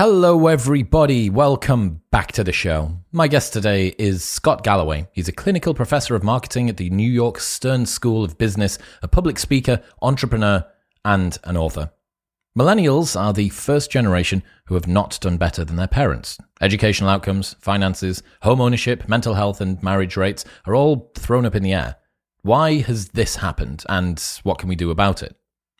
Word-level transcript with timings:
Hello, 0.00 0.46
everybody. 0.46 1.28
Welcome 1.28 2.02
back 2.12 2.30
to 2.30 2.44
the 2.44 2.52
show. 2.52 2.92
My 3.10 3.26
guest 3.26 3.52
today 3.52 3.96
is 3.98 4.22
Scott 4.22 4.62
Galloway. 4.62 5.08
He's 5.10 5.26
a 5.26 5.32
clinical 5.32 5.74
professor 5.74 6.14
of 6.14 6.22
marketing 6.22 6.68
at 6.68 6.76
the 6.76 6.88
New 6.90 7.10
York 7.10 7.40
Stern 7.40 7.84
School 7.84 8.22
of 8.22 8.38
Business, 8.38 8.78
a 9.02 9.08
public 9.08 9.40
speaker, 9.40 9.82
entrepreneur, 10.00 10.64
and 11.04 11.36
an 11.42 11.56
author. 11.56 11.90
Millennials 12.56 13.20
are 13.20 13.32
the 13.32 13.48
first 13.48 13.90
generation 13.90 14.44
who 14.66 14.74
have 14.74 14.86
not 14.86 15.18
done 15.20 15.36
better 15.36 15.64
than 15.64 15.74
their 15.74 15.88
parents. 15.88 16.38
Educational 16.60 17.10
outcomes, 17.10 17.54
finances, 17.54 18.22
home 18.42 18.60
ownership, 18.60 19.08
mental 19.08 19.34
health, 19.34 19.60
and 19.60 19.82
marriage 19.82 20.16
rates 20.16 20.44
are 20.64 20.76
all 20.76 21.10
thrown 21.16 21.44
up 21.44 21.56
in 21.56 21.64
the 21.64 21.72
air. 21.72 21.96
Why 22.42 22.82
has 22.82 23.08
this 23.08 23.34
happened, 23.34 23.82
and 23.88 24.22
what 24.44 24.58
can 24.58 24.68
we 24.68 24.76
do 24.76 24.92
about 24.92 25.24
it? 25.24 25.34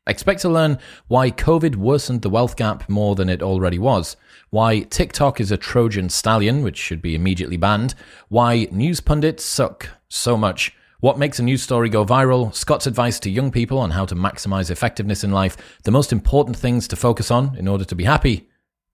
Expect 0.09 0.41
to 0.41 0.49
learn 0.49 0.79
why 1.09 1.31
COVID 1.31 1.77
worsened 1.77 2.23
the 2.23 2.31
wealth 2.31 2.57
gap 2.57 2.89
more 2.89 3.15
than 3.15 3.29
it 3.29 3.43
already 3.43 3.79
was, 3.79 4.17
why 4.49 4.81
TikTok 4.81 5.39
is 5.39 5.53
a 5.53 5.59
Trojan 5.59 6.09
stallion, 6.09 6.63
which 6.63 6.79
should 6.79 7.03
be 7.03 7.15
immediately 7.15 7.59
banned, 7.59 7.95
why 8.29 8.69
news 8.73 9.01
pundits 9.01 9.45
suck 9.45 9.91
so 10.09 10.39
much, 10.39 10.75
what 11.01 11.19
makes 11.19 11.39
a 11.39 11.43
news 11.43 11.63
story 11.63 11.91
go 11.91 12.07
viral, 12.07 12.55
Scott's 12.55 12.87
advice 12.87 13.21
to 13.21 13.31
young 13.31 13.51
people 13.51 13.79
on 13.79 13.91
how 13.91 14.07
to 14.07 14.15
maximize 14.15 14.71
effectiveness 14.71 15.23
in 15.23 15.31
life, 15.31 15.59
the 15.85 15.91
most 15.91 16.11
important 16.11 16.57
things 16.57 16.89
to 16.89 16.97
focus 16.97 17.31
on 17.31 17.55
in 17.59 17.69
order 17.69 17.85
to 17.85 17.95
be 17.95 18.05
happy, 18.05 18.49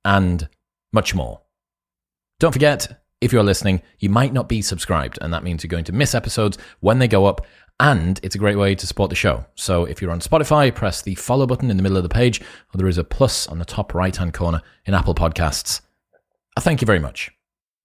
and 0.05 0.49
much 0.93 1.15
more. 1.15 1.43
Don't 2.41 2.52
forget, 2.52 3.05
if 3.21 3.33
you're 3.33 3.43
listening, 3.43 3.80
you 4.01 4.10
might 4.10 4.33
not 4.33 4.49
be 4.49 4.60
subscribed, 4.60 5.19
and 5.23 5.33
that 5.33 5.45
means 5.45 5.62
you're 5.62 5.69
going 5.69 5.85
to 5.85 5.93
miss 5.93 6.15
episodes 6.15 6.59
when 6.80 6.99
they 6.99 7.09
go 7.09 7.24
up 7.24 7.46
and 7.80 8.20
it's 8.23 8.34
a 8.34 8.38
great 8.38 8.56
way 8.56 8.74
to 8.74 8.87
support 8.87 9.10
the 9.10 9.16
show. 9.16 9.45
So 9.55 9.84
if 9.84 10.01
you're 10.01 10.10
on 10.10 10.20
Spotify, 10.20 10.74
press 10.74 11.02
the 11.02 11.15
follow 11.16 11.46
button 11.46 11.70
in 11.70 11.77
the 11.77 11.82
middle 11.82 11.96
of 11.96 12.02
the 12.02 12.09
page, 12.09 12.41
or 12.41 12.78
there 12.78 12.88
is 12.88 12.98
a 12.98 13.05
plus 13.05 13.46
on 13.46 13.59
the 13.59 13.65
top 13.65 13.95
right 13.95 14.15
hand 14.15 14.32
corner 14.32 14.62
in 14.87 14.95
Apple 14.95 15.15
Podcasts. 15.15 15.80
I 16.56 16.60
thank 16.60 16.80
you 16.80 16.87
very 16.87 17.01
much. 17.01 17.30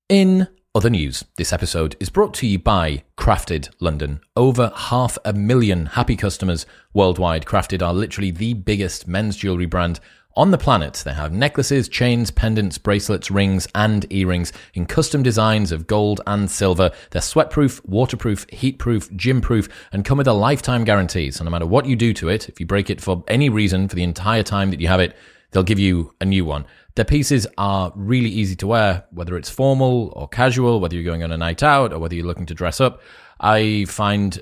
In 0.08 0.48
other 0.76 0.90
news, 0.90 1.26
this 1.38 1.52
episode 1.52 1.96
is 2.00 2.12
brought 2.12 2.34
to 2.36 2.48
you 2.48 2.60
by 2.60 3.04
Crafted 3.18 3.70
London. 3.80 4.22
Over 4.36 4.72
half 4.76 5.18
a 5.26 5.34
million 5.34 5.88
happy 5.88 6.16
customers 6.16 6.68
worldwide. 6.94 7.46
Crafted 7.46 7.82
are 7.82 7.94
literally 7.94 8.30
the 8.30 8.54
biggest 8.54 9.08
men's 9.08 9.36
jewelry 9.36 9.66
brand 9.66 10.00
on 10.36 10.52
the 10.52 10.58
planet, 10.58 11.02
they 11.04 11.14
have 11.14 11.34
necklaces, 11.34 11.90
chains, 11.90 12.32
pendants, 12.32 12.78
bracelets, 12.78 13.32
rings, 13.32 13.68
and 13.74 14.06
earrings 14.12 14.54
in 14.74 14.86
custom 14.86 15.24
designs 15.24 15.72
of 15.72 15.88
gold 15.88 16.22
and 16.28 16.50
silver. 16.50 16.92
They're 17.10 17.22
sweatproof, 17.22 17.86
waterproof, 17.86 18.46
heatproof, 18.48 19.14
gym-proof, 19.16 19.68
and 19.92 20.06
come 20.06 20.18
with 20.18 20.28
a 20.28 20.34
lifetime 20.34 20.84
guarantee. 20.84 21.32
So 21.32 21.44
no 21.44 21.50
matter 21.50 21.66
what 21.66 21.88
you 21.88 21.96
do 21.96 22.14
to 22.14 22.30
it, 22.30 22.48
if 22.48 22.60
you 22.60 22.66
break 22.66 22.90
it 22.90 23.02
for 23.02 23.24
any 23.28 23.50
reason 23.50 23.88
for 23.88 23.96
the 23.96 24.04
entire 24.04 24.44
time 24.44 24.70
that 24.70 24.80
you 24.80 24.88
have 24.88 25.00
it, 25.00 25.16
they'll 25.52 25.64
give 25.64 25.80
you 25.80 26.14
a 26.22 26.26
new 26.26 26.46
one. 26.46 26.66
Their 26.96 27.06
pieces 27.06 27.48
are 27.58 27.92
really 27.96 28.30
easy 28.30 28.56
to 28.58 28.68
wear, 28.68 29.06
whether 29.12 29.36
it's 29.36 29.50
formal 29.50 30.14
or 30.16 30.28
casual, 30.28 30.80
whether 30.80 30.96
you're 30.96 31.04
going 31.04 31.24
on 31.24 31.32
a 31.32 31.38
night 31.38 31.64
out 31.64 31.92
or 31.92 32.00
whether 32.00 32.16
you're 32.16 32.26
looking 32.26 32.46
to 32.46 32.54
dress 32.54 32.80
up. 32.80 33.02
I 33.40 33.86
find 33.86 34.42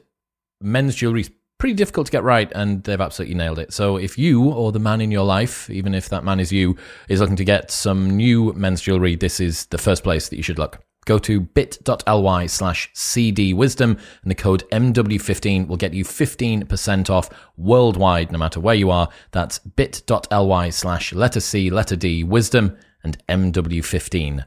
men's 0.60 0.96
jewelry 0.96 1.26
pretty 1.58 1.74
difficult 1.74 2.08
to 2.08 2.12
get 2.12 2.24
right, 2.24 2.52
and 2.54 2.84
they've 2.84 3.02
absolutely 3.02 3.36
nailed 3.36 3.60
it. 3.60 3.74
So 3.74 3.98
if 3.98 4.18
you 4.18 4.44
or 4.44 4.72
the 4.72 4.80
man 4.80 5.02
in 5.02 5.12
your 5.12 5.26
life, 5.26 5.70
even 5.70 5.94
if 5.94 6.10
that 6.10 6.24
man 6.24 6.40
is 6.40 6.52
you, 6.52 6.78
is 7.10 7.20
looking 7.20 7.36
to 7.36 7.46
get 7.46 7.72
some 7.72 8.16
new 8.16 8.54
men's 8.54 8.82
jewelry, 8.82 9.16
this 9.16 9.40
is 9.40 9.66
the 9.68 9.78
first 9.78 10.04
place 10.04 10.30
that 10.30 10.38
you 10.38 10.44
should 10.44 10.60
look. 10.60 10.84
Go 11.06 11.18
to 11.20 11.40
bit.ly 11.40 12.48
slash 12.48 12.92
cdwisdom 12.94 13.98
and 14.22 14.32
the 14.32 14.36
code 14.36 14.66
MW15 14.74 15.68
will 15.68 15.78
get 15.78 15.94
you 15.94 16.04
15% 16.04 17.10
off 17.10 17.30
worldwide, 17.56 18.30
no 18.30 18.38
matter 18.38 18.60
where 18.60 18.76
you 18.76 18.92
are. 18.92 19.08
That's 19.32 19.60
bit.ly 19.60 20.70
slash 20.70 21.14
letter 21.14 21.40
C, 21.40 21.70
letter 21.70 21.96
D, 21.96 22.26
wisdom 22.26 22.78
and 23.06 23.26
MW15 23.30 24.46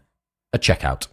A 0.53 0.59
checkout. 0.59 1.07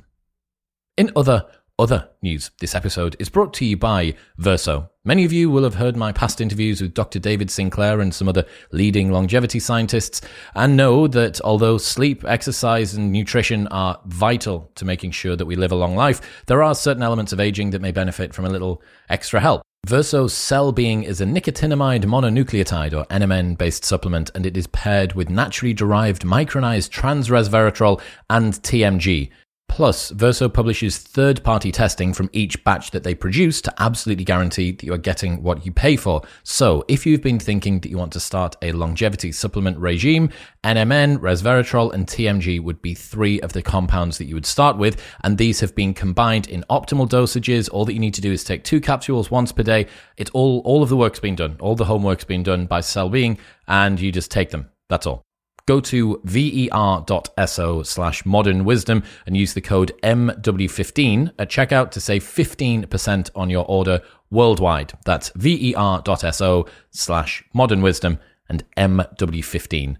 In 0.97 1.11
other 1.15 1.45
other 1.79 2.09
news 2.23 2.49
this 2.59 2.73
episode 2.73 3.15
is 3.19 3.29
brought 3.29 3.53
to 3.53 3.65
you 3.65 3.77
by 3.77 4.15
Verso. 4.37 4.89
Many 5.05 5.25
of 5.25 5.31
you 5.31 5.49
will 5.49 5.63
have 5.63 5.75
heard 5.75 5.95
my 5.95 6.11
past 6.11 6.41
interviews 6.41 6.81
with 6.81 6.93
Dr. 6.93 7.19
David 7.19 7.51
Sinclair 7.51 8.01
and 8.01 8.13
some 8.13 8.27
other 8.27 8.45
leading 8.71 9.11
longevity 9.11 9.59
scientists 9.59 10.21
and 10.55 10.75
know 10.75 11.07
that 11.07 11.39
although 11.41 11.77
sleep, 11.77 12.25
exercise, 12.25 12.95
and 12.95 13.11
nutrition 13.11 13.67
are 13.67 13.99
vital 14.05 14.71
to 14.75 14.85
making 14.85 15.11
sure 15.11 15.35
that 15.35 15.45
we 15.45 15.55
live 15.55 15.71
a 15.71 15.75
long 15.75 15.95
life, 15.95 16.43
there 16.47 16.63
are 16.63 16.73
certain 16.73 17.03
elements 17.03 17.31
of 17.31 17.39
aging 17.39 17.69
that 17.69 17.81
may 17.81 17.91
benefit 17.91 18.33
from 18.33 18.45
a 18.45 18.49
little 18.49 18.81
extra 19.09 19.39
help. 19.39 19.61
Verso 19.85 20.27
Cell 20.27 20.73
Being 20.73 21.03
is 21.03 21.21
a 21.21 21.25
nicotinamide 21.25 22.03
mononucleotide 22.03 22.93
or 22.93 23.05
NMN 23.05 23.57
based 23.57 23.85
supplement 23.85 24.31
and 24.35 24.45
it 24.45 24.57
is 24.57 24.67
paired 24.67 25.13
with 25.13 25.29
naturally 25.29 25.73
derived 25.73 26.23
micronized 26.23 26.89
trans 26.89 27.29
resveratrol 27.29 28.01
and 28.29 28.53
TMG. 28.53 29.29
Plus, 29.69 30.09
Verso 30.09 30.49
publishes 30.49 30.97
third 30.97 31.43
party 31.43 31.71
testing 31.71 32.11
from 32.11 32.29
each 32.33 32.63
batch 32.63 32.89
that 32.91 33.03
they 33.03 33.13
produce 33.13 33.61
to 33.61 33.73
absolutely 33.77 34.23
guarantee 34.23 34.71
that 34.71 34.83
you 34.83 34.91
are 34.91 34.97
getting 34.97 35.43
what 35.43 35.65
you 35.65 35.71
pay 35.71 35.95
for. 35.95 36.21
So, 36.41 36.83
if 36.87 37.05
you've 37.05 37.21
been 37.21 37.37
thinking 37.37 37.79
that 37.81 37.89
you 37.89 37.97
want 37.97 38.13
to 38.13 38.19
start 38.19 38.55
a 38.63 38.71
longevity 38.71 39.31
supplement 39.31 39.77
regime, 39.77 40.31
NMN, 40.63 41.19
resveratrol, 41.19 41.93
and 41.93 42.07
TMG 42.07 42.59
would 42.59 42.81
be 42.81 42.95
three 42.95 43.39
of 43.41 43.53
the 43.53 43.61
compounds 43.61 44.17
that 44.17 44.25
you 44.25 44.33
would 44.33 44.47
start 44.47 44.77
with. 44.77 44.99
And 45.23 45.37
these 45.37 45.59
have 45.59 45.75
been 45.75 45.93
combined 45.93 46.47
in 46.47 46.65
optimal 46.71 47.07
dosages. 47.07 47.69
All 47.71 47.85
that 47.85 47.93
you 47.93 47.99
need 47.99 48.15
to 48.15 48.21
do 48.21 48.31
is 48.31 48.43
take 48.43 48.63
two 48.63 48.81
capsules 48.81 49.29
once 49.29 49.51
per 49.51 49.63
day. 49.63 49.85
It's 50.17 50.31
all, 50.31 50.61
all 50.65 50.81
of 50.81 50.89
the 50.89 50.97
work's 50.97 51.19
been 51.19 51.35
done. 51.35 51.57
All 51.59 51.75
the 51.75 51.85
homework's 51.85 52.23
been 52.23 52.41
done 52.41 52.65
by 52.65 52.81
Cell 52.81 53.09
Being, 53.09 53.37
and 53.67 53.99
you 53.99 54.11
just 54.11 54.31
take 54.31 54.49
them. 54.49 54.69
That's 54.89 55.05
all 55.05 55.26
go 55.67 55.79
to 55.81 56.19
ver.so 56.23 57.83
slash 57.83 58.25
modern 58.25 58.65
wisdom 58.65 59.03
and 59.27 59.37
use 59.37 59.53
the 59.53 59.61
code 59.61 59.91
MW15 60.01 61.33
at 61.37 61.49
checkout 61.49 61.91
to 61.91 62.01
save 62.01 62.23
15% 62.23 63.29
on 63.35 63.49
your 63.49 63.65
order 63.67 64.01
worldwide. 64.31 64.93
That's 65.05 65.29
ver.so 65.35 66.65
slash 66.89 67.43
modern 67.53 67.81
wisdom 67.81 68.19
and 68.49 68.63
MW15 68.75 69.97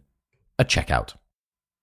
at 0.57 0.69
checkout. 0.69 1.13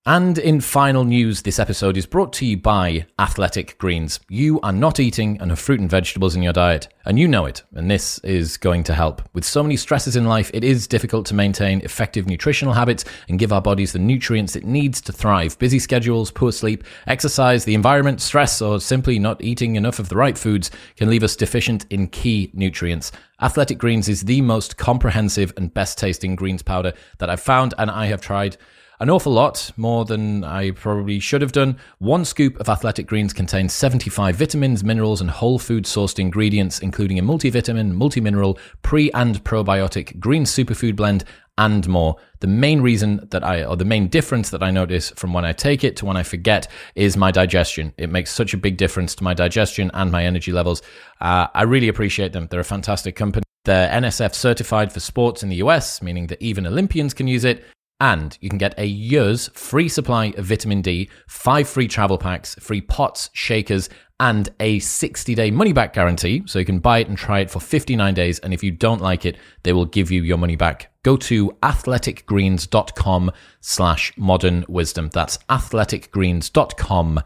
And 0.06 0.36
in 0.36 0.60
final 0.60 1.02
news, 1.04 1.40
this 1.40 1.58
episode 1.58 1.96
is 1.96 2.04
brought 2.04 2.34
to 2.34 2.44
you 2.44 2.58
by 2.58 3.06
Athletic 3.18 3.78
Greens. 3.78 4.20
You 4.28 4.60
are 4.60 4.70
not 4.70 5.00
eating 5.00 5.36
enough 5.36 5.60
fruit 5.60 5.80
and 5.80 5.88
vegetables 5.88 6.36
in 6.36 6.42
your 6.42 6.52
diet, 6.52 6.88
and 7.06 7.18
you 7.18 7.26
know 7.26 7.46
it, 7.46 7.62
and 7.72 7.90
this 7.90 8.18
is 8.18 8.58
going 8.58 8.84
to 8.84 8.92
help. 8.92 9.22
With 9.32 9.46
so 9.46 9.62
many 9.62 9.78
stresses 9.78 10.14
in 10.14 10.26
life, 10.26 10.50
it 10.52 10.62
is 10.62 10.86
difficult 10.86 11.24
to 11.28 11.34
maintain 11.34 11.80
effective 11.80 12.26
nutritional 12.26 12.74
habits 12.74 13.06
and 13.30 13.38
give 13.38 13.50
our 13.50 13.62
bodies 13.62 13.94
the 13.94 13.98
nutrients 13.98 14.56
it 14.56 14.66
needs 14.66 15.00
to 15.00 15.10
thrive. 15.10 15.58
Busy 15.58 15.78
schedules, 15.78 16.30
poor 16.30 16.52
sleep, 16.52 16.84
exercise, 17.06 17.64
the 17.64 17.74
environment, 17.74 18.20
stress, 18.20 18.60
or 18.60 18.80
simply 18.80 19.18
not 19.18 19.42
eating 19.42 19.74
enough 19.74 19.98
of 19.98 20.10
the 20.10 20.16
right 20.16 20.36
foods 20.36 20.70
can 20.96 21.08
leave 21.08 21.22
us 21.22 21.34
deficient 21.34 21.86
in 21.88 22.08
key 22.08 22.50
nutrients. 22.52 23.10
Athletic 23.40 23.78
Greens 23.78 24.10
is 24.10 24.20
the 24.20 24.42
most 24.42 24.76
comprehensive 24.76 25.54
and 25.56 25.72
best 25.72 25.96
tasting 25.96 26.36
greens 26.36 26.62
powder 26.62 26.92
that 27.20 27.30
I've 27.30 27.40
found, 27.40 27.72
and 27.78 27.90
I 27.90 28.04
have 28.08 28.20
tried 28.20 28.58
an 29.00 29.10
awful 29.10 29.32
lot, 29.32 29.70
more 29.76 30.04
than 30.04 30.44
I 30.44 30.70
probably 30.70 31.18
should 31.18 31.42
have 31.42 31.52
done. 31.52 31.78
One 31.98 32.24
scoop 32.24 32.58
of 32.60 32.68
Athletic 32.68 33.06
Greens 33.06 33.32
contains 33.32 33.72
75 33.72 34.36
vitamins, 34.36 34.84
minerals, 34.84 35.20
and 35.20 35.30
whole 35.30 35.58
food 35.58 35.84
sourced 35.84 36.18
ingredients, 36.18 36.78
including 36.78 37.18
a 37.18 37.22
multivitamin, 37.22 37.92
multimineral, 37.92 38.58
pre 38.82 39.10
and 39.12 39.42
probiotic 39.42 40.18
green 40.20 40.44
superfood 40.44 40.96
blend, 40.96 41.24
and 41.58 41.88
more. 41.88 42.16
The 42.40 42.46
main 42.46 42.80
reason 42.80 43.26
that 43.30 43.44
I, 43.44 43.64
or 43.64 43.76
the 43.76 43.84
main 43.84 44.08
difference 44.08 44.50
that 44.50 44.62
I 44.62 44.70
notice 44.70 45.10
from 45.10 45.32
when 45.32 45.44
I 45.44 45.52
take 45.52 45.84
it 45.84 45.96
to 45.96 46.04
when 46.04 46.16
I 46.16 46.22
forget 46.22 46.68
is 46.94 47.16
my 47.16 47.30
digestion. 47.30 47.92
It 47.96 48.10
makes 48.10 48.32
such 48.32 48.54
a 48.54 48.58
big 48.58 48.76
difference 48.76 49.14
to 49.16 49.24
my 49.24 49.34
digestion 49.34 49.90
and 49.94 50.10
my 50.10 50.24
energy 50.24 50.52
levels. 50.52 50.82
Uh, 51.20 51.46
I 51.54 51.62
really 51.62 51.88
appreciate 51.88 52.32
them. 52.32 52.48
They're 52.50 52.60
a 52.60 52.64
fantastic 52.64 53.16
company. 53.16 53.44
They're 53.64 53.88
NSF 53.88 54.34
certified 54.34 54.92
for 54.92 55.00
sports 55.00 55.42
in 55.42 55.48
the 55.48 55.56
US, 55.56 56.02
meaning 56.02 56.26
that 56.26 56.42
even 56.42 56.66
Olympians 56.66 57.14
can 57.14 57.26
use 57.26 57.44
it. 57.44 57.64
And 58.00 58.36
you 58.40 58.48
can 58.48 58.58
get 58.58 58.78
a 58.78 58.86
year's 58.86 59.48
free 59.48 59.88
supply 59.88 60.34
of 60.36 60.46
vitamin 60.46 60.82
D, 60.82 61.08
five 61.28 61.68
free 61.68 61.88
travel 61.88 62.18
packs, 62.18 62.54
free 62.56 62.80
pots, 62.80 63.30
shakers, 63.32 63.88
and 64.20 64.48
a 64.60 64.78
60 64.78 65.34
day 65.34 65.50
money 65.50 65.72
back 65.72 65.92
guarantee. 65.92 66.42
So 66.46 66.58
you 66.58 66.64
can 66.64 66.78
buy 66.78 66.98
it 66.98 67.08
and 67.08 67.16
try 67.16 67.40
it 67.40 67.50
for 67.50 67.60
59 67.60 68.14
days. 68.14 68.38
And 68.40 68.52
if 68.52 68.62
you 68.62 68.70
don't 68.70 69.00
like 69.00 69.24
it, 69.24 69.36
they 69.62 69.72
will 69.72 69.86
give 69.86 70.10
you 70.10 70.22
your 70.22 70.38
money 70.38 70.56
back. 70.56 70.92
Go 71.02 71.16
to 71.18 71.50
athleticgreens.com 71.62 73.30
slash 73.60 74.12
modern 74.16 74.64
wisdom. 74.68 75.10
That's 75.12 75.38
athleticgreens.com 75.48 77.20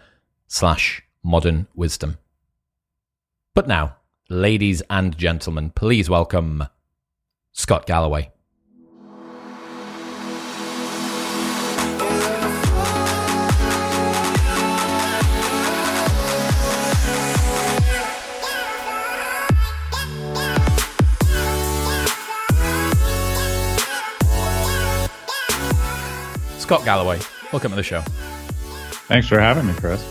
slash 0.48 1.02
modern 1.22 1.68
wisdom. 1.74 2.18
But 3.54 3.68
now, 3.68 3.96
ladies 4.28 4.82
and 4.90 5.16
gentlemen, 5.16 5.70
please 5.70 6.08
welcome 6.08 6.64
Scott 7.52 7.86
Galloway. 7.86 8.30
Scott 26.68 26.84
Galloway, 26.84 27.18
Welcome 27.50 27.70
to 27.70 27.76
the 27.76 27.82
show. 27.82 28.02
Thanks 29.08 29.26
for 29.26 29.40
having 29.40 29.66
me, 29.66 29.72
Chris. 29.72 30.02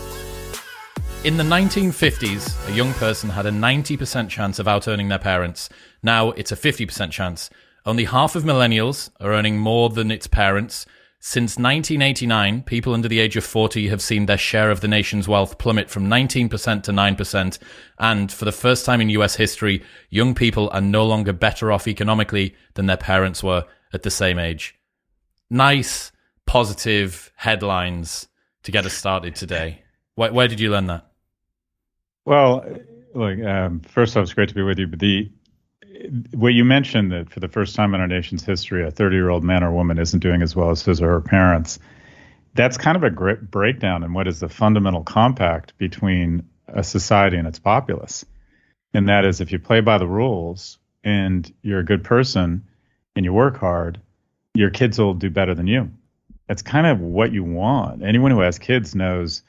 In 1.22 1.36
the 1.36 1.44
1950s, 1.44 2.68
a 2.68 2.72
young 2.72 2.92
person 2.94 3.30
had 3.30 3.46
a 3.46 3.52
90% 3.52 4.28
chance 4.28 4.58
of 4.58 4.66
out 4.66 4.88
earning 4.88 5.06
their 5.06 5.20
parents. 5.20 5.68
Now 6.02 6.32
it's 6.32 6.50
a 6.50 6.56
50% 6.56 7.12
chance. 7.12 7.48
Only 7.86 8.06
half 8.06 8.34
of 8.34 8.42
millennials 8.42 9.08
are 9.20 9.34
earning 9.34 9.58
more 9.58 9.88
than 9.88 10.10
its 10.10 10.26
parents. 10.26 10.84
Since 11.20 11.58
1989, 11.58 12.62
people 12.62 12.92
under 12.92 13.06
the 13.06 13.20
age 13.20 13.36
of 13.36 13.44
40 13.44 13.86
have 13.86 14.02
seen 14.02 14.26
their 14.26 14.36
share 14.36 14.72
of 14.72 14.80
the 14.80 14.88
nation's 14.88 15.28
wealth 15.28 15.58
plummet 15.58 15.88
from 15.88 16.08
19% 16.08 16.50
to 16.82 16.90
9%. 16.90 17.58
And 18.00 18.32
for 18.32 18.44
the 18.44 18.50
first 18.50 18.84
time 18.84 19.00
in 19.00 19.10
US 19.10 19.36
history, 19.36 19.84
young 20.10 20.34
people 20.34 20.70
are 20.70 20.80
no 20.80 21.06
longer 21.06 21.32
better 21.32 21.70
off 21.70 21.86
economically 21.86 22.56
than 22.74 22.86
their 22.86 22.96
parents 22.96 23.44
were 23.44 23.64
at 23.92 24.02
the 24.02 24.10
same 24.10 24.40
age. 24.40 24.74
Nice, 25.50 26.10
positive 26.48 27.30
headlines 27.36 28.26
to 28.62 28.72
get 28.72 28.86
us 28.86 28.94
started 28.94 29.36
today. 29.36 29.82
Where, 30.14 30.32
where 30.32 30.48
did 30.48 30.58
you 30.58 30.70
learn 30.70 30.86
that? 30.86 31.06
Well, 32.24 32.64
look, 33.14 33.38
um, 33.40 33.80
first 33.80 34.16
off, 34.16 34.22
it's 34.22 34.32
great 34.32 34.48
to 34.48 34.54
be 34.54 34.62
with 34.62 34.78
you. 34.78 34.86
But 34.86 34.98
the 34.98 35.30
what 36.34 36.54
you 36.54 36.64
mentioned 36.64 37.12
that 37.12 37.30
for 37.30 37.40
the 37.40 37.48
first 37.48 37.74
time 37.76 37.94
in 37.94 38.00
our 38.00 38.06
nation's 38.06 38.44
history, 38.44 38.86
a 38.86 38.90
30 38.90 39.16
year 39.16 39.28
old 39.28 39.44
man 39.44 39.62
or 39.62 39.72
woman 39.72 39.98
isn't 39.98 40.20
doing 40.20 40.40
as 40.42 40.56
well 40.56 40.70
as 40.70 40.82
his 40.82 41.02
or 41.02 41.08
her 41.08 41.20
parents. 41.20 41.78
That's 42.54 42.78
kind 42.78 42.96
of 42.96 43.04
a 43.04 43.10
great 43.10 43.50
breakdown 43.50 44.02
in 44.02 44.14
what 44.14 44.26
is 44.26 44.40
the 44.40 44.48
fundamental 44.48 45.02
compact 45.02 45.76
between 45.76 46.48
a 46.66 46.82
society 46.82 47.36
and 47.36 47.46
its 47.46 47.58
populace. 47.58 48.24
And 48.94 49.08
that 49.08 49.26
is 49.26 49.40
if 49.40 49.52
you 49.52 49.58
play 49.58 49.80
by 49.80 49.98
the 49.98 50.06
rules 50.06 50.78
and 51.04 51.52
you're 51.62 51.80
a 51.80 51.84
good 51.84 52.04
person 52.04 52.64
and 53.14 53.24
you 53.24 53.34
work 53.34 53.58
hard, 53.58 54.00
your 54.54 54.70
kids 54.70 54.98
will 54.98 55.14
do 55.14 55.30
better 55.30 55.54
than 55.54 55.66
you. 55.66 55.90
That's 56.48 56.62
kind 56.62 56.86
of 56.86 57.00
what 57.00 57.32
you 57.32 57.44
want. 57.44 58.02
Anyone 58.02 58.30
who 58.30 58.40
has 58.40 58.58
kids 58.58 58.94
knows 58.94 59.42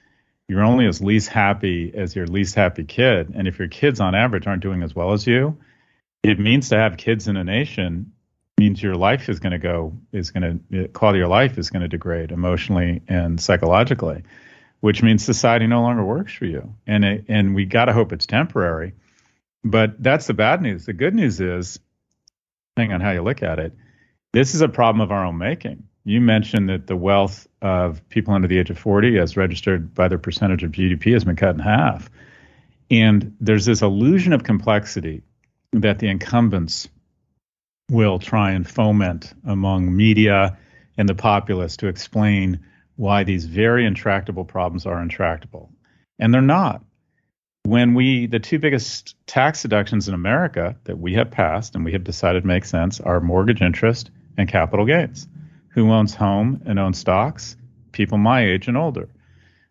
you're 0.48 0.64
only 0.64 0.86
as 0.86 1.02
least 1.02 1.30
happy 1.30 1.92
as 1.96 2.16
your 2.16 2.28
least 2.28 2.56
happy 2.56 2.84
kid. 2.84 3.32
And 3.34 3.48
if 3.48 3.58
your 3.58 3.68
kids 3.68 4.00
on 4.00 4.16
average 4.16 4.46
aren't 4.46 4.62
doing 4.62 4.84
as 4.84 4.94
well 4.94 5.14
as 5.14 5.26
you, 5.26 5.58
it 6.24 6.40
means 6.40 6.70
to 6.70 6.78
have 6.78 6.98
kids 6.98 7.28
in 7.28 7.38
a 7.38 7.44
nation 7.44 8.12
means 8.60 8.84
your 8.84 8.96
life 8.96 9.30
is 9.30 9.40
going 9.40 9.54
to 9.54 9.58
go 9.58 9.98
is 10.12 10.32
going 10.32 10.62
to 10.70 10.88
quality 10.90 11.20
of 11.20 11.22
your 11.22 11.30
life 11.30 11.58
is 11.58 11.70
going 11.70 11.82
to 11.82 11.88
degrade 11.88 12.32
emotionally 12.32 13.02
and 13.08 13.40
psychologically 13.40 14.24
which 14.82 15.02
means 15.02 15.24
society 15.24 15.66
no 15.66 15.82
longer 15.82 16.04
works 16.04 16.34
for 16.34 16.46
you 16.46 16.76
and 16.86 17.06
it, 17.06 17.26
and 17.30 17.56
we 17.56 17.64
got 17.64 17.86
to 17.86 17.94
hope 17.94 18.12
it's 18.12 18.26
temporary 18.26 18.92
but 19.64 20.04
that's 20.04 20.28
the 20.28 20.34
bad 20.34 20.62
news 20.62 20.86
the 20.86 20.92
good 20.92 21.16
news 21.16 21.40
is 21.40 21.80
depending 22.76 22.94
on 22.94 23.00
how 23.00 23.12
you 23.12 23.22
look 23.22 23.42
at 23.42 23.60
it 23.60 23.74
this 24.34 24.54
is 24.54 24.60
a 24.60 24.68
problem 24.68 25.00
of 25.00 25.10
our 25.10 25.26
own 25.26 25.38
making 25.38 25.88
you 26.06 26.22
mentioned 26.22 26.70
that 26.70 26.88
the 26.88 26.96
wealth 26.96 27.48
of 27.62 28.08
people 28.10 28.34
under 28.34 28.48
the 28.48 28.58
age 28.58 28.70
of 28.70 28.80
40 28.80 29.20
as 29.20 29.38
registered 29.38 29.94
by 29.94 30.08
their 30.08 30.18
percentage 30.18 30.64
of 30.64 30.72
GDP 30.72 31.14
has 31.14 31.24
been 31.24 31.36
cut 31.36 31.56
in 31.56 31.60
half 31.60 32.10
and 32.92 33.36
there's 33.40 33.66
this 33.66 33.82
illusion 33.82 34.34
of 34.34 34.44
complexity 34.44 35.22
that 35.74 36.00
the 36.00 36.08
incumbents 36.08 36.88
will 37.92 38.20
try 38.20 38.52
and 38.52 38.68
foment 38.68 39.34
among 39.46 39.96
media 39.96 40.58
and 40.98 41.08
the 41.08 41.16
populace 41.16 41.78
to 41.78 41.88
explain 41.88 42.60
why 42.96 43.24
these 43.24 43.46
very 43.46 43.86
intractable 43.86 44.44
problems 44.44 44.86
are 44.86 45.02
intractable. 45.02 45.72
And 46.18 46.34
they're 46.34 46.42
not. 46.42 46.84
When 47.64 47.94
we, 47.94 48.26
the 48.26 48.40
two 48.40 48.60
biggest 48.60 49.16
tax 49.28 49.62
deductions 49.62 50.08
in 50.08 50.14
America 50.14 50.76
that 50.86 50.98
we 50.98 51.14
have 51.14 51.32
passed 51.32 51.76
and 51.76 51.86
we 51.86 51.94
have 51.94 52.04
decided 52.04 52.46
make 52.46 52.66
sense 52.66 53.00
are 53.00 53.22
mortgage 53.22 53.62
interest 53.62 54.10
and 54.38 54.50
capital 54.50 54.86
gains. 54.86 55.28
Who 55.70 55.92
owns 55.92 56.16
home 56.16 56.62
and 56.66 56.80
owns 56.80 56.98
stocks? 56.98 57.56
People 57.92 58.18
my 58.18 58.46
age 58.46 58.68
and 58.68 58.78
older. 58.78 59.10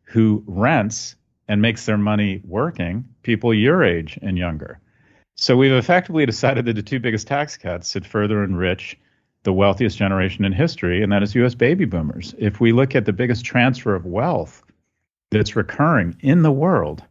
Who 0.05 0.43
rents 0.47 1.17
and 1.49 1.61
makes 1.61 1.87
their 1.87 1.99
money 1.99 2.41
working? 2.45 3.05
People 3.23 3.53
your 3.53 3.83
age 3.83 4.19
and 4.23 4.39
younger. 4.39 4.81
So 5.35 5.57
we've 5.57 5.73
effectively 5.73 6.27
decided 6.27 6.65
that 6.65 6.75
the 6.75 6.83
two 6.83 6.99
biggest 6.99 7.27
tax 7.27 7.57
cuts 7.57 7.93
should 7.93 8.07
further 8.07 8.43
enrich 8.43 8.99
the 9.45 9.53
wealthiest 9.53 9.97
generation 9.97 10.45
in 10.45 10.53
history, 10.53 11.03
and 11.03 11.13
that 11.13 11.23
is 11.23 11.35
U.S. 11.37 11.55
baby 11.55 11.85
boomers. 11.85 12.35
If 12.39 12.61
we 12.61 12.73
look 12.73 12.95
at 12.97 13.05
the 13.05 13.13
biggest 13.13 13.45
transfer 13.45 13.95
of 13.95 14.05
wealth 14.05 14.63
that's 15.31 15.57
recurring 15.57 16.17
in 16.21 16.43
the 16.43 16.51
world, 16.51 17.05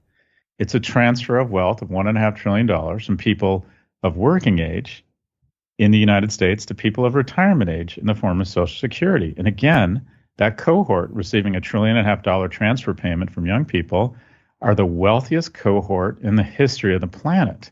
it's 0.59 0.75
a 0.75 0.79
transfer 0.79 1.37
of 1.37 1.51
wealth 1.51 1.81
of 1.81 1.89
$1.5 1.89 2.35
trillion 2.35 2.99
from 2.99 3.17
people 3.17 3.65
of 4.03 4.17
working 4.17 4.59
age 4.59 5.05
in 5.77 5.91
the 5.91 5.97
United 5.97 6.31
States 6.31 6.65
to 6.65 6.75
people 6.75 7.06
of 7.06 7.15
retirement 7.15 7.69
age 7.69 7.97
in 7.97 8.07
the 8.07 8.15
form 8.15 8.41
of 8.41 8.47
Social 8.47 8.79
Security. 8.79 9.33
And 9.38 9.47
again, 9.47 10.06
that 10.38 10.57
cohort 10.57 11.09
receiving 11.12 11.56
a 11.56 11.62
trillion 11.62 11.97
and 11.97 12.06
a 12.06 12.09
half 12.09 12.24
dollar 12.24 12.47
transfer 12.47 12.94
payment 12.94 13.31
from 13.31 13.45
young 13.45 13.65
people 13.65 14.15
are 14.62 14.75
the 14.75 14.85
wealthiest 14.85 15.53
cohort 15.53 16.21
in 16.21 16.35
the 16.35 16.44
history 16.44 16.95
of 16.95 17.01
the 17.01 17.07
planet. 17.07 17.71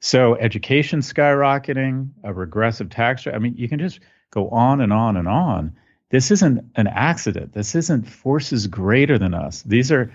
So 0.00 0.36
education 0.36 1.00
skyrocketing, 1.00 2.10
a 2.24 2.32
regressive 2.32 2.90
tax. 2.90 3.26
I 3.26 3.38
mean, 3.38 3.54
you 3.56 3.68
can 3.68 3.78
just 3.78 4.00
go 4.30 4.48
on 4.48 4.80
and 4.80 4.92
on 4.92 5.16
and 5.16 5.28
on. 5.28 5.76
This 6.10 6.30
isn't 6.30 6.64
an 6.74 6.88
accident. 6.88 7.52
This 7.52 7.74
isn't 7.74 8.08
forces 8.08 8.66
greater 8.66 9.18
than 9.18 9.34
us. 9.34 9.62
These 9.62 9.90
are 9.92 10.12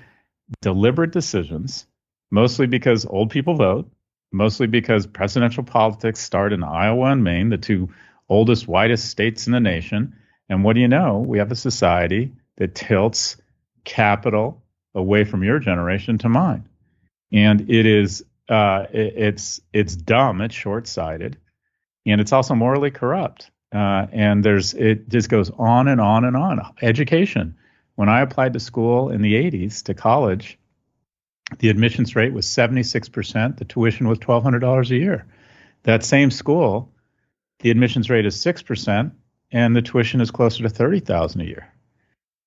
deliberate 0.61 1.11
decisions, 1.11 1.87
mostly 2.31 2.67
because 2.67 3.05
old 3.05 3.29
people 3.29 3.55
vote, 3.55 3.89
mostly 4.31 4.67
because 4.67 5.07
presidential 5.07 5.63
politics 5.63 6.19
start 6.19 6.53
in 6.53 6.63
Iowa 6.63 7.11
and 7.11 7.23
Maine, 7.23 7.49
the 7.49 7.57
two 7.57 7.89
oldest, 8.29 8.67
whitest 8.67 9.09
states 9.09 9.47
in 9.47 9.53
the 9.53 9.59
nation. 9.59 10.15
And 10.49 10.63
what 10.63 10.73
do 10.73 10.81
you 10.81 10.87
know? 10.87 11.19
We 11.19 11.37
have 11.37 11.51
a 11.51 11.55
society 11.55 12.31
that 12.57 12.75
tilts 12.75 13.37
capital 13.83 14.61
away 14.93 15.23
from 15.23 15.43
your 15.43 15.59
generation 15.59 16.17
to 16.19 16.29
mine. 16.29 16.67
And 17.31 17.69
it 17.69 17.85
is 17.85 18.23
uh, 18.49 18.85
it, 18.91 19.13
it's 19.17 19.61
it's 19.73 19.95
dumb, 19.95 20.41
it's 20.41 20.55
short 20.55 20.87
sighted, 20.87 21.37
and 22.05 22.21
it's 22.21 22.31
also 22.31 22.55
morally 22.55 22.91
corrupt. 22.91 23.51
Uh, 23.73 24.07
and 24.13 24.43
there's 24.43 24.73
it 24.73 25.09
just 25.09 25.29
goes 25.29 25.51
on 25.57 25.87
and 25.87 25.99
on 25.99 26.23
and 26.23 26.37
on. 26.37 26.61
Education. 26.81 27.55
When 27.95 28.09
I 28.09 28.21
applied 28.21 28.53
to 28.53 28.59
school 28.59 29.09
in 29.09 29.23
the 29.23 29.33
80s 29.33 29.83
to 29.85 29.95
college, 29.95 30.59
the 31.59 31.69
admissions 31.69 32.15
rate 32.15 32.33
was 32.33 32.45
76%. 32.45 33.57
The 33.57 33.65
tuition 33.65 34.07
was 34.07 34.19
$1,200 34.19 34.89
a 34.89 34.95
year. 34.95 35.25
That 35.83 36.03
same 36.03 36.31
school, 36.31 36.91
the 37.59 37.71
admissions 37.71 38.09
rate 38.09 38.25
is 38.25 38.35
6%, 38.35 39.11
and 39.51 39.75
the 39.75 39.81
tuition 39.81 40.21
is 40.21 40.31
closer 40.31 40.63
to 40.63 40.69
30,000 40.69 41.41
a 41.41 41.45
year. 41.45 41.73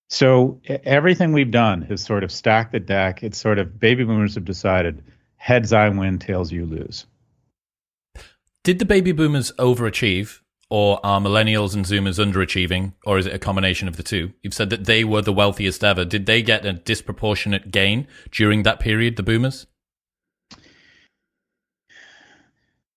So 0.09 0.61
everything 0.67 1.33
we've 1.33 1.51
done 1.51 1.83
has 1.83 2.03
sort 2.03 2.25
of 2.25 2.33
stacked 2.33 2.73
the 2.73 2.81
deck. 2.81 3.23
It's 3.23 3.39
sort 3.39 3.59
of 3.59 3.79
baby 3.79 4.05
boomers 4.05 4.35
have 4.35 4.45
decided 4.45 5.05
heads 5.37 5.73
I 5.73 5.89
win, 5.89 6.19
tails 6.19 6.53
you 6.53 6.67
lose. 6.67 7.07
Did 8.63 8.79
the 8.79 8.85
baby 8.85 9.13
boomers 9.13 9.53
overachieve, 9.53 10.41
or 10.71 11.05
are 11.05 11.21
millennials 11.21 11.75
and 11.75 11.85
zoomers 11.85 12.25
underachieving, 12.25 12.95
or 13.05 13.19
is 13.19 13.27
it 13.27 13.35
a 13.35 13.39
combination 13.39 13.89
of 13.89 13.97
the 13.97 14.03
two? 14.05 14.33
You've 14.43 14.55
said 14.55 14.71
that 14.71 14.87
they 14.87 15.03
were 15.03 15.21
the 15.21 15.33
wealthiest 15.33 15.83
ever. 15.83 16.05
Did 16.05 16.27
they 16.27 16.43
get 16.43 16.65
a 16.65 16.73
disproportionate 16.73 17.73
gain 17.73 18.07
during 18.31 18.63
that 18.63 18.79
period, 18.79 19.17
the 19.17 19.25
boomers? 19.25 19.67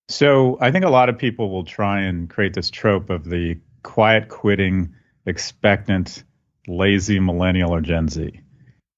So 0.08 0.58
I 0.62 0.72
think 0.72 0.86
a 0.86 0.89
lot 0.89 1.10
of 1.10 1.18
people 1.18 1.50
will 1.50 1.65
try 1.65 2.01
and 2.01 2.30
create 2.30 2.53
this 2.53 2.70
trope 2.70 3.10
of 3.10 3.25
the 3.25 3.60
quiet 3.82 4.30
quitting, 4.30 4.94
expectant, 5.25 6.24
lazy 6.68 7.20
millennial 7.20 7.74
or 7.74 7.82
Gen 7.82 8.08
Z. 8.08 8.39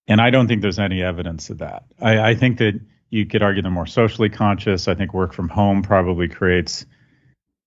And 0.07 0.19
I 0.19 0.29
don't 0.29 0.47
think 0.47 0.61
there's 0.61 0.79
any 0.79 1.01
evidence 1.01 1.49
of 1.49 1.59
that. 1.59 1.85
I, 2.01 2.31
I 2.31 2.35
think 2.35 2.57
that 2.57 2.79
you 3.09 3.25
could 3.25 3.41
argue 3.41 3.61
they're 3.61 3.71
more 3.71 3.87
socially 3.87 4.29
conscious. 4.29 4.87
I 4.87 4.95
think 4.95 5.13
work 5.13 5.33
from 5.33 5.47
home 5.47 5.81
probably 5.81 6.27
creates 6.27 6.85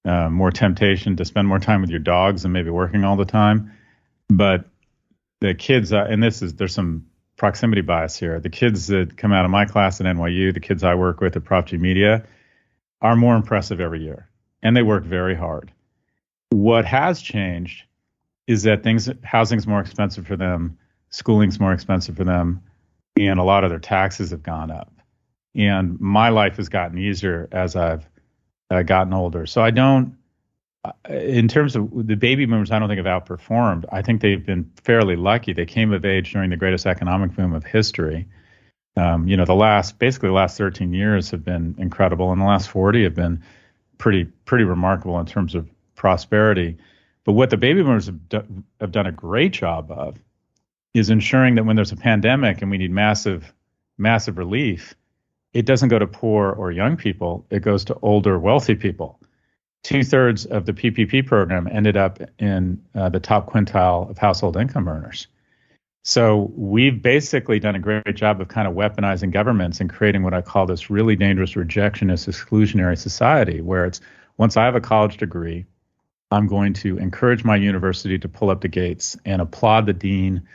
uh, 0.08 0.30
more 0.30 0.50
temptation 0.50 1.16
to 1.16 1.24
spend 1.24 1.46
more 1.46 1.58
time 1.58 1.80
with 1.80 1.90
your 1.90 1.98
dogs 1.98 2.44
and 2.44 2.52
maybe 2.52 2.70
working 2.70 3.04
all 3.04 3.16
the 3.16 3.24
time. 3.24 3.72
But 4.28 4.64
the 5.40 5.54
kids, 5.54 5.92
uh, 5.92 6.06
and 6.08 6.22
this 6.22 6.42
is 6.42 6.54
there's 6.54 6.74
some 6.74 7.06
proximity 7.36 7.82
bias 7.82 8.16
here. 8.16 8.40
The 8.40 8.50
kids 8.50 8.88
that 8.88 9.16
come 9.16 9.32
out 9.32 9.44
of 9.44 9.50
my 9.50 9.64
class 9.64 10.00
at 10.00 10.06
NYU, 10.06 10.52
the 10.52 10.60
kids 10.60 10.82
I 10.82 10.94
work 10.94 11.20
with 11.20 11.36
at 11.36 11.44
Prop 11.44 11.66
G 11.66 11.76
Media, 11.76 12.26
are 13.00 13.16
more 13.16 13.36
impressive 13.36 13.80
every 13.80 14.02
year, 14.02 14.28
and 14.62 14.76
they 14.76 14.82
work 14.82 15.04
very 15.04 15.36
hard. 15.36 15.72
What 16.50 16.84
has 16.84 17.20
changed 17.20 17.84
is 18.46 18.62
that 18.62 18.82
things 18.82 19.08
housing's 19.22 19.66
more 19.66 19.80
expensive 19.80 20.26
for 20.26 20.36
them, 20.36 20.78
schooling's 21.10 21.60
more 21.60 21.72
expensive 21.72 22.16
for 22.16 22.24
them, 22.24 22.62
and 23.18 23.38
a 23.38 23.44
lot 23.44 23.64
of 23.64 23.70
their 23.70 23.78
taxes 23.78 24.30
have 24.30 24.42
gone 24.42 24.70
up 24.70 24.92
and 25.58 26.00
my 26.00 26.28
life 26.28 26.56
has 26.56 26.68
gotten 26.68 26.98
easier 26.98 27.48
as 27.50 27.74
I've 27.74 28.07
uh, 28.70 28.82
gotten 28.82 29.12
older. 29.12 29.46
So 29.46 29.62
I 29.62 29.70
don't, 29.70 30.16
in 31.08 31.48
terms 31.48 31.76
of 31.76 32.06
the 32.06 32.14
baby 32.14 32.46
boomers, 32.46 32.70
I 32.70 32.78
don't 32.78 32.88
think 32.88 33.04
have 33.04 33.22
outperformed. 33.24 33.84
I 33.90 34.02
think 34.02 34.20
they've 34.20 34.44
been 34.44 34.70
fairly 34.82 35.16
lucky. 35.16 35.52
They 35.52 35.66
came 35.66 35.92
of 35.92 36.04
age 36.04 36.32
during 36.32 36.50
the 36.50 36.56
greatest 36.56 36.86
economic 36.86 37.34
boom 37.34 37.52
of 37.52 37.64
history. 37.64 38.26
Um, 38.96 39.28
you 39.28 39.36
know, 39.36 39.44
the 39.44 39.54
last 39.54 39.98
basically 39.98 40.28
the 40.28 40.34
last 40.34 40.58
13 40.58 40.92
years 40.92 41.30
have 41.30 41.44
been 41.44 41.74
incredible, 41.78 42.32
and 42.32 42.40
the 42.40 42.46
last 42.46 42.68
40 42.68 43.04
have 43.04 43.14
been 43.14 43.42
pretty 43.96 44.24
pretty 44.44 44.64
remarkable 44.64 45.18
in 45.20 45.26
terms 45.26 45.54
of 45.54 45.68
prosperity. 45.94 46.76
But 47.24 47.32
what 47.32 47.50
the 47.50 47.56
baby 47.56 47.82
boomers 47.82 48.06
have, 48.06 48.28
do, 48.28 48.42
have 48.80 48.92
done 48.92 49.06
a 49.06 49.12
great 49.12 49.52
job 49.52 49.90
of 49.90 50.16
is 50.94 51.10
ensuring 51.10 51.56
that 51.56 51.64
when 51.64 51.76
there's 51.76 51.92
a 51.92 51.96
pandemic 51.96 52.62
and 52.62 52.70
we 52.70 52.78
need 52.78 52.90
massive, 52.90 53.52
massive 53.98 54.38
relief, 54.38 54.94
it 55.52 55.66
doesn't 55.66 55.88
go 55.88 55.98
to 55.98 56.06
poor 56.06 56.50
or 56.50 56.70
young 56.70 56.96
people, 56.96 57.46
it 57.50 57.60
goes 57.60 57.84
to 57.86 57.98
older, 58.02 58.38
wealthy 58.38 58.74
people. 58.74 59.18
Two 59.82 60.02
thirds 60.02 60.44
of 60.44 60.66
the 60.66 60.72
PPP 60.72 61.26
program 61.26 61.68
ended 61.70 61.96
up 61.96 62.18
in 62.38 62.82
uh, 62.94 63.08
the 63.08 63.20
top 63.20 63.50
quintile 63.50 64.10
of 64.10 64.18
household 64.18 64.56
income 64.56 64.88
earners. 64.88 65.28
So 66.04 66.50
we've 66.56 67.02
basically 67.02 67.60
done 67.60 67.76
a 67.76 67.78
great 67.78 68.14
job 68.14 68.40
of 68.40 68.48
kind 68.48 68.66
of 68.66 68.74
weaponizing 68.74 69.30
governments 69.30 69.80
and 69.80 69.90
creating 69.90 70.22
what 70.22 70.34
I 70.34 70.40
call 70.40 70.66
this 70.66 70.90
really 70.90 71.16
dangerous 71.16 71.54
rejectionist 71.54 72.28
exclusionary 72.28 72.98
society 72.98 73.60
where 73.60 73.84
it's 73.84 74.00
once 74.36 74.56
I 74.56 74.64
have 74.64 74.74
a 74.74 74.80
college 74.80 75.18
degree, 75.18 75.66
I'm 76.30 76.46
going 76.46 76.72
to 76.74 76.98
encourage 76.98 77.44
my 77.44 77.56
university 77.56 78.18
to 78.18 78.28
pull 78.28 78.50
up 78.50 78.60
the 78.60 78.68
gates 78.68 79.16
and 79.24 79.42
applaud 79.42 79.86
the 79.86 79.92
dean 79.92 80.48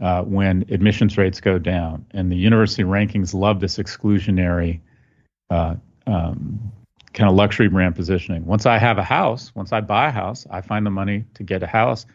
uh, 0.00 0.22
when 0.22 0.64
admissions 0.70 1.16
rates 1.16 1.40
go 1.40 1.58
down. 1.58 2.06
And 2.10 2.30
the 2.30 2.36
university 2.36 2.84
rankings 2.84 3.34
love 3.34 3.60
this 3.60 3.78
exclusionary 3.78 4.80
uh, 5.50 5.76
um, 6.06 6.72
kind 7.14 7.30
of 7.30 7.36
luxury 7.36 7.68
brand 7.68 7.96
positioning. 7.96 8.44
Once 8.44 8.66
I 8.66 8.78
have 8.78 8.98
a 8.98 9.02
house, 9.02 9.54
once 9.54 9.72
I 9.72 9.80
buy 9.80 10.08
a 10.08 10.12
house, 10.12 10.46
I 10.50 10.60
find 10.60 10.84
the 10.84 10.90
money 10.90 11.24
to 11.34 11.42
get 11.42 11.62
a 11.62 11.66
house. 11.66 12.06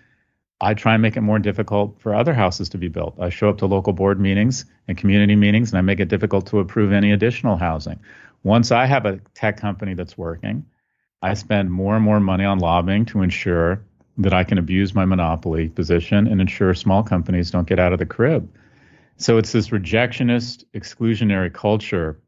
I 0.64 0.76
try 0.76 0.94
and 0.94 1.02
make 1.02 1.18
it 1.18 1.22
more 1.22 1.40
difficult 1.40 2.00
for 2.00 2.14
other 2.14 2.36
houses 2.36 2.70
to 2.70 2.78
be 2.78 2.88
built. 2.88 3.16
I 3.20 3.30
show 3.30 3.50
up 3.50 3.58
to 3.60 3.66
local 3.66 3.94
board 3.94 4.20
meetings 4.20 4.66
and 4.88 4.96
community 4.96 5.36
meetings 5.36 5.72
and 5.72 5.80
I 5.80 5.82
make 5.82 6.00
it 6.00 6.08
difficult 6.08 6.46
to 6.48 6.60
approve 6.60 6.92
any 6.92 7.12
additional 7.12 7.58
housing. 7.58 8.00
Once 8.44 8.72
I 8.72 8.86
have 8.86 9.08
a 9.08 9.20
tech 9.34 9.58
company 9.58 9.96
that's 9.96 10.18
working, 10.18 10.66
I 11.24 11.34
spend 11.34 11.72
more 11.72 11.96
and 11.96 12.06
more 12.06 12.20
money 12.20 12.46
on 12.46 12.60
lobbying 12.60 13.06
to 13.06 13.24
ensure 13.24 13.84
that 14.18 14.34
I 14.34 14.44
can 14.44 14.58
abuse 14.58 14.94
my 14.94 15.06
monopoly 15.06 15.70
position 15.70 16.28
and 16.28 16.42
ensure 16.42 16.74
small 16.74 17.04
companies 17.04 17.52
don't 17.52 17.68
get 17.68 17.80
out 17.80 17.94
of 17.94 18.00
the 18.00 18.06
crib. 18.06 18.50
So 19.18 19.38
it's 19.38 19.52
this 19.52 19.70
rejectionist, 19.70 20.66
exclusionary 20.74 21.54
culture 21.54 22.20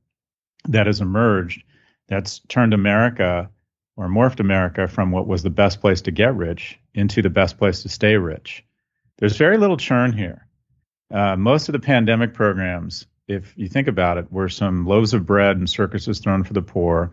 that 0.70 0.88
has 0.88 1.02
emerged 1.02 1.64
that's 2.08 2.40
turned 2.48 2.74
America 2.74 3.50
or 3.96 4.08
morphed 4.08 4.40
America 4.40 4.88
from 4.88 5.12
what 5.12 5.28
was 5.28 5.44
the 5.44 5.50
best 5.50 5.82
place 5.82 6.02
to 6.02 6.12
get 6.12 6.36
rich 6.36 6.80
into 6.94 7.22
the 7.22 7.30
best 7.30 7.58
place 7.58 7.84
to 7.84 7.90
stay 7.90 8.16
rich. 8.16 8.64
There's 9.18 9.38
very 9.38 9.58
little 9.58 9.78
churn 9.78 10.14
here. 10.14 10.48
Uh, 11.12 11.36
most 11.36 11.70
of 11.70 11.74
the 11.74 11.80
pandemic 11.80 12.34
programs, 12.34 13.06
if 13.28 13.54
you 13.56 13.68
think 13.68 13.88
about 13.88 14.18
it, 14.18 14.32
were 14.32 14.50
some 14.50 14.86
loaves 14.86 15.14
of 15.14 15.26
bread 15.26 15.58
and 15.58 15.70
circuses 15.70 16.20
thrown 16.20 16.44
for 16.44 16.54
the 16.54 16.62
poor, 16.62 17.12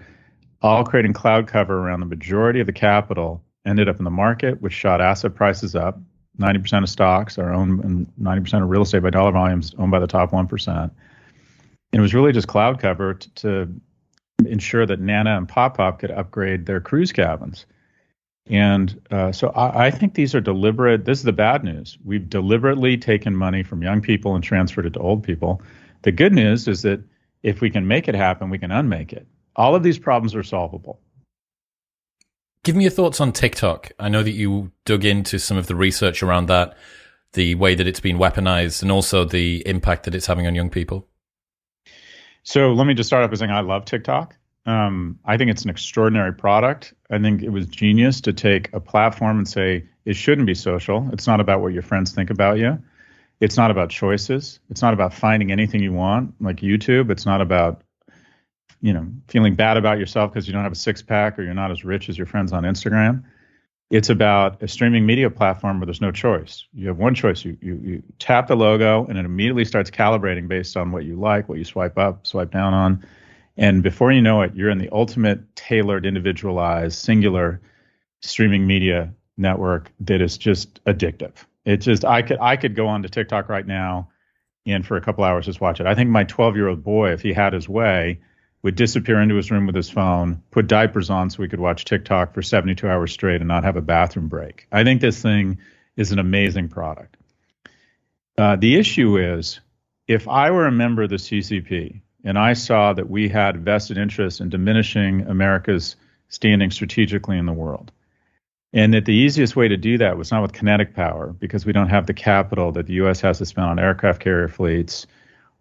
all 0.63 0.85
creating 0.85 1.13
cloud 1.13 1.47
cover 1.47 1.79
around 1.79 2.01
the 2.01 2.07
majority 2.07 2.61
of 2.61 2.67
the 2.67 2.73
capital 2.73 3.45
ended 3.67 3.89
up 3.89 3.99
in 3.99 4.05
the 4.05 4.11
market, 4.11 4.61
which 4.63 4.73
shot 4.73 5.01
asset 5.01 5.35
prices 5.35 5.75
up. 5.75 5.99
90% 6.39 6.83
of 6.83 6.89
stocks 6.89 7.39
are 7.39 7.53
owned, 7.53 7.85
and 7.85 8.07
90% 8.21 8.63
of 8.63 8.69
real 8.71 8.83
estate 8.83 9.03
by 9.03 9.11
dollar 9.11 9.33
volumes 9.33 9.75
owned 9.79 9.91
by 9.91 9.99
the 9.99 10.07
top 10.07 10.31
1%. 10.31 10.83
And 11.93 11.99
it 11.99 12.01
was 12.01 12.15
really 12.15 12.33
just 12.33 12.49
cloud 12.49 12.81
cover 12.81 13.15
to, 13.15 13.31
to 13.35 13.81
ensure 14.47 14.87
that 14.87 15.01
Nana 15.01 15.37
and 15.37 15.49
Pop 15.49 15.77
Pop 15.77 15.99
could 15.99 16.11
upgrade 16.11 16.67
their 16.67 16.81
cruise 16.81 17.13
cabins. 17.13 17.67
And 18.47 19.01
uh, 19.11 19.33
so 19.33 19.49
I, 19.51 19.87
I, 19.87 19.91
think 19.91 20.15
these 20.15 20.35
are 20.35 20.41
deliberate. 20.41 21.05
This 21.05 21.19
is 21.19 21.25
the 21.25 21.33
bad 21.33 21.63
news. 21.63 21.99
We've 22.05 22.29
deliberately 22.29 22.97
taken 22.97 23.37
money 23.37 23.63
from 23.63 23.83
young 23.83 24.01
people 24.01 24.35
and 24.35 24.43
transferred 24.43 24.87
it 24.87 24.95
to 24.95 25.01
old 25.01 25.23
people. 25.23 25.63
The 26.03 26.13
good 26.13 26.33
news 26.33 26.67
is 26.67 26.83
that 26.83 27.01
if 27.43 27.61
we 27.61 27.71
can 27.71 27.87
make 27.87 28.09
it 28.09 28.15
happen, 28.15 28.51
we 28.51 28.59
can 28.59 28.73
unmake 28.73 29.13
it. 29.13 29.27
All 29.57 29.75
of 29.75 29.83
these 29.83 29.99
problems 29.99 30.35
are 30.35 30.43
solvable. 30.43 31.01
Give 32.63 32.77
me 32.77 32.85
your 32.85 32.91
thoughts 32.91 33.21
on 33.21 33.33
TikTok. 33.33 33.93
I 33.99 34.09
know 34.09 34.23
that 34.23 34.33
you 34.33 34.71
dug 34.85 35.05
into 35.05 35.39
some 35.39 35.57
of 35.57 35.67
the 35.67 35.75
research 35.75 36.23
around 36.23 36.47
that, 36.47 36.77
the 37.33 37.55
way 37.55 37.75
that 37.75 37.87
it's 37.87 38.01
been 38.01 38.19
weaponized, 38.19 38.83
and 38.83 38.93
also 38.93 39.25
the 39.25 39.63
impact 39.67 40.05
that 40.05 40.15
it's 40.15 40.27
having 40.27 40.47
on 40.47 40.55
young 40.55 40.69
people. 40.69 41.07
So 42.43 42.73
let 42.73 42.87
me 42.87 42.95
just 42.95 43.07
start 43.07 43.25
off 43.25 43.31
by 43.31 43.37
saying 43.37 43.51
I 43.51 43.61
love 43.61 43.87
TikTok. 43.87 44.37
Um, 44.67 45.19
I 45.25 45.39
think 45.39 45.51
it's 45.51 45.65
an 45.65 45.71
extraordinary 45.71 46.35
product. 46.35 46.93
I 47.11 47.19
think 47.19 47.43
it 47.43 47.49
was 47.49 47.67
genius 47.67 48.21
to 48.23 48.33
take 48.33 48.71
a 48.75 48.81
platform 48.81 49.39
and 49.39 49.49
say 49.49 49.87
it 50.05 50.15
shouldn't 50.15 50.47
be 50.47 50.55
social. 50.55 51.09
It's 51.13 51.27
not 51.27 51.41
about 51.41 51.63
what 51.63 51.73
your 51.73 51.83
friends 51.83 52.13
think 52.13 52.29
about 52.29 52.59
you. 52.59 52.79
It's 53.41 53.57
not 53.57 53.71
about 53.71 53.89
choices. 53.89 54.61
It's 54.69 54.83
not 54.83 54.93
about 54.93 55.15
finding 55.15 55.51
anything 55.51 55.83
you 55.83 55.95
want, 55.95 56.35
like 56.41 56.57
YouTube. 56.57 57.11
It's 57.11 57.25
not 57.25 57.41
about 57.41 57.83
you 58.81 58.93
know, 58.93 59.07
feeling 59.29 59.55
bad 59.55 59.77
about 59.77 59.99
yourself 59.99 60.33
because 60.33 60.47
you 60.47 60.53
don't 60.53 60.63
have 60.63 60.73
a 60.73 60.77
six 60.77 61.03
pack 61.03 61.39
or 61.39 61.43
you're 61.43 61.55
not 61.55 61.71
as 61.71 61.85
rich 61.85 62.09
as 62.09 62.17
your 62.17 62.27
friends 62.27 62.53
on 62.53 62.63
Instagram. 62.65 63.23
It's 63.91 64.09
about 64.09 64.63
a 64.63 64.69
streaming 64.69 65.05
media 65.05 65.29
platform 65.31 65.81
where 65.81 65.87
there's 65.87 66.01
no 66.01 66.13
choice. 66.13 66.65
You 66.73 66.89
have 66.89 66.99
one 66.99 67.15
choice. 67.15 67.45
You, 67.45 67.57
you, 67.61 67.81
you 67.83 68.03
tap 68.19 68.47
the 68.47 68.57
logo 68.57 69.05
and 69.07 69.19
it 69.19 69.25
immediately 69.25 69.65
starts 69.65 69.91
calibrating 69.91 70.47
based 70.47 70.77
on 70.77 70.93
what 70.93 71.05
you 71.05 71.17
like, 71.17 71.49
what 71.49 71.59
you 71.59 71.65
swipe 71.65 71.99
up, 71.99 72.27
swipe 72.27 72.53
down 72.53 72.73
on. 72.73 73.05
And 73.57 73.83
before 73.83 74.13
you 74.13 74.23
know 74.23 74.43
it, 74.43 74.55
you're 74.55 74.71
in 74.71 74.79
the 74.79 74.89
ultimate 74.91 75.57
tailored, 75.57 76.07
individualized, 76.07 76.99
singular 76.99 77.61
streaming 78.21 78.67
media 78.67 79.13
network 79.37 79.91
that 80.01 80.21
is 80.21 80.39
just 80.39 80.83
addictive. 80.85 81.35
It 81.65 81.79
just 81.79 82.05
I 82.05 82.23
could 82.23 82.39
I 82.41 82.57
could 82.57 82.75
go 82.75 82.87
on 82.87 83.03
to 83.03 83.09
TikTok 83.09 83.49
right 83.49 83.67
now 83.67 84.09
and 84.67 84.87
for 84.87 84.97
a 84.97 85.01
couple 85.01 85.25
hours 85.25 85.47
just 85.47 85.61
watch 85.61 85.81
it. 85.81 85.87
I 85.87 85.95
think 85.95 86.11
my 86.11 86.25
12 86.25 86.57
year 86.57 86.69
old 86.69 86.85
boy, 86.85 87.13
if 87.13 87.23
he 87.23 87.33
had 87.33 87.53
his 87.53 87.69
way, 87.69 88.21
would 88.63 88.77
disappear 88.77 89.21
into 89.21 89.37
his 89.37 89.51
room 89.51 89.67
with 89.67 89.75
his 89.75 89.91
phone, 89.91 90.43
put 90.51 90.67
diapers 90.67 91.11
on 91.11 91.31
so 91.31 91.41
we 91.41 91.49
could 91.49 91.61
watch 91.61 91.85
TikTok 91.85 92.35
for 92.35 92.43
72 92.43 92.87
hours 92.89 93.13
straight 93.13 93.41
and 93.41 93.49
not 93.49 93.65
have 93.65 93.77
a 93.77 93.81
bathroom 93.81 94.29
break. 94.29 94.67
I 94.71 94.85
think 94.85 95.01
this 95.01 95.23
thing 95.23 95.59
is 95.97 96.13
an 96.13 96.19
amazing 96.19 96.69
product. 96.69 97.17
Uh, 98.37 98.57
the 98.57 98.77
issue 98.77 99.19
is 99.19 99.61
if 100.07 100.29
I 100.29 100.51
were 100.51 100.67
a 100.67 100.73
member 100.73 101.03
of 101.03 101.11
the 101.11 101.17
CCP 101.17 102.01
and 102.25 102.39
I 102.39 102.53
saw 102.53 102.93
that 102.93 103.09
we 103.09 103.29
had 103.29 103.65
vested 103.65 103.97
interest 103.97 104.41
in 104.41 104.51
diminishing 104.51 105.23
America's 105.23 105.97
standing 106.29 106.71
strategically 106.71 107.39
in 107.39 107.47
the 107.47 107.53
world, 107.53 107.93
and 108.73 108.95
that 108.95 109.05
the 109.05 109.15
easiest 109.15 109.57
way 109.57 109.69
to 109.69 109.77
do 109.77 109.99
that 109.99 110.17
was 110.17 110.31
not 110.31 110.43
with 110.43 110.53
kinetic 110.53 110.95
power 110.95 111.35
because 111.39 111.67
we 111.67 111.73
don't 111.73 111.89
have 111.89 112.07
the 112.07 112.15
capital 112.15 112.73
that 112.73 112.87
the 112.87 112.95
U.S. 112.95 113.21
has 113.21 113.39
to 113.39 113.47
spend 113.47 113.67
on 113.67 113.79
aircraft 113.79 114.23
carrier 114.23 114.49
fleets 114.49 115.07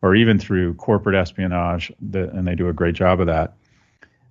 or 0.01 0.15
even 0.15 0.39
through 0.39 0.74
corporate 0.75 1.15
espionage, 1.15 1.91
and 2.13 2.48
they 2.48 2.56
do 2.56 2.70
a 2.70 2.74
great 2.74 2.96
job 2.96 3.20
of 3.20 3.27
that. 3.27 3.53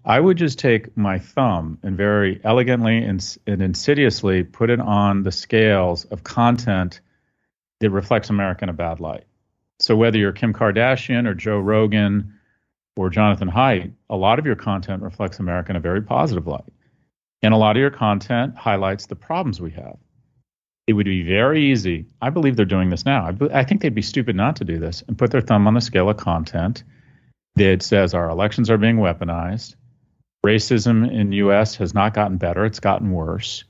I 0.05 0.19
would 0.21 0.39
just 0.39 0.59
take 0.59 0.97
my 0.97 1.19
thumb 1.19 1.79
and 1.83 1.97
very 1.97 2.41
elegantly 2.43 2.99
and, 2.99 3.37
and 3.47 3.61
insidiously 3.61 4.43
put 4.43 4.71
it 4.71 4.81
on 4.81 5.23
the 5.23 5.33
scales 5.33 6.05
of 6.07 6.25
content 6.25 7.01
that 7.81 7.91
reflects 7.91 8.31
America 8.31 8.65
in 8.65 8.71
a 8.71 8.75
bad 8.75 9.01
light. 9.01 9.25
So 9.81 9.97
whether 9.97 10.19
you're 10.19 10.33
Kim 10.33 10.55
Kardashian 10.55 11.29
or 11.29 11.35
Joe 11.35 11.59
Rogan 11.59 12.35
or 12.97 13.11
Jonathan 13.11 13.51
Haidt, 13.51 13.93
a 14.09 14.17
lot 14.17 14.39
of 14.39 14.47
your 14.47 14.57
content 14.57 15.03
reflects 15.03 15.39
America 15.39 15.71
in 15.71 15.77
a 15.77 15.81
very 15.81 16.03
positive 16.03 16.47
light. 16.47 16.73
And 17.43 17.55
a 17.55 17.59
lot 17.59 17.77
of 17.77 17.81
your 17.81 17.91
content 17.91 18.57
highlights 18.57 19.07
the 19.07 19.15
problems 19.15 19.61
we 19.61 19.71
have 19.73 19.99
it 20.89 20.95
would 20.95 21.05
be 21.05 21.23
very 21.23 21.71
easy. 21.71 22.07
I 22.23 22.31
believe 22.31 22.57
they're 22.57 22.65
doing 22.65 22.89
this 22.89 23.05
now. 23.05 23.27
I, 23.27 23.59
I, 23.61 23.65
think 23.65 23.83
they'd 23.83 23.95
be 23.95 24.01
stupid 24.01 24.35
not 24.35 24.57
to 24.57 24.65
do 24.65 24.79
this 24.79 25.05
and 25.07 25.19
put 25.19 25.31
their 25.31 25.43
thumb 25.43 25.67
on 25.67 25.75
the 25.75 25.83
scale 25.83 26.09
of 26.09 26.17
content 26.17 26.83
that 27.57 27.83
says 27.83 28.15
our 28.15 28.31
elections 28.31 28.71
are 28.71 28.79
being 28.79 28.97
weaponized. 28.97 29.75
Racism 30.45 31.13
in 31.13 31.33
U.S. 31.33 31.75
has 31.75 31.93
not 31.93 32.15
gotten 32.15 32.39
better; 32.39 32.65
it's 32.65 32.81
gotten 32.81 33.11
worse. 33.11 33.65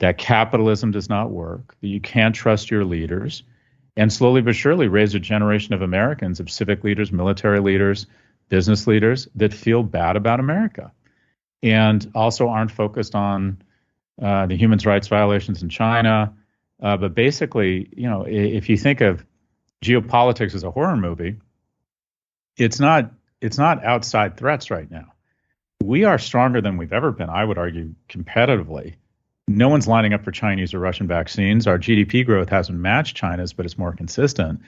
That 0.00 0.18
capitalism 0.18 0.90
does 0.90 1.08
not 1.08 1.30
work. 1.30 1.76
That 1.80 1.88
you 1.88 2.00
can't 2.00 2.34
trust 2.34 2.72
your 2.72 2.84
leaders, 2.84 3.44
and 3.96 4.12
slowly 4.12 4.40
but 4.40 4.56
surely 4.56 4.88
raise 4.88 5.14
a 5.14 5.20
generation 5.20 5.74
of 5.74 5.82
Americans, 5.82 6.40
of 6.40 6.50
civic 6.50 6.82
leaders, 6.82 7.12
military 7.12 7.60
leaders, 7.60 8.06
business 8.48 8.88
leaders 8.88 9.28
that 9.36 9.54
feel 9.54 9.84
bad 9.84 10.16
about 10.16 10.40
America, 10.40 10.90
and 11.62 12.10
also 12.16 12.48
aren't 12.48 12.72
focused 12.72 13.14
on 13.14 13.62
uh, 14.20 14.46
the 14.46 14.56
human 14.56 14.78
rights 14.84 15.08
violations 15.08 15.62
in 15.62 15.68
China. 15.68 16.34
Uh, 16.82 16.96
but 16.96 17.14
basically, 17.14 17.88
you 17.96 18.08
know, 18.08 18.24
if 18.26 18.68
you 18.68 18.76
think 18.76 19.00
of 19.00 19.24
geopolitics 19.82 20.54
as 20.54 20.64
a 20.64 20.70
horror 20.70 20.96
movie, 20.96 21.36
it's 22.56 22.80
not 22.80 23.12
it's 23.40 23.58
not 23.58 23.84
outside 23.84 24.36
threats 24.36 24.70
right 24.70 24.90
now. 24.90 25.12
We 25.82 26.04
are 26.04 26.18
stronger 26.18 26.60
than 26.60 26.76
we've 26.76 26.92
ever 26.92 27.10
been. 27.10 27.28
I 27.28 27.44
would 27.44 27.58
argue 27.58 27.94
competitively. 28.08 28.94
No 29.48 29.68
one's 29.68 29.88
lining 29.88 30.12
up 30.12 30.22
for 30.22 30.30
Chinese 30.30 30.74
or 30.74 30.78
Russian 30.78 31.08
vaccines. 31.08 31.66
Our 31.66 31.78
GDP 31.78 32.24
growth 32.24 32.48
hasn't 32.48 32.78
matched 32.78 33.16
China's, 33.16 33.52
but 33.52 33.66
it's 33.66 33.76
more 33.76 33.92
consistent. 33.92 34.60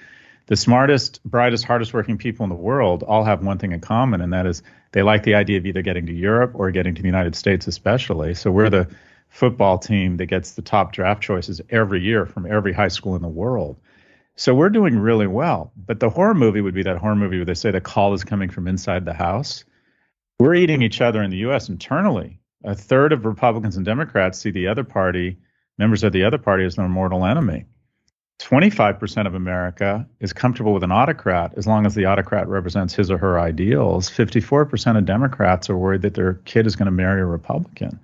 The 0.46 0.56
smartest, 0.56 1.22
brightest, 1.24 1.64
hardest 1.64 1.94
working 1.94 2.18
people 2.18 2.44
in 2.44 2.50
the 2.50 2.56
world 2.56 3.02
all 3.02 3.24
have 3.24 3.42
one 3.42 3.58
thing 3.58 3.72
in 3.72 3.80
common, 3.80 4.20
and 4.20 4.32
that 4.32 4.46
is 4.46 4.62
they 4.92 5.02
like 5.02 5.22
the 5.22 5.36
idea 5.36 5.58
of 5.58 5.66
either 5.66 5.82
getting 5.82 6.06
to 6.06 6.12
Europe 6.12 6.52
or 6.54 6.70
getting 6.70 6.94
to 6.96 7.02
the 7.02 7.08
United 7.08 7.36
States, 7.36 7.66
especially. 7.66 8.34
So 8.34 8.50
we're 8.50 8.68
the 8.68 8.88
football 9.34 9.78
team 9.78 10.16
that 10.18 10.26
gets 10.26 10.52
the 10.52 10.62
top 10.62 10.92
draft 10.92 11.20
choices 11.20 11.60
every 11.68 12.00
year 12.00 12.24
from 12.24 12.46
every 12.46 12.72
high 12.72 12.88
school 12.88 13.16
in 13.16 13.22
the 13.22 13.28
world. 13.28 13.76
So 14.36 14.54
we're 14.54 14.70
doing 14.70 14.96
really 14.96 15.26
well. 15.26 15.72
But 15.76 15.98
the 15.98 16.08
horror 16.08 16.34
movie 16.34 16.60
would 16.60 16.74
be 16.74 16.84
that 16.84 16.98
horror 16.98 17.16
movie 17.16 17.38
where 17.38 17.44
they 17.44 17.54
say 17.54 17.72
the 17.72 17.80
call 17.80 18.14
is 18.14 18.22
coming 18.22 18.48
from 18.48 18.68
inside 18.68 19.04
the 19.04 19.12
house. 19.12 19.64
We're 20.38 20.54
eating 20.54 20.82
each 20.82 21.00
other 21.00 21.20
in 21.20 21.32
the 21.32 21.38
U.S. 21.38 21.68
internally. 21.68 22.38
A 22.62 22.76
third 22.76 23.12
of 23.12 23.24
Republicans 23.24 23.76
and 23.76 23.84
Democrats 23.84 24.38
see 24.38 24.52
the 24.52 24.68
other 24.68 24.84
party, 24.84 25.38
members 25.78 26.04
of 26.04 26.12
the 26.12 26.24
other 26.24 26.38
party, 26.38 26.64
as 26.64 26.76
their 26.76 26.88
mortal 26.88 27.26
enemy. 27.26 27.64
25% 28.38 29.26
of 29.26 29.34
America 29.34 30.06
is 30.20 30.32
comfortable 30.32 30.74
with 30.74 30.84
an 30.84 30.92
autocrat 30.92 31.54
as 31.56 31.66
long 31.66 31.86
as 31.86 31.96
the 31.96 32.06
autocrat 32.06 32.46
represents 32.46 32.94
his 32.94 33.10
or 33.10 33.18
her 33.18 33.40
ideals. 33.40 34.08
54% 34.08 34.96
of 34.96 35.04
Democrats 35.04 35.68
are 35.70 35.76
worried 35.76 36.02
that 36.02 36.14
their 36.14 36.34
kid 36.44 36.68
is 36.68 36.76
going 36.76 36.86
to 36.86 36.92
marry 36.92 37.20
a 37.20 37.26
Republican. 37.26 37.98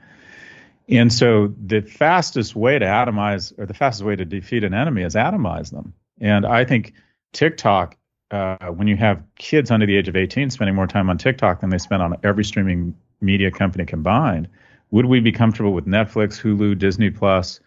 And 0.90 1.12
so 1.12 1.54
the 1.64 1.82
fastest 1.82 2.56
way 2.56 2.78
to 2.78 2.84
atomize, 2.84 3.56
or 3.58 3.66
the 3.66 3.74
fastest 3.74 4.04
way 4.04 4.16
to 4.16 4.24
defeat 4.24 4.64
an 4.64 4.74
enemy 4.74 5.02
is 5.02 5.14
atomize 5.14 5.70
them. 5.70 5.94
And 6.20 6.44
I 6.44 6.64
think 6.64 6.94
TikTok, 7.32 7.96
uh, 8.30 8.68
when 8.68 8.88
you 8.88 8.96
have 8.96 9.22
kids 9.36 9.70
under 9.70 9.86
the 9.86 9.96
age 9.96 10.08
of 10.08 10.16
18 10.16 10.50
spending 10.50 10.74
more 10.74 10.86
time 10.86 11.08
on 11.08 11.18
TikTok 11.18 11.60
than 11.60 11.70
they 11.70 11.78
spend 11.78 12.02
on 12.02 12.16
every 12.24 12.44
streaming 12.44 12.96
media 13.20 13.50
company 13.50 13.84
combined, 13.84 14.48
would 14.90 15.06
we 15.06 15.20
be 15.20 15.32
comfortable 15.32 15.72
with 15.72 15.86
Netflix, 15.86 16.40
Hulu, 16.40 16.76
Disney 16.78 17.10
Plus, 17.10 17.60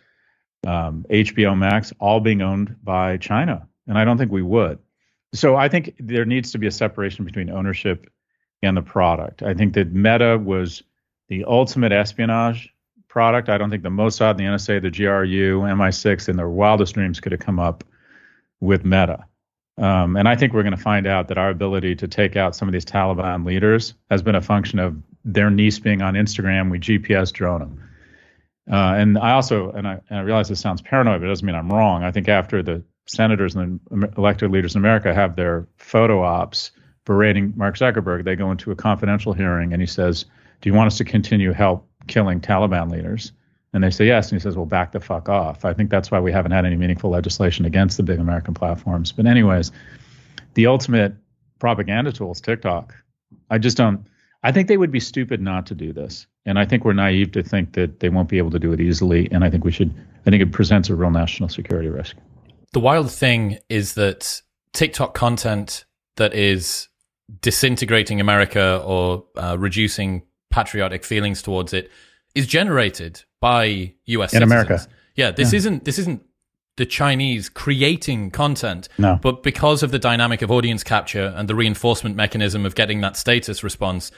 um, 0.68 1.06
HBO 1.10 1.58
Max 1.58 1.94
all 2.00 2.20
being 2.20 2.42
owned 2.42 2.76
by 2.84 3.18
China? 3.18 3.68
And 3.88 3.98
I 3.98 4.04
don't 4.04 4.18
think 4.18 4.32
we 4.32 4.42
would. 4.42 4.80
So 5.34 5.56
I 5.56 5.70
think 5.70 5.96
there 6.00 6.26
needs 6.26 6.52
to 6.52 6.58
be 6.58 6.68
a 6.68 6.72
separation 6.72 7.26
between 7.26 7.50
ownership 7.50 8.10
and 8.62 8.76
the 8.76 8.82
product. 8.82 9.42
I 9.44 9.54
think 9.54 9.74
that 9.74 9.94
Meta 9.94 10.38
was 10.38 10.84
the 11.30 11.46
ultimate 11.46 11.92
espionage 11.92 12.73
product. 13.14 13.48
I 13.48 13.60
don't 13.60 13.70
think 13.70 13.84
the 13.84 13.90
Mossad, 13.90 14.38
the 14.38 14.44
NSA, 14.44 14.82
the 14.82 14.90
GRU, 14.90 15.62
MI6, 15.62 16.30
in 16.30 16.36
their 16.36 16.50
wildest 16.50 16.96
dreams 16.96 17.20
could 17.20 17.32
have 17.32 17.42
come 17.42 17.60
up 17.60 17.84
with 18.60 18.84
Meta. 18.84 19.26
Um, 19.78 20.18
and 20.18 20.28
I 20.28 20.36
think 20.36 20.52
we're 20.52 20.64
going 20.64 20.76
to 20.76 20.82
find 20.82 21.06
out 21.06 21.28
that 21.28 21.38
our 21.38 21.52
ability 21.52 21.96
to 21.98 22.08
take 22.08 22.36
out 22.36 22.56
some 22.56 22.68
of 22.68 22.72
these 22.72 22.86
Taliban 22.86 23.46
leaders 23.46 23.94
has 24.10 24.24
been 24.24 24.34
a 24.34 24.42
function 24.42 24.80
of 24.80 24.96
their 25.24 25.52
niece 25.52 25.78
being 25.78 26.02
on 26.02 26.16
Instagram. 26.16 26.72
We 26.72 26.80
GPS 26.80 27.32
drone 27.32 27.60
them. 27.60 27.90
Uh, 28.72 28.96
and 28.98 29.20
I 29.20 29.34
also, 29.34 29.70
and 29.72 29.88
I, 29.88 30.02
and 30.10 30.18
I 30.18 30.22
realize 30.22 30.50
this 30.50 30.60
sounds 30.60 30.82
paranoid, 30.82 31.22
but 31.22 31.28
it 31.28 31.30
doesn't 31.30 31.46
mean 31.46 31.56
I'm 31.56 31.70
wrong. 31.70 32.04
I 32.04 32.12
think 32.12 32.28
after 32.30 32.64
the 32.64 32.84
senators 33.06 33.54
and 33.56 33.80
the 33.92 34.12
elected 34.18 34.50
leaders 34.50 34.74
in 34.74 34.82
America 34.82 35.14
have 35.14 35.36
their 35.36 35.68
photo 35.78 36.24
ops 36.24 36.72
berating 37.06 37.54
Mark 37.56 37.78
Zuckerberg, 37.78 38.24
they 38.24 38.36
go 38.36 38.50
into 38.50 38.72
a 38.72 38.76
confidential 38.76 39.34
hearing 39.34 39.72
and 39.72 39.82
he 39.84 39.88
says, 39.88 40.26
Do 40.62 40.70
you 40.70 40.74
want 40.74 40.88
us 40.88 40.98
to 40.98 41.04
continue 41.04 41.52
help 41.52 41.88
killing 42.08 42.42
Taliban 42.42 42.92
leaders? 42.92 43.32
And 43.74 43.84
they 43.84 43.90
say 43.90 44.06
yes. 44.06 44.32
And 44.32 44.40
he 44.40 44.44
says, 44.44 44.56
well, 44.56 44.68
back 44.68 44.92
the 44.92 45.00
fuck 45.00 45.30
off. 45.30 45.66
I 45.66 45.74
think 45.74 45.90
that's 45.90 46.12
why 46.12 46.20
we 46.20 46.32
haven't 46.32 46.52
had 46.52 46.66
any 46.66 46.76
meaningful 46.76 47.10
legislation 47.10 47.66
against 47.66 47.98
the 47.98 48.04
big 48.04 48.20
American 48.20 48.54
platforms. 48.54 49.12
But, 49.12 49.26
anyways, 49.26 49.72
the 50.54 50.68
ultimate 50.68 51.14
propaganda 51.60 52.12
tool 52.12 52.32
is 52.32 52.42
TikTok. 52.42 52.94
I 53.50 53.58
just 53.58 53.76
don't, 53.76 54.06
I 54.44 54.52
think 54.52 54.68
they 54.68 54.78
would 54.78 54.92
be 54.92 55.00
stupid 55.00 55.42
not 55.42 55.66
to 55.68 55.76
do 55.76 55.92
this. 55.92 56.28
And 56.46 56.60
I 56.60 56.66
think 56.66 56.86
we're 56.86 56.94
naive 56.94 57.32
to 57.32 57.42
think 57.42 57.74
that 57.74 58.00
they 58.00 58.10
won't 58.10 58.30
be 58.30 58.38
able 58.38 58.52
to 58.52 58.60
do 58.60 58.74
it 58.74 58.80
easily. 58.80 59.28
And 59.32 59.44
I 59.44 59.50
think 59.50 59.64
we 59.64 59.72
should, 59.72 59.94
I 60.26 60.30
think 60.30 60.44
it 60.44 60.52
presents 60.52 60.90
a 60.90 60.96
real 60.96 61.10
national 61.10 61.50
security 61.50 61.90
risk. 61.90 62.16
The 62.74 62.80
wild 62.80 63.10
thing 63.12 63.58
is 63.70 63.96
that 63.96 64.42
TikTok 64.74 65.14
content 65.14 65.86
that 66.18 66.34
is 66.34 66.90
disintegrating 67.42 68.20
America 68.20 68.84
or 68.86 69.24
uh, 69.36 69.56
reducing 69.58 70.24
patriotic 70.54 71.04
feelings 71.04 71.42
towards 71.42 71.74
it 71.74 71.90
is 72.36 72.46
generated 72.46 73.24
by 73.42 73.92
US 74.06 74.34
in 74.34 74.40
citizens. 74.40 74.44
America. 74.44 74.88
Yeah, 75.16 75.32
this 75.32 75.52
yeah. 75.52 75.58
isn't 75.58 75.86
this 75.86 75.98
isn't 75.98 76.24
the 76.78 76.86
Chinese 76.86 77.50
creating 77.50 78.32
content, 78.32 78.88
no. 78.98 79.20
but 79.22 79.44
because 79.44 79.84
of 79.84 79.92
the 79.92 80.00
dynamic 80.00 80.42
of 80.42 80.52
audience 80.52 80.84
capture 80.84 81.34
and 81.36 81.48
the 81.48 81.56
reinforcement 81.56 82.16
mechanism 82.16 82.66
of 82.66 82.76
getting 82.76 83.02
that 83.02 83.18
status 83.18 83.64
response, 83.64 84.12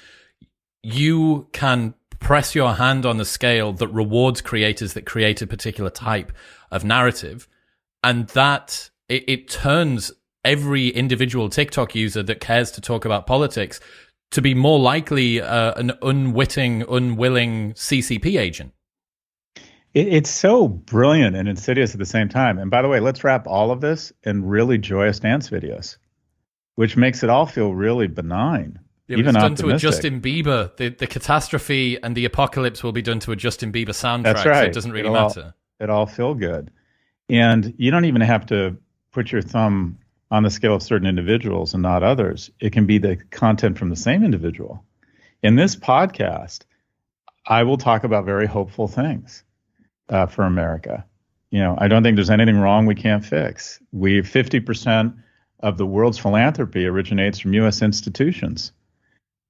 you 0.83 1.47
can 1.53 1.93
press 2.19 2.53
your 2.53 2.73
hand 2.73 3.05
on 3.05 3.17
the 3.17 3.25
scale 3.25 3.71
that 3.73 3.87
rewards 3.89 4.41
creators 4.41 4.93
that 4.93 5.05
create 5.05 5.41
a 5.41 5.47
particular 5.47 5.89
type 5.89 6.31
of 6.69 6.83
narrative, 6.83 7.47
and 8.03 8.27
that 8.29 8.89
it, 9.07 9.23
it 9.27 9.49
turns 9.49 10.11
every 10.43 10.89
individual 10.89 11.49
TikTok 11.49 11.95
user 11.95 12.23
that 12.23 12.39
cares 12.39 12.71
to 12.71 12.81
talk 12.81 13.03
about 13.03 13.25
politics 13.25 13.79
to 14.35 14.41
be 14.41 14.53
more 14.53 14.77
likely 14.77 15.41
uh, 15.41 15.73
an 15.79 15.93
unwitting, 16.01 16.83
unwilling 16.89 17.71
CCP 17.71 18.37
agent. 18.37 18.73
It, 19.93 20.09
it's 20.09 20.29
so 20.29 20.67
brilliant 20.67 21.37
and 21.37 21.47
insidious 21.47 21.93
at 21.93 21.99
the 21.99 22.05
same 22.05 22.27
time. 22.27 22.59
And 22.59 22.69
by 22.69 22.81
the 22.81 22.89
way, 22.89 22.99
let's 22.99 23.23
wrap 23.23 23.47
all 23.47 23.71
of 23.71 23.79
this 23.79 24.11
in 24.23 24.45
really 24.45 24.77
joyous 24.77 25.21
dance 25.21 25.49
videos, 25.49 25.95
which 26.75 26.97
makes 26.97 27.23
it 27.23 27.29
all 27.29 27.45
feel 27.45 27.73
really 27.73 28.07
benign. 28.07 28.77
Yeah, 29.07 29.19
even 29.19 29.35
it's 29.35 29.41
done 29.41 29.51
optimistic. 29.53 29.69
to 29.69 29.75
a 29.75 29.91
Justin 29.91 30.21
Bieber. 30.21 30.75
The 30.75 30.89
the 30.89 31.07
catastrophe 31.07 32.01
and 32.03 32.13
the 32.13 32.25
apocalypse 32.25 32.83
will 32.83 32.91
be 32.91 33.03
done 33.03 33.19
to 33.21 33.31
a 33.31 33.37
Justin 33.37 33.71
Bieber 33.71 33.89
soundtrack. 33.89 34.23
That's 34.23 34.45
right. 34.45 34.63
So 34.63 34.65
it 34.65 34.73
doesn't 34.73 34.91
really 34.91 35.05
It'll 35.05 35.13
matter. 35.13 35.43
All, 35.43 35.83
it 35.83 35.89
all 35.89 36.05
feel 36.07 36.33
good, 36.33 36.71
and 37.29 37.73
you 37.77 37.89
don't 37.89 38.05
even 38.05 38.21
have 38.21 38.47
to 38.47 38.75
put 39.13 39.31
your 39.31 39.43
thumb 39.43 39.99
on 40.31 40.43
the 40.43 40.49
scale 40.49 40.75
of 40.75 40.83
certain 40.83 41.07
individuals 41.07 41.73
and 41.73 41.83
not 41.83 42.03
others. 42.03 42.49
It 42.59 42.73
can 42.73 42.85
be 42.85 42.97
the 42.97 43.15
content 43.15 43.77
from 43.77 43.89
the 43.89 43.95
same 43.95 44.23
individual. 44.23 44.83
In 45.43 45.55
this 45.55 45.75
podcast, 45.75 46.63
I 47.45 47.63
will 47.63 47.77
talk 47.77 48.03
about 48.03 48.25
very 48.25 48.47
hopeful 48.47 48.87
things 48.87 49.43
uh, 50.09 50.25
for 50.25 50.43
America. 50.43 51.05
You 51.51 51.59
know, 51.59 51.75
I 51.77 51.87
don't 51.87 52.03
think 52.03 52.15
there's 52.15 52.29
anything 52.29 52.57
wrong 52.57 52.85
we 52.85 52.95
can't 52.95 53.23
fix. 53.23 53.79
We 53.91 54.21
50% 54.21 55.15
of 55.61 55.77
the 55.77 55.85
world's 55.85 56.17
philanthropy 56.17 56.85
originates 56.85 57.39
from 57.39 57.53
U.S. 57.53 57.81
institutions. 57.81 58.71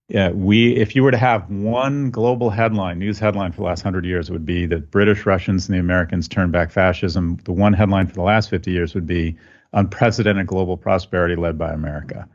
Yeah, 0.07 0.29
we 0.29 0.75
if 0.75 0.95
you 0.95 1.01
were 1.01 1.09
to 1.09 1.17
have 1.17 1.49
one 1.49 2.11
global 2.11 2.51
headline, 2.51 2.99
news 2.99 3.17
headline 3.17 3.51
for 3.51 3.57
the 3.57 3.63
last 3.63 3.81
hundred 3.81 4.05
years, 4.05 4.29
it 4.29 4.33
would 4.33 4.45
be 4.45 4.67
that 4.67 4.91
British, 4.91 5.25
Russians, 5.25 5.67
and 5.67 5.75
the 5.75 5.79
Americans 5.79 6.27
turned 6.27 6.51
back 6.51 6.69
fascism. 6.69 7.39
The 7.43 7.51
one 7.51 7.73
headline 7.73 8.05
for 8.05 8.13
the 8.13 8.21
last 8.21 8.51
50 8.51 8.71
years 8.71 8.93
would 8.93 9.07
be 9.07 9.35
unprecedented 9.75 10.47
global 10.47 10.77
prosperity 10.77 11.35
led 11.35 11.57
by 11.57 11.71
America. 11.71 12.27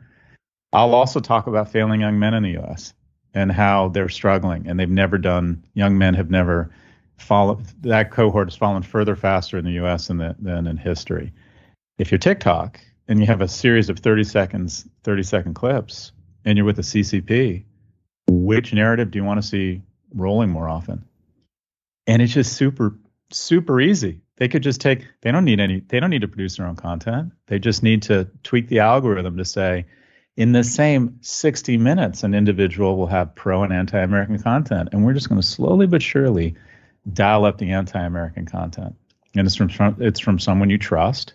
I'll 0.71 0.95
also 0.95 1.19
talk 1.19 1.47
about 1.47 1.71
failing 1.71 1.99
young 1.99 2.17
men 2.17 2.33
in 2.33 2.43
the 2.43 2.51
U.S. 2.51 2.93
and 3.33 3.51
how 3.51 3.89
they're 3.89 4.07
struggling, 4.07 4.67
and 4.67 4.79
they've 4.79 4.89
never 4.89 5.17
done. 5.17 5.65
Young 5.73 5.97
men 5.97 6.13
have 6.13 6.29
never 6.29 6.71
fallen. 7.17 7.65
That 7.81 8.11
cohort 8.11 8.47
has 8.47 8.55
fallen 8.55 8.83
further 8.83 9.15
faster 9.15 9.57
in 9.57 9.65
the 9.65 9.71
U.S. 9.71 10.07
than 10.07 10.17
the, 10.17 10.35
than 10.39 10.67
in 10.67 10.77
history. 10.77 11.33
If 11.97 12.11
you're 12.11 12.19
TikTok 12.19 12.79
and 13.07 13.19
you 13.19 13.25
have 13.25 13.41
a 13.41 13.47
series 13.47 13.89
of 13.89 13.99
30 13.99 14.23
seconds, 14.23 14.87
30 15.03 15.23
second 15.23 15.53
clips, 15.55 16.13
and 16.45 16.57
you're 16.57 16.65
with 16.65 16.77
the 16.77 16.81
CCP, 16.83 17.65
which 18.27 18.73
narrative 18.73 19.11
do 19.11 19.19
you 19.19 19.25
want 19.25 19.41
to 19.41 19.47
see 19.47 19.81
rolling 20.13 20.49
more 20.49 20.69
often? 20.69 21.03
And 22.07 22.21
it's 22.21 22.33
just 22.33 22.53
super, 22.53 22.95
super 23.31 23.81
easy. 23.81 24.20
They 24.37 24.47
could 24.47 24.63
just 24.63 24.81
take. 24.81 25.05
They 25.21 25.31
don't 25.31 25.45
need 25.45 25.59
any. 25.59 25.81
They 25.81 25.99
don't 25.99 26.09
need 26.09 26.21
to 26.21 26.27
produce 26.27 26.57
their 26.57 26.67
own 26.67 26.75
content. 26.75 27.33
They 27.47 27.59
just 27.59 27.83
need 27.83 28.03
to 28.03 28.29
tweak 28.43 28.67
the 28.67 28.79
algorithm 28.79 29.37
to 29.37 29.45
say, 29.45 29.85
in 30.37 30.53
the 30.53 30.63
same 30.63 31.19
60 31.21 31.77
minutes, 31.77 32.23
an 32.23 32.33
individual 32.33 32.97
will 32.97 33.07
have 33.07 33.35
pro 33.35 33.63
and 33.63 33.73
anti-American 33.73 34.41
content, 34.41 34.89
and 34.91 35.03
we're 35.03 35.13
just 35.13 35.29
going 35.29 35.41
to 35.41 35.47
slowly 35.47 35.87
but 35.87 36.01
surely 36.01 36.55
dial 37.11 37.45
up 37.45 37.57
the 37.57 37.71
anti-American 37.71 38.45
content. 38.45 38.95
And 39.35 39.45
it's 39.45 39.55
from 39.55 39.69
it's 39.99 40.19
from 40.19 40.39
someone 40.39 40.69
you 40.69 40.77
trust. 40.77 41.33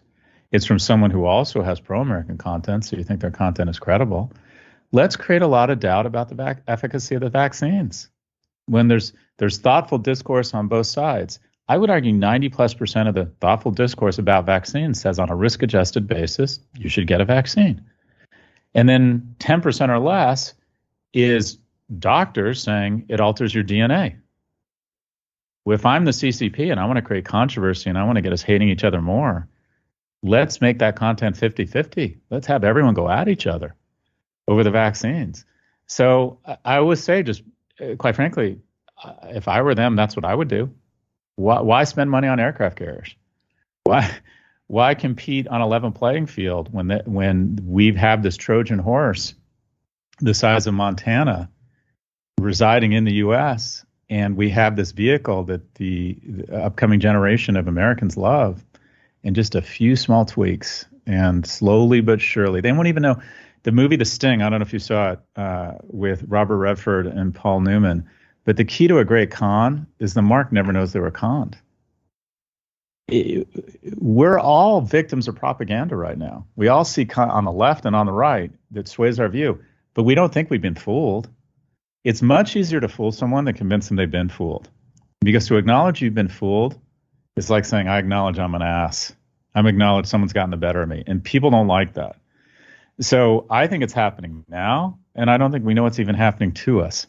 It's 0.53 0.67
from 0.67 0.79
someone 0.79 1.11
who 1.11 1.25
also 1.25 1.63
has 1.63 1.81
pro-American 1.81 2.39
content, 2.39 2.85
so 2.85 2.97
you 2.97 3.05
think 3.05 3.21
their 3.21 3.31
content 3.31 3.69
is 3.69 3.79
credible. 3.79 4.33
Let's 4.93 5.17
create 5.17 5.43
a 5.43 5.47
lot 5.47 5.71
of 5.71 5.81
doubt 5.81 6.07
about 6.07 6.29
the 6.29 6.35
vac- 6.35 6.63
efficacy 6.69 7.17
of 7.17 7.21
the 7.21 7.31
vaccines. 7.31 8.09
When 8.67 8.89
there's 8.89 9.13
there's 9.39 9.59
thoughtful 9.59 9.99
discourse 9.99 10.55
on 10.55 10.69
both 10.69 10.87
sides, 10.87 11.39
I 11.69 11.77
would 11.77 11.91
argue 11.91 12.13
90 12.13 12.49
plus 12.51 12.75
percent 12.75 13.09
of 13.09 13.15
the 13.15 13.27
thoughtful 13.41 13.73
discourse 13.73 14.19
about 14.19 14.47
vaccines 14.47 15.01
says 15.01 15.19
on 15.19 15.31
a 15.31 15.37
risk 15.37 15.63
adjusted 15.63 16.07
basis, 16.07 16.61
you 16.77 16.89
should 16.89 17.07
get 17.07 17.21
a 17.21 17.25
vaccine. 17.25 17.85
And 18.75 18.89
then 18.89 19.35
10% 19.41 19.89
or 19.89 19.99
less 19.99 20.55
is 21.13 21.59
doctors 21.99 22.63
saying 22.63 23.07
it 23.09 23.21
alters 23.21 23.55
your 23.55 23.65
DNA. 23.65 24.17
If 25.67 25.85
I'm 25.85 26.05
the 26.05 26.13
CCP 26.13 26.71
and 26.71 26.79
I 26.79 26.85
want 26.85 26.99
to 26.99 27.03
create 27.03 27.25
controversy 27.25 27.91
and 27.91 27.99
I 27.99 28.05
want 28.05 28.17
to 28.17 28.23
get 28.23 28.33
us 28.33 28.43
hating 28.43 28.69
each 28.69 28.85
other 28.85 29.03
more, 29.03 29.49
let's 30.23 30.61
make 30.61 30.79
that 30.79 30.95
content 30.95 31.37
50 31.37 31.67
50. 31.67 32.19
Let's 32.31 32.47
have 32.47 32.63
everyone 32.63 32.95
go 32.95 33.09
at 33.09 33.29
each 33.29 33.49
other 33.49 33.75
over 34.47 34.63
the 34.63 34.71
vaccines. 34.71 35.45
So 35.89 36.39
I 36.65 36.77
always 36.77 37.03
say, 37.03 37.23
just 37.25 37.43
uh, 37.81 37.97
quite 37.97 38.15
frankly, 38.15 38.61
uh, 39.03 39.15
if 39.25 39.49
I 39.49 39.63
were 39.63 39.75
them, 39.75 39.97
that's 39.97 40.15
what 40.15 40.25
I 40.25 40.35
would 40.35 40.49
do. 40.49 40.71
Why, 41.37 41.61
why 41.61 41.85
spend 41.85 42.11
money 42.11 42.29
on 42.29 42.41
aircraft 42.41 42.79
carriers? 42.79 43.15
Why 43.85 44.11
why 44.67 44.95
compete 44.95 45.47
on 45.49 45.61
a 45.61 45.67
level 45.67 45.93
playing 45.93 46.27
field 46.27 46.73
when 46.73 46.89
the, 46.89 47.03
when 47.07 47.61
we 47.65 47.93
have 47.95 48.23
this 48.23 48.37
Trojan 48.37 48.79
horse 48.79 49.35
the 50.19 50.35
size 50.35 50.67
of 50.67 50.75
Montana 50.75 51.51
residing 52.41 52.93
in 52.93 53.05
the 53.05 53.15
U.S. 53.15 53.85
and 54.09 54.37
we 54.37 54.51
have 54.51 54.77
this 54.77 54.93
vehicle 54.93 55.45
that 55.45 55.75
the, 55.75 56.19
the 56.25 56.65
upcoming 56.65 57.01
generation 57.01 57.57
of 57.57 57.69
Americans 57.69 58.17
love, 58.17 58.65
and 59.23 59.37
just 59.37 59.55
a 59.55 59.63
few 59.63 59.95
small 59.97 60.25
tweaks 60.25 60.87
and 61.07 61.47
slowly 61.47 62.01
but 62.01 62.21
surely 62.21 62.61
they 62.61 62.73
won't 62.73 62.89
even 62.89 63.03
know 63.03 63.21
the 63.63 63.73
movie 63.73 63.97
The 63.97 64.05
Sting. 64.05 64.43
I 64.43 64.49
don't 64.49 64.61
know 64.61 64.65
if 64.67 64.73
you 64.73 64.79
saw 64.79 65.13
it 65.13 65.21
uh, 65.37 65.73
with 65.83 66.25
Robert 66.29 66.57
Redford 66.57 67.07
and 67.07 67.35
Paul 67.35 67.61
Newman 67.61 68.09
but 68.47 68.57
the 68.57 68.65
key 68.65 68.89
to 68.89 68.99
a 68.99 69.05
great 69.05 69.31
con 69.31 69.87
is 69.99 70.15
the 70.15 70.23
mark 70.23 70.53
never 70.53 70.73
knows 70.73 70.93
they 70.93 71.01
were 71.01 71.11
conned. 71.11 71.59
we're 73.97 74.39
all 74.39 74.81
victims 74.81 75.29
of 75.29 75.37
propaganda 75.37 75.97
right 75.97 76.17
now. 76.17 76.47
We 76.57 76.69
all 76.69 76.85
see 76.85 77.07
on 77.17 77.45
the 77.45 77.53
left 77.53 77.85
and 77.85 77.95
on 77.95 78.07
the 78.07 78.13
right 78.13 78.51
that 78.71 78.89
sways 78.89 79.21
our 79.21 79.29
view, 79.29 79.63
but 79.95 80.05
we 80.05 80.15
don't 80.15 80.33
think 80.33 80.49
we've 80.49 80.63
been 80.63 80.77
fooled. 80.77 81.29
It's 82.05 82.23
much 82.23 82.55
easier 82.55 82.81
to 82.81 82.89
fool 82.89 83.13
someone 83.13 83.45
than 83.45 83.55
convince 83.55 83.89
them 83.89 83.97
they've 83.97 84.11
been 84.11 84.29
fooled. 84.29 84.71
Because 85.21 85.49
to 85.49 85.57
acknowledge 85.57 86.01
you've 86.01 86.15
been 86.15 86.29
fooled 86.29 86.79
is 87.37 87.51
like 87.51 87.65
saying, 87.65 87.89
I 87.89 87.99
acknowledge 87.99 88.39
I'm 88.39 88.55
an 88.55 88.63
ass. 88.63 89.13
I'm 89.57 89.67
acknowledge 89.67 90.07
someone's 90.07 90.33
gotten 90.33 90.51
the 90.51 90.57
better 90.57 90.83
of 90.83 90.89
me. 90.89 91.03
And 91.07 91.23
people 91.23 91.51
don't 91.51 91.67
like 91.67 91.95
that. 91.95 92.17
So 93.01 93.47
I 93.51 93.67
think 93.67 93.83
it's 93.83 93.93
happening 93.93 94.45
now, 94.49 95.01
and 95.17 95.31
I 95.31 95.37
don't 95.37 95.51
think 95.51 95.65
we 95.65 95.75
know 95.75 95.83
what's 95.83 95.99
even 95.99 96.15
happening 96.15 96.53
to 96.53 96.83
us. 96.83 97.07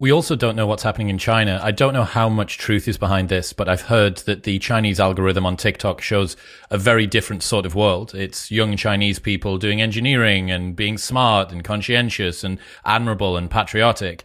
We 0.00 0.12
also 0.12 0.36
don't 0.36 0.54
know 0.54 0.68
what's 0.68 0.84
happening 0.84 1.08
in 1.08 1.18
China. 1.18 1.58
I 1.60 1.72
don't 1.72 1.92
know 1.92 2.04
how 2.04 2.28
much 2.28 2.56
truth 2.56 2.86
is 2.86 2.96
behind 2.96 3.28
this, 3.28 3.52
but 3.52 3.68
I've 3.68 3.80
heard 3.82 4.18
that 4.18 4.44
the 4.44 4.60
Chinese 4.60 5.00
algorithm 5.00 5.44
on 5.44 5.56
TikTok 5.56 6.00
shows 6.00 6.36
a 6.70 6.78
very 6.78 7.04
different 7.04 7.42
sort 7.42 7.66
of 7.66 7.74
world. 7.74 8.14
It's 8.14 8.48
young 8.48 8.76
Chinese 8.76 9.18
people 9.18 9.58
doing 9.58 9.82
engineering 9.82 10.52
and 10.52 10.76
being 10.76 10.98
smart 10.98 11.50
and 11.50 11.64
conscientious 11.64 12.44
and 12.44 12.60
admirable 12.84 13.36
and 13.36 13.50
patriotic. 13.50 14.22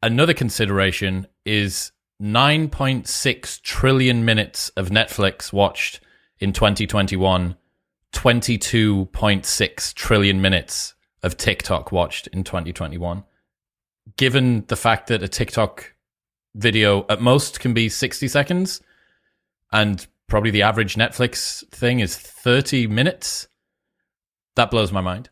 Another 0.00 0.32
consideration 0.32 1.26
is 1.44 1.90
9.6 2.22 3.60
trillion 3.62 4.24
minutes 4.24 4.68
of 4.76 4.90
Netflix 4.90 5.52
watched 5.52 5.98
in 6.38 6.52
2021, 6.52 7.56
22.6 8.12 9.94
trillion 9.94 10.40
minutes 10.40 10.94
of 11.24 11.36
TikTok 11.36 11.90
watched 11.90 12.28
in 12.28 12.44
2021 12.44 13.24
given 14.16 14.64
the 14.68 14.76
fact 14.76 15.08
that 15.08 15.22
a 15.22 15.28
TikTok 15.28 15.94
video 16.54 17.04
at 17.08 17.20
most 17.20 17.60
can 17.60 17.74
be 17.74 17.88
60 17.88 18.28
seconds 18.28 18.80
and 19.72 20.06
probably 20.26 20.50
the 20.50 20.62
average 20.62 20.94
Netflix 20.94 21.66
thing 21.68 22.00
is 22.00 22.16
30 22.16 22.86
minutes, 22.86 23.48
that 24.56 24.70
blows 24.70 24.92
my 24.92 25.00
mind. 25.00 25.30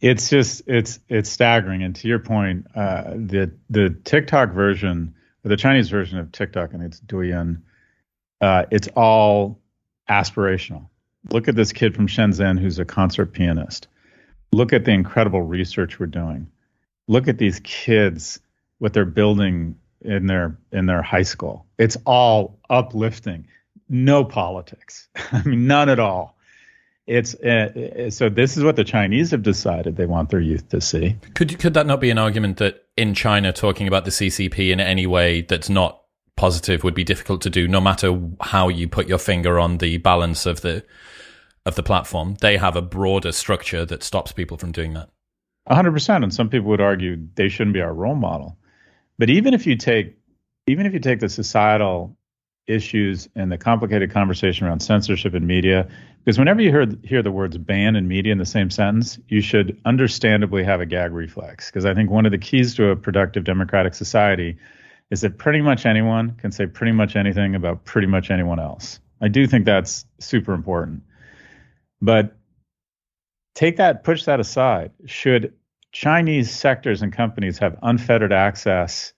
It's 0.00 0.30
just 0.30 0.62
it's 0.66 0.98
it's 1.08 1.30
staggering. 1.30 1.82
And 1.84 1.94
to 1.96 2.08
your 2.08 2.18
point, 2.18 2.66
uh, 2.74 3.12
the 3.14 3.52
the 3.70 3.90
TikTok 4.04 4.52
version, 4.52 5.14
the 5.44 5.56
Chinese 5.56 5.90
version 5.90 6.18
of 6.18 6.32
TikTok, 6.32 6.72
and 6.72 6.82
it's 6.82 7.00
Douyin, 7.00 7.62
uh, 8.40 8.64
it's 8.72 8.88
all 8.96 9.60
aspirational. 10.10 10.88
Look 11.30 11.46
at 11.46 11.54
this 11.54 11.72
kid 11.72 11.94
from 11.94 12.08
Shenzhen 12.08 12.58
who's 12.58 12.80
a 12.80 12.84
concert 12.84 13.26
pianist. 13.26 13.86
Look 14.50 14.72
at 14.72 14.84
the 14.84 14.90
incredible 14.90 15.42
research 15.42 16.00
we're 16.00 16.06
doing 16.06 16.48
look 17.08 17.28
at 17.28 17.38
these 17.38 17.60
kids 17.60 18.40
what 18.78 18.92
they're 18.92 19.04
building 19.04 19.76
in 20.00 20.26
their 20.26 20.56
in 20.72 20.86
their 20.86 21.02
high 21.02 21.22
school. 21.22 21.66
It's 21.78 21.96
all 22.04 22.58
uplifting. 22.68 23.46
No 23.88 24.24
politics. 24.24 25.08
I 25.32 25.42
mean, 25.44 25.66
none 25.66 25.88
at 25.88 25.98
all. 25.98 26.36
It's 27.06 27.34
uh, 27.34 28.10
so. 28.10 28.28
This 28.28 28.56
is 28.56 28.62
what 28.62 28.76
the 28.76 28.84
Chinese 28.84 29.32
have 29.32 29.42
decided 29.42 29.96
they 29.96 30.06
want 30.06 30.30
their 30.30 30.40
youth 30.40 30.68
to 30.68 30.80
see. 30.80 31.16
Could 31.34 31.58
could 31.58 31.74
that 31.74 31.86
not 31.86 32.00
be 32.00 32.10
an 32.10 32.18
argument 32.18 32.58
that 32.58 32.84
in 32.96 33.14
China 33.14 33.52
talking 33.52 33.88
about 33.88 34.04
the 34.04 34.12
CCP 34.12 34.70
in 34.70 34.78
any 34.78 35.06
way 35.06 35.42
that's 35.42 35.68
not 35.68 36.00
positive 36.36 36.84
would 36.84 36.94
be 36.94 37.04
difficult 37.04 37.42
to 37.42 37.50
do, 37.50 37.66
no 37.66 37.80
matter 37.80 38.18
how 38.40 38.68
you 38.68 38.88
put 38.88 39.08
your 39.08 39.18
finger 39.18 39.58
on 39.58 39.78
the 39.78 39.98
balance 39.98 40.46
of 40.46 40.60
the 40.60 40.84
of 41.66 41.74
the 41.74 41.82
platform? 41.82 42.36
They 42.40 42.56
have 42.56 42.76
a 42.76 42.82
broader 42.82 43.32
structure 43.32 43.84
that 43.84 44.04
stops 44.04 44.30
people 44.30 44.56
from 44.56 44.70
doing 44.70 44.94
that. 44.94 45.10
100% 45.70 46.22
and 46.22 46.34
some 46.34 46.48
people 46.48 46.68
would 46.68 46.80
argue 46.80 47.28
they 47.34 47.48
shouldn't 47.48 47.74
be 47.74 47.80
our 47.80 47.92
role 47.92 48.14
model. 48.14 48.58
But 49.18 49.30
even 49.30 49.54
if 49.54 49.66
you 49.66 49.76
take 49.76 50.16
even 50.66 50.86
if 50.86 50.92
you 50.92 51.00
take 51.00 51.20
the 51.20 51.28
societal 51.28 52.16
issues 52.68 53.28
and 53.34 53.50
the 53.50 53.58
complicated 53.58 54.12
conversation 54.12 54.66
around 54.66 54.80
censorship 54.80 55.34
in 55.34 55.44
media 55.44 55.88
because 56.24 56.38
whenever 56.38 56.62
you 56.62 56.70
hear 56.70 56.86
hear 57.02 57.22
the 57.22 57.32
words 57.32 57.58
ban 57.58 57.96
and 57.96 58.08
media 58.08 58.30
in 58.32 58.38
the 58.38 58.46
same 58.46 58.70
sentence 58.70 59.18
you 59.28 59.40
should 59.40 59.80
understandably 59.84 60.62
have 60.62 60.80
a 60.80 60.86
gag 60.86 61.12
reflex. 61.12 61.70
Because 61.70 61.84
i 61.84 61.94
think 61.94 62.10
one 62.10 62.26
of 62.26 62.32
the 62.32 62.38
keys 62.38 62.74
to 62.76 62.90
a 62.90 62.96
productive 62.96 63.44
democratic 63.44 63.94
society 63.94 64.58
is 65.10 65.20
that 65.20 65.36
pretty 65.36 65.60
much 65.60 65.84
anyone 65.84 66.34
can 66.36 66.50
say 66.50 66.66
pretty 66.66 66.92
much 66.92 67.16
anything 67.16 67.54
about 67.54 67.84
pretty 67.84 68.06
much 68.06 68.30
anyone 68.30 68.58
else. 68.58 68.98
I 69.20 69.28
do 69.28 69.46
think 69.46 69.66
that's 69.66 70.06
super 70.18 70.54
important. 70.54 71.02
But 72.00 72.36
take 73.54 73.76
that, 73.76 74.04
push 74.04 74.24
that 74.24 74.40
aside. 74.40 74.92
Should 75.06 75.54
Chinese 75.92 76.50
sectors 76.50 77.02
and 77.02 77.12
companies 77.12 77.58
have 77.58 77.78
unfettered 77.82 78.32
access 78.32 79.12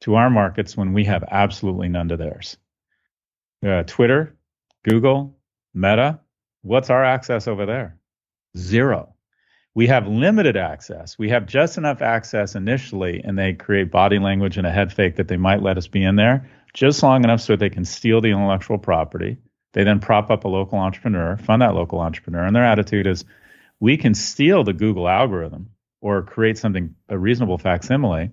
to 0.00 0.14
our 0.14 0.30
markets 0.30 0.76
when 0.76 0.92
we 0.92 1.04
have 1.04 1.24
absolutely 1.30 1.88
none 1.88 2.08
to 2.08 2.16
theirs? 2.16 2.56
Uh, 3.64 3.82
Twitter, 3.84 4.36
Google, 4.84 5.36
Meta, 5.74 6.20
what's 6.62 6.90
our 6.90 7.04
access 7.04 7.46
over 7.46 7.66
there? 7.66 7.98
Zero. 8.56 9.14
We 9.74 9.86
have 9.86 10.06
limited 10.06 10.56
access. 10.56 11.18
We 11.18 11.30
have 11.30 11.46
just 11.46 11.78
enough 11.78 12.02
access 12.02 12.54
initially, 12.54 13.22
and 13.24 13.38
they 13.38 13.54
create 13.54 13.90
body 13.90 14.18
language 14.18 14.58
and 14.58 14.66
a 14.66 14.70
head 14.70 14.92
fake 14.92 15.16
that 15.16 15.28
they 15.28 15.38
might 15.38 15.62
let 15.62 15.78
us 15.78 15.86
be 15.86 16.04
in 16.04 16.16
there 16.16 16.50
just 16.74 17.02
long 17.02 17.24
enough 17.24 17.40
so 17.40 17.56
they 17.56 17.70
can 17.70 17.84
steal 17.84 18.20
the 18.20 18.30
intellectual 18.30 18.78
property. 18.78 19.38
They 19.72 19.84
then 19.84 20.00
prop 20.00 20.30
up 20.30 20.44
a 20.44 20.48
local 20.48 20.78
entrepreneur, 20.78 21.36
fund 21.36 21.62
that 21.62 21.74
local 21.74 22.00
entrepreneur, 22.00 22.44
and 22.44 22.54
their 22.54 22.64
attitude 22.64 23.06
is, 23.06 23.24
we 23.82 23.96
can 23.96 24.14
steal 24.14 24.62
the 24.62 24.72
Google 24.72 25.08
algorithm 25.08 25.68
or 26.00 26.22
create 26.22 26.56
something 26.56 26.94
a 27.08 27.18
reasonable 27.18 27.58
facsimile. 27.58 28.30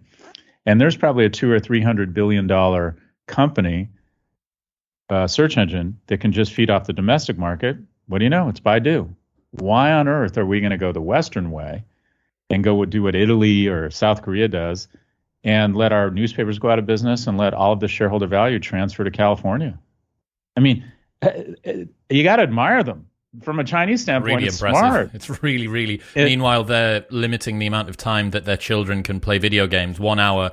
And 0.67 0.79
there's 0.79 0.95
probably 0.95 1.25
a 1.25 1.29
two 1.31 1.51
or 1.51 1.59
three 1.59 1.81
hundred 1.81 2.13
billion 2.13 2.45
dollar 2.45 2.97
company 3.25 3.89
uh, 5.09 5.25
search 5.25 5.57
engine 5.57 5.99
that 6.05 6.19
can 6.19 6.33
just 6.33 6.53
feed 6.53 6.69
off 6.69 6.85
the 6.85 6.93
domestic 6.93 7.39
market. 7.39 7.77
What 8.05 8.19
do 8.19 8.25
you 8.25 8.29
know? 8.29 8.47
It's 8.49 8.59
Baidu. 8.59 9.11
Why 9.49 9.91
on 9.91 10.07
earth 10.07 10.37
are 10.37 10.45
we 10.45 10.59
going 10.59 10.69
to 10.69 10.77
go 10.77 10.91
the 10.91 11.01
Western 11.01 11.49
way 11.49 11.83
and 12.51 12.63
go 12.63 12.85
do 12.85 13.01
what 13.01 13.15
Italy 13.15 13.65
or 13.65 13.89
South 13.89 14.21
Korea 14.21 14.47
does 14.47 14.87
and 15.43 15.75
let 15.75 15.91
our 15.91 16.11
newspapers 16.11 16.59
go 16.59 16.69
out 16.69 16.77
of 16.77 16.85
business 16.85 17.25
and 17.25 17.39
let 17.39 17.55
all 17.55 17.73
of 17.73 17.79
the 17.79 17.87
shareholder 17.87 18.27
value 18.27 18.59
transfer 18.59 19.03
to 19.03 19.09
California? 19.09 19.79
I 20.55 20.59
mean, 20.59 20.85
eh, 21.23 21.43
eh, 21.63 21.83
you 22.07 22.21
got 22.21 22.35
to 22.35 22.43
admire 22.43 22.83
them 22.83 23.08
from 23.43 23.59
a 23.59 23.63
Chinese 23.63 24.01
standpoint, 24.01 24.37
really 24.37 24.47
it's 24.47 24.61
impressive. 24.61 24.79
Smart. 24.79 25.11
It's 25.13 25.43
really, 25.43 25.67
really. 25.67 26.01
It, 26.15 26.25
Meanwhile, 26.25 26.63
they're 26.65 27.05
limiting 27.11 27.59
the 27.59 27.67
amount 27.67 27.89
of 27.89 27.97
time 27.97 28.31
that 28.31 28.45
their 28.45 28.57
children 28.57 29.03
can 29.03 29.19
play 29.19 29.37
video 29.37 29.67
games. 29.67 29.99
One 29.99 30.19
hour 30.19 30.51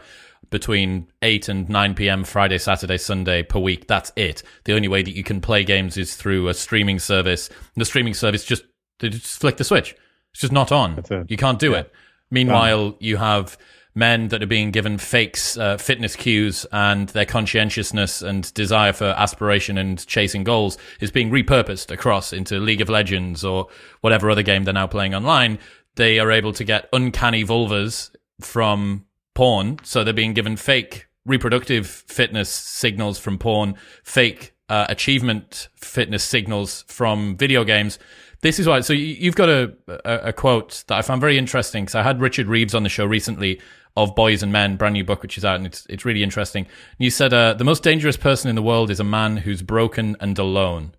between 0.51 1.09
8 1.23 1.49
and 1.49 1.69
9 1.69 1.95
p.m. 1.95 2.25
Friday, 2.25 2.59
Saturday, 2.59 2.99
Sunday 2.99 3.43
per 3.43 3.59
week. 3.59 3.87
That's 3.89 4.13
it. 4.17 4.43
The 4.65 4.75
only 4.75 4.89
way 4.89 5.03
that 5.03 5.17
you 5.17 5.25
can 5.25 5.41
play 5.41 5.65
games 5.65 5.97
is 5.97 6.15
through 6.17 6.49
a 6.49 6.55
streaming 6.55 6.99
service. 6.99 7.49
The 7.75 7.85
streaming 7.85 8.15
service 8.15 8.45
just, 8.45 8.65
they 9.01 9.09
just 9.09 9.41
flick 9.41 9.57
the 9.57 9.65
switch. 9.65 9.97
It's 10.33 10.41
just 10.43 10.53
not 10.53 10.71
on. 10.71 11.03
You 11.29 11.37
can't 11.37 11.59
do 11.59 11.73
yeah. 11.73 11.79
it. 11.79 11.93
Meanwhile, 12.31 12.97
you 13.01 13.17
have 13.17 13.57
men 13.97 14.29
that 14.29 14.43
are 14.43 14.47
being 14.47 14.71
given 14.71 14.99
fake 14.99 15.39
uh, 15.59 15.79
fitness 15.79 16.15
cues 16.15 16.67
and 16.71 17.09
their 17.09 17.25
conscientiousness 17.25 18.21
and 18.21 18.53
desire 18.55 18.93
for 18.93 19.07
aspiration 19.07 19.79
and 19.79 20.07
chasing 20.07 20.45
goals 20.45 20.77
is 21.01 21.11
being 21.11 21.31
repurposed 21.31 21.91
across 21.91 22.33
into 22.33 22.61
League 22.61 22.83
of 22.83 22.91
Legends 22.91 23.43
or 23.43 23.67
whatever 24.03 24.31
other 24.31 24.43
game 24.43 24.65
they're 24.65 24.75
now 24.75 24.87
playing 24.87 25.15
online. 25.15 25.59
They 25.97 26.19
are 26.19 26.31
able 26.31 26.53
to 26.53 26.63
get 26.63 26.89
uncanny 26.93 27.43
vulvas 27.43 28.15
from 28.41 29.07
porn. 29.35 29.79
So 29.83 30.05
they're 30.05 30.13
being 30.13 30.35
given 30.35 30.57
fake 30.57 31.07
reproductive 31.25 31.87
fitness 31.87 32.51
signals 32.51 33.19
from 33.19 33.39
porn, 33.39 33.77
fake 34.05 34.55
uh, 34.69 34.87
achievement 34.89 35.69
fitness 35.75 36.23
signals 36.23 36.85
from 36.89 37.37
video 37.37 37.65
games. 37.65 37.99
This 38.43 38.59
is 38.59 38.67
why. 38.67 38.81
So 38.81 38.93
you've 38.93 39.35
got 39.35 39.49
a, 39.49 39.73
a, 39.89 40.29
a 40.29 40.33
quote 40.33 40.85
that 40.89 40.99
I 40.99 41.03
found 41.03 41.21
very 41.21 41.39
interesting 41.39 41.85
because 41.85 41.95
I 41.95 42.03
had 42.03 42.21
Richard 42.21 42.47
Reeves 42.47 42.75
on 42.75 42.83
the 42.83 42.89
show 42.89 43.07
recently 43.07 43.61
of 43.97 44.15
Boys 44.15 44.43
and 44.43 44.53
Men, 44.53 44.77
brand 44.77 44.95
new 44.95 45.05
book 45.05 45.23
which 45.23 45.39
is 45.39 45.45
out, 45.45 45.57
and 45.57 45.67
it's 45.67 45.87
it's 45.89 46.05
really 46.05 46.23
interesting. 46.23 46.67
You 46.99 47.11
said 47.11 47.33
uh, 47.33 47.55
the 47.55 47.65
most 47.65 47.83
dangerous 47.83 48.17
person 48.17 48.49
in 48.49 48.57
the 48.57 48.63
world 48.63 48.91
is 48.91 49.01
a 49.01 49.05
man 49.05 49.39
who's 49.39 49.63
broken 49.63 50.17
and 50.21 50.39
alone. 50.39 50.93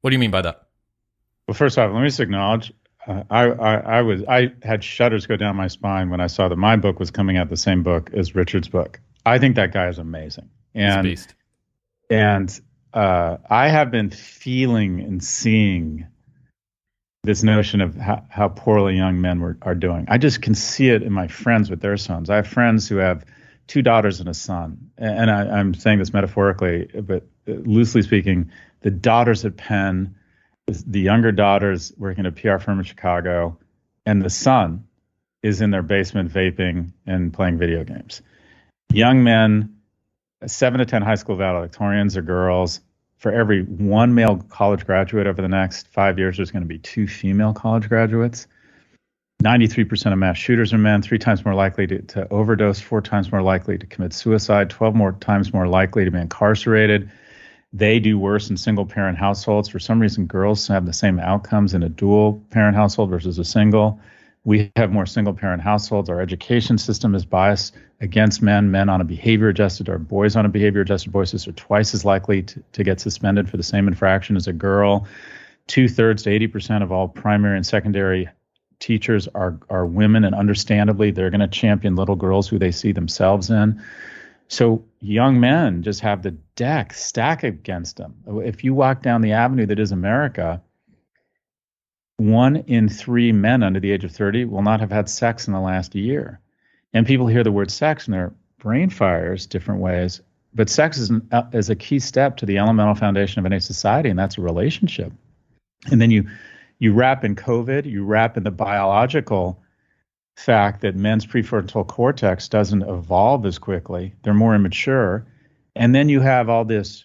What 0.00 0.10
do 0.10 0.14
you 0.14 0.20
mean 0.20 0.30
by 0.30 0.42
that? 0.42 0.66
Well, 1.46 1.54
first 1.54 1.78
off, 1.78 1.92
let 1.92 2.00
me 2.00 2.06
just 2.06 2.20
acknowledge 2.20 2.72
uh, 3.06 3.22
I, 3.30 3.44
I, 3.44 3.74
I 3.74 4.02
was 4.02 4.22
I 4.28 4.52
had 4.62 4.84
shudders 4.84 5.26
go 5.26 5.36
down 5.36 5.56
my 5.56 5.68
spine 5.68 6.10
when 6.10 6.20
I 6.20 6.26
saw 6.26 6.48
that 6.48 6.56
my 6.56 6.76
book 6.76 7.00
was 7.00 7.10
coming 7.10 7.36
out 7.36 7.48
the 7.48 7.56
same 7.56 7.82
book 7.82 8.10
as 8.12 8.34
Richard's 8.34 8.68
book. 8.68 9.00
I 9.24 9.38
think 9.38 9.56
that 9.56 9.72
guy 9.72 9.88
is 9.88 9.98
amazing, 9.98 10.50
and 10.74 11.26
and 12.10 12.60
uh, 12.92 13.38
I 13.48 13.68
have 13.68 13.90
been 13.90 14.10
feeling 14.10 15.00
and 15.00 15.22
seeing 15.22 16.06
this 17.22 17.42
notion 17.42 17.80
of 17.80 17.96
how, 17.96 18.24
how 18.28 18.48
poorly 18.48 18.96
young 18.96 19.20
men 19.20 19.40
were, 19.40 19.58
are 19.62 19.74
doing. 19.74 20.06
I 20.08 20.18
just 20.18 20.40
can 20.40 20.54
see 20.54 20.88
it 20.88 21.02
in 21.02 21.12
my 21.12 21.28
friends 21.28 21.68
with 21.68 21.80
their 21.80 21.96
sons. 21.96 22.30
I 22.30 22.36
have 22.36 22.46
friends 22.46 22.88
who 22.88 22.96
have 22.96 23.24
two 23.66 23.82
daughters 23.82 24.20
and 24.20 24.28
a 24.28 24.34
son, 24.34 24.90
and 24.96 25.30
I, 25.30 25.60
am 25.60 25.74
saying 25.74 25.98
this 25.98 26.12
metaphorically, 26.12 26.86
but 26.86 27.24
uh, 27.46 27.52
loosely 27.52 28.02
speaking, 28.02 28.50
the 28.80 28.90
daughters 28.90 29.44
at 29.44 29.56
Penn, 29.56 30.16
the 30.66 31.00
younger 31.00 31.30
daughters 31.30 31.92
working 31.96 32.26
at 32.26 32.32
a 32.32 32.40
PR 32.40 32.58
firm 32.58 32.78
in 32.78 32.84
Chicago, 32.84 33.58
and 34.06 34.22
the 34.22 34.30
son 34.30 34.84
is 35.42 35.60
in 35.60 35.70
their 35.70 35.82
basement 35.82 36.32
vaping 36.32 36.92
and 37.06 37.32
playing 37.32 37.58
video 37.58 37.84
games. 37.84 38.22
Young 38.92 39.22
men, 39.22 39.76
seven 40.46 40.78
to 40.78 40.86
ten 40.86 41.02
high 41.02 41.14
school 41.14 41.36
valedictorians 41.36 42.16
or 42.16 42.22
girls, 42.22 42.80
for 43.20 43.30
every 43.30 43.62
one 43.64 44.14
male 44.14 44.38
college 44.48 44.86
graduate 44.86 45.26
over 45.26 45.40
the 45.42 45.48
next 45.48 45.86
five 45.88 46.18
years, 46.18 46.38
there's 46.38 46.50
going 46.50 46.62
to 46.62 46.68
be 46.68 46.78
two 46.78 47.06
female 47.06 47.52
college 47.52 47.86
graduates. 47.86 48.46
93% 49.44 50.12
of 50.12 50.18
mass 50.18 50.38
shooters 50.38 50.72
are 50.72 50.78
men, 50.78 51.02
three 51.02 51.18
times 51.18 51.44
more 51.44 51.54
likely 51.54 51.86
to, 51.86 52.00
to 52.02 52.26
overdose, 52.30 52.80
four 52.80 53.02
times 53.02 53.30
more 53.30 53.42
likely 53.42 53.76
to 53.76 53.86
commit 53.86 54.14
suicide, 54.14 54.70
12 54.70 54.94
more 54.94 55.12
times 55.12 55.52
more 55.52 55.68
likely 55.68 56.04
to 56.04 56.10
be 56.10 56.18
incarcerated. 56.18 57.10
They 57.74 58.00
do 58.00 58.18
worse 58.18 58.48
in 58.48 58.56
single 58.56 58.86
parent 58.86 59.18
households. 59.18 59.68
For 59.68 59.78
some 59.78 60.00
reason, 60.00 60.26
girls 60.26 60.66
have 60.68 60.86
the 60.86 60.92
same 60.92 61.20
outcomes 61.20 61.74
in 61.74 61.82
a 61.82 61.88
dual 61.90 62.42
parent 62.50 62.74
household 62.74 63.10
versus 63.10 63.38
a 63.38 63.44
single. 63.44 64.00
We 64.44 64.72
have 64.76 64.90
more 64.90 65.06
single 65.06 65.34
parent 65.34 65.62
households. 65.62 66.08
Our 66.08 66.20
education 66.20 66.78
system 66.78 67.14
is 67.14 67.24
biased 67.26 67.74
against 68.00 68.40
men. 68.40 68.70
Men 68.70 68.88
on 68.88 69.00
a 69.00 69.04
behavior 69.04 69.48
adjusted 69.48 69.88
or 69.88 69.98
boys 69.98 70.34
on 70.34 70.46
a 70.46 70.48
behavior 70.48 70.80
adjusted 70.80 71.12
basis 71.12 71.46
are 71.46 71.52
twice 71.52 71.92
as 71.92 72.04
likely 72.04 72.42
to, 72.44 72.62
to 72.72 72.84
get 72.84 73.00
suspended 73.00 73.50
for 73.50 73.58
the 73.58 73.62
same 73.62 73.86
infraction 73.86 74.36
as 74.36 74.46
a 74.46 74.52
girl. 74.52 75.06
Two 75.66 75.88
thirds 75.88 76.22
to 76.22 76.30
80% 76.30 76.82
of 76.82 76.90
all 76.90 77.06
primary 77.06 77.56
and 77.56 77.66
secondary 77.66 78.28
teachers 78.78 79.28
are, 79.34 79.58
are 79.68 79.86
women, 79.86 80.24
and 80.24 80.34
understandably, 80.34 81.10
they're 81.10 81.30
going 81.30 81.40
to 81.40 81.48
champion 81.48 81.94
little 81.94 82.16
girls 82.16 82.48
who 82.48 82.58
they 82.58 82.72
see 82.72 82.92
themselves 82.92 83.50
in. 83.50 83.82
So 84.48 84.84
young 85.00 85.38
men 85.38 85.82
just 85.82 86.00
have 86.00 86.22
the 86.22 86.32
deck 86.56 86.92
stack 86.92 87.44
against 87.44 87.98
them. 87.98 88.16
If 88.26 88.64
you 88.64 88.74
walk 88.74 89.02
down 89.02 89.20
the 89.20 89.32
avenue 89.32 89.66
that 89.66 89.78
is 89.78 89.92
America, 89.92 90.60
one 92.20 92.56
in 92.56 92.88
three 92.88 93.32
men 93.32 93.62
under 93.62 93.80
the 93.80 93.90
age 93.90 94.04
of 94.04 94.12
30 94.12 94.44
will 94.44 94.62
not 94.62 94.80
have 94.80 94.92
had 94.92 95.08
sex 95.08 95.46
in 95.46 95.54
the 95.54 95.60
last 95.60 95.94
year. 95.94 96.40
And 96.92 97.06
people 97.06 97.26
hear 97.26 97.42
the 97.42 97.52
word 97.52 97.70
sex 97.70 98.04
and 98.04 98.14
their 98.14 98.34
brain 98.58 98.90
fires 98.90 99.46
different 99.46 99.80
ways. 99.80 100.20
But 100.52 100.68
sex 100.68 100.98
is, 100.98 101.10
an, 101.10 101.26
uh, 101.32 101.44
is 101.52 101.70
a 101.70 101.76
key 101.76 101.98
step 101.98 102.36
to 102.38 102.46
the 102.46 102.58
elemental 102.58 102.94
foundation 102.94 103.38
of 103.38 103.46
any 103.46 103.60
society, 103.60 104.10
and 104.10 104.18
that's 104.18 104.36
a 104.36 104.42
relationship. 104.42 105.12
And 105.90 106.00
then 106.00 106.10
you 106.10 106.28
you 106.78 106.92
wrap 106.94 107.24
in 107.24 107.36
COVID, 107.36 107.84
you 107.84 108.04
wrap 108.04 108.36
in 108.36 108.42
the 108.42 108.50
biological 108.50 109.62
fact 110.36 110.80
that 110.80 110.96
men's 110.96 111.26
prefrontal 111.26 111.86
cortex 111.86 112.48
doesn't 112.48 112.82
evolve 112.82 113.44
as 113.44 113.58
quickly. 113.58 114.14
They're 114.22 114.34
more 114.34 114.54
immature. 114.54 115.26
And 115.76 115.94
then 115.94 116.08
you 116.08 116.20
have 116.20 116.48
all 116.48 116.64
this 116.64 117.04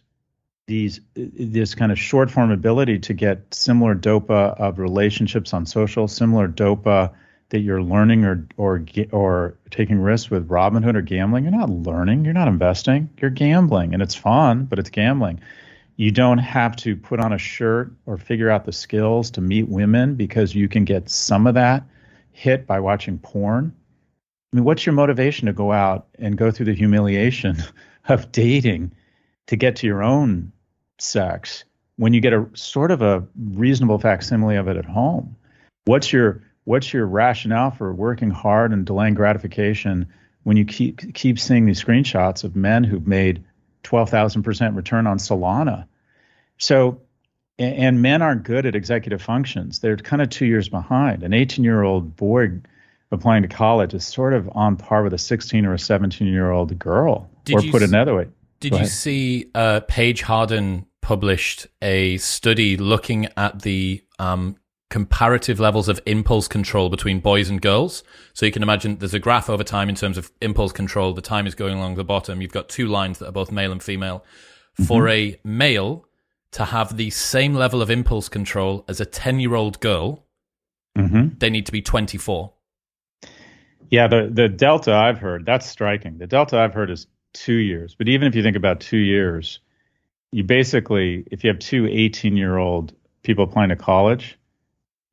these 0.68 1.00
this 1.16 1.76
kind 1.76 1.92
of 1.92 2.00
short 2.00 2.32
form 2.32 2.52
ability 2.52 3.00
to 3.00 3.14
get 3.14 3.54
similar 3.54 3.96
dopa 3.96 4.60
of 4.60 4.80
relationships 4.80 5.54
on 5.54 5.66
social, 5.66 6.08
similar 6.08 6.48
dopa 6.48 7.12
that 7.50 7.60
you're 7.60 7.84
learning 7.84 8.26
or 8.26 8.48
or 8.58 8.84
or 9.12 9.58
taking 9.70 10.00
risks 10.00 10.30
with 10.32 10.48
Robinhood 10.50 10.96
or 10.96 11.02
gambling. 11.02 11.44
You're 11.44 11.54
not 11.54 11.70
learning, 11.70 12.26
you're 12.26 12.34
not 12.34 12.48
investing, 12.48 13.10
you're 13.20 13.30
gambling 13.30 13.94
and 13.94 14.02
it's 14.02 14.16
fun, 14.16 14.66
but 14.66 14.80
it's 14.80 14.90
gambling. 14.90 15.40
You 15.98 16.12
don't 16.12 16.40
have 16.40 16.76
to 16.78 16.96
put 16.96 17.20
on 17.20 17.32
a 17.32 17.38
shirt 17.38 17.92
or 18.06 18.18
figure 18.18 18.50
out 18.50 18.66
the 18.66 18.74
skills 18.74 19.32
to 19.32 19.42
meet 19.42 19.70
women 19.70 20.16
because 20.16 20.54
you 20.54 20.68
can 20.68 20.84
get 20.84 21.10
some 21.10 21.48
of 21.48 21.54
that 21.54 21.84
hit 22.32 22.68
by 22.68 22.82
watching 22.82 23.18
porn. 23.20 23.74
I 24.52 24.58
mean, 24.58 24.66
what's 24.66 24.86
your 24.86 24.94
motivation 24.94 25.46
to 25.46 25.54
go 25.54 25.72
out 25.72 26.08
and 26.20 26.38
go 26.38 26.52
through 26.52 26.66
the 26.66 26.74
humiliation 26.74 27.64
of 28.10 28.32
dating 28.32 28.92
to 29.48 29.56
get 29.56 29.78
to 29.78 29.88
your 29.88 30.04
own 30.04 30.52
sex 30.98 31.64
when 31.98 32.14
you 32.14 32.22
get 32.22 32.34
a 32.34 32.48
sort 32.54 32.92
of 32.92 33.02
a 33.02 33.26
reasonable 33.38 34.00
facsimile 34.00 34.56
of 34.58 34.68
it 34.68 34.78
at 34.78 34.86
home? 34.86 35.36
What's 35.86 36.12
your 36.12 36.44
what's 36.64 36.92
your 36.94 37.06
rationale 37.06 37.72
for 37.72 37.94
working 37.94 38.32
hard 38.32 38.72
and 38.72 38.86
delaying 38.86 39.14
gratification 39.14 40.08
when 40.44 40.58
you 40.58 40.66
keep 40.66 41.14
keep 41.14 41.40
seeing 41.40 41.66
these 41.66 41.84
screenshots 41.84 42.44
of 42.44 42.56
men 42.56 42.84
who've 42.84 43.08
made 43.08 43.44
12,000% 43.86 44.76
return 44.76 45.08
on 45.08 45.18
Solana. 45.18 45.88
So, 46.58 47.02
and 47.58 48.02
men 48.02 48.22
aren't 48.22 48.44
good 48.44 48.66
at 48.66 48.76
executive 48.76 49.22
functions. 49.22 49.80
They're 49.80 49.96
kind 49.96 50.22
of 50.22 50.30
two 50.30 50.46
years 50.46 50.68
behind. 50.68 51.24
An 51.24 51.34
18 51.34 51.64
year 51.64 51.82
old 51.84 52.16
boy 52.16 52.60
applying 53.12 53.44
to 53.44 53.48
college 53.48 53.94
is 53.94 54.06
sort 54.06 54.34
of 54.34 54.50
on 54.54 54.76
par 54.76 55.04
with 55.04 55.14
a 55.14 55.18
16 55.18 55.66
or 55.66 55.74
a 55.74 55.80
17 55.80 56.28
year 56.28 56.52
old 56.52 56.78
girl. 56.78 57.30
Did 57.46 57.56
or 57.56 57.62
put 57.72 57.82
s- 57.82 57.90
another 57.90 58.16
way. 58.16 58.28
Did 58.60 58.74
you 58.74 58.86
see 58.86 59.52
uh, 59.54 59.82
Paige 59.88 60.22
Harden 60.22 60.86
published 61.02 61.68
a 61.82 62.18
study 62.18 62.78
looking 62.78 63.28
at 63.38 63.62
the 63.62 64.04
um, 64.18 64.56
comparative 64.90 65.60
levels 65.60 65.90
of 65.90 66.00
impulse 66.06 66.48
control 66.48 66.90
between 66.90 67.20
boys 67.20 67.50
and 67.50 67.62
girls. 67.62 68.04
So 68.34 68.46
you 68.46 68.52
can 68.52 68.64
imagine 68.64 68.98
there's 68.98 69.14
a 69.14 69.20
graph 69.20 69.50
over 69.50 69.64
time 69.64 69.90
in 69.90 69.96
terms 69.96 70.18
of 70.18 70.32
impulse 70.42 70.72
control. 70.72 71.14
The 71.14 71.22
time 71.22 71.48
is 71.48 71.56
going 71.56 71.78
along 71.78 71.96
the 71.96 72.04
bottom. 72.04 72.42
You've 72.42 72.52
got 72.52 72.70
two 72.70 72.88
lines 72.88 73.20
that 73.20 73.28
are 73.28 73.32
both 73.32 73.52
male 73.52 73.72
and 73.72 73.84
female. 73.84 74.20
Mm-hmm. 74.20 74.84
For 74.86 75.10
a 75.10 75.40
male 75.44 76.06
to 76.52 76.66
have 76.66 76.98
the 76.98 77.10
same 77.10 77.54
level 77.54 77.82
of 77.82 77.90
impulse 77.90 78.30
control 78.30 78.86
as 78.88 79.02
a 79.02 79.06
10 79.06 79.40
year 79.40 79.56
old 79.56 79.80
girl, 79.80 80.26
mm-hmm. 80.98 81.38
they 81.40 81.50
need 81.50 81.66
to 81.66 81.72
be 81.72 81.82
24. 81.82 82.54
Yeah, 83.90 84.08
the, 84.08 84.30
the 84.32 84.50
delta 84.50 84.94
I've 84.94 85.20
heard, 85.20 85.46
that's 85.46 85.68
striking. 85.68 86.18
The 86.18 86.28
delta 86.28 86.58
I've 86.58 86.74
heard 86.74 86.90
is 86.90 87.08
two 87.36 87.54
years. 87.54 87.96
But 87.96 88.08
even 88.08 88.28
if 88.28 88.36
you 88.36 88.42
think 88.42 88.56
about 88.56 88.80
two 88.80 88.98
years, 88.98 89.60
you 90.32 90.44
basically, 90.44 91.26
if 91.32 91.44
you 91.44 91.50
have 91.50 91.60
two 91.60 91.88
18 91.88 92.36
year 92.36 92.58
old 92.58 92.94
people 93.22 93.44
applying 93.44 93.70
to 93.70 93.76
college, 93.76 94.38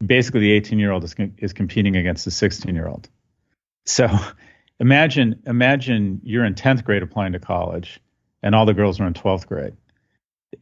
basically 0.05 0.41
the 0.41 0.53
18 0.53 0.79
year 0.79 0.91
old 0.91 1.05
is, 1.05 1.15
is 1.39 1.53
competing 1.53 1.97
against 1.97 2.25
the 2.25 2.31
16 2.31 2.75
year 2.75 2.89
old. 2.89 3.09
So 3.85 4.09
imagine 4.81 5.43
imagine 5.47 6.21
you're 6.25 6.45
in 6.45 6.55
10th 6.55 6.85
grade 6.85 7.03
applying 7.03 7.33
to 7.33 7.39
college, 7.39 8.01
and 8.43 8.55
all 8.55 8.67
the 8.67 8.75
girls 8.75 9.01
are 9.01 9.07
in 9.07 9.15
12th 9.15 9.47
grade. 9.47 9.75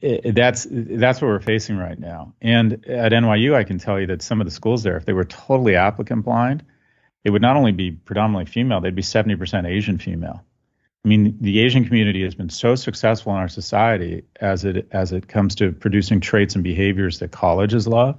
It, 0.01 0.35
that's 0.35 0.67
that's 0.71 1.21
what 1.21 1.29
we're 1.29 1.41
facing 1.41 1.77
right 1.77 1.99
now. 1.99 2.35
And 2.41 2.87
at 2.87 3.13
NYU, 3.13 3.55
I 3.55 3.65
can 3.65 3.79
tell 3.79 4.01
you 4.01 4.07
that 4.09 4.23
some 4.23 4.41
of 4.41 4.47
the 4.47 4.53
schools 4.53 4.83
there, 4.83 4.97
if 4.97 5.05
they 5.05 5.13
were 5.13 5.25
totally 5.25 5.77
applicant 5.77 6.25
blind, 6.25 6.65
it 7.25 7.31
would 7.31 7.43
not 7.43 7.57
only 7.57 7.73
be 7.73 7.91
predominantly 7.91 8.51
female, 8.51 8.81
they'd 8.81 8.95
be 8.95 9.03
70% 9.03 9.69
Asian 9.69 9.99
female. 9.99 10.45
I 11.05 11.09
mean, 11.09 11.39
the 11.41 11.61
Asian 11.61 11.85
community 11.85 12.23
has 12.25 12.35
been 12.35 12.51
so 12.51 12.75
successful 12.75 13.33
in 13.33 13.39
our 13.39 13.49
society 13.49 14.25
as 14.41 14.65
it 14.65 14.89
as 14.93 15.13
it 15.13 15.29
comes 15.29 15.55
to 15.57 15.73
producing 15.73 16.21
traits 16.21 16.55
and 16.55 16.63
behaviors 16.63 17.21
that 17.21 17.31
colleges 17.31 17.89
love 17.89 18.19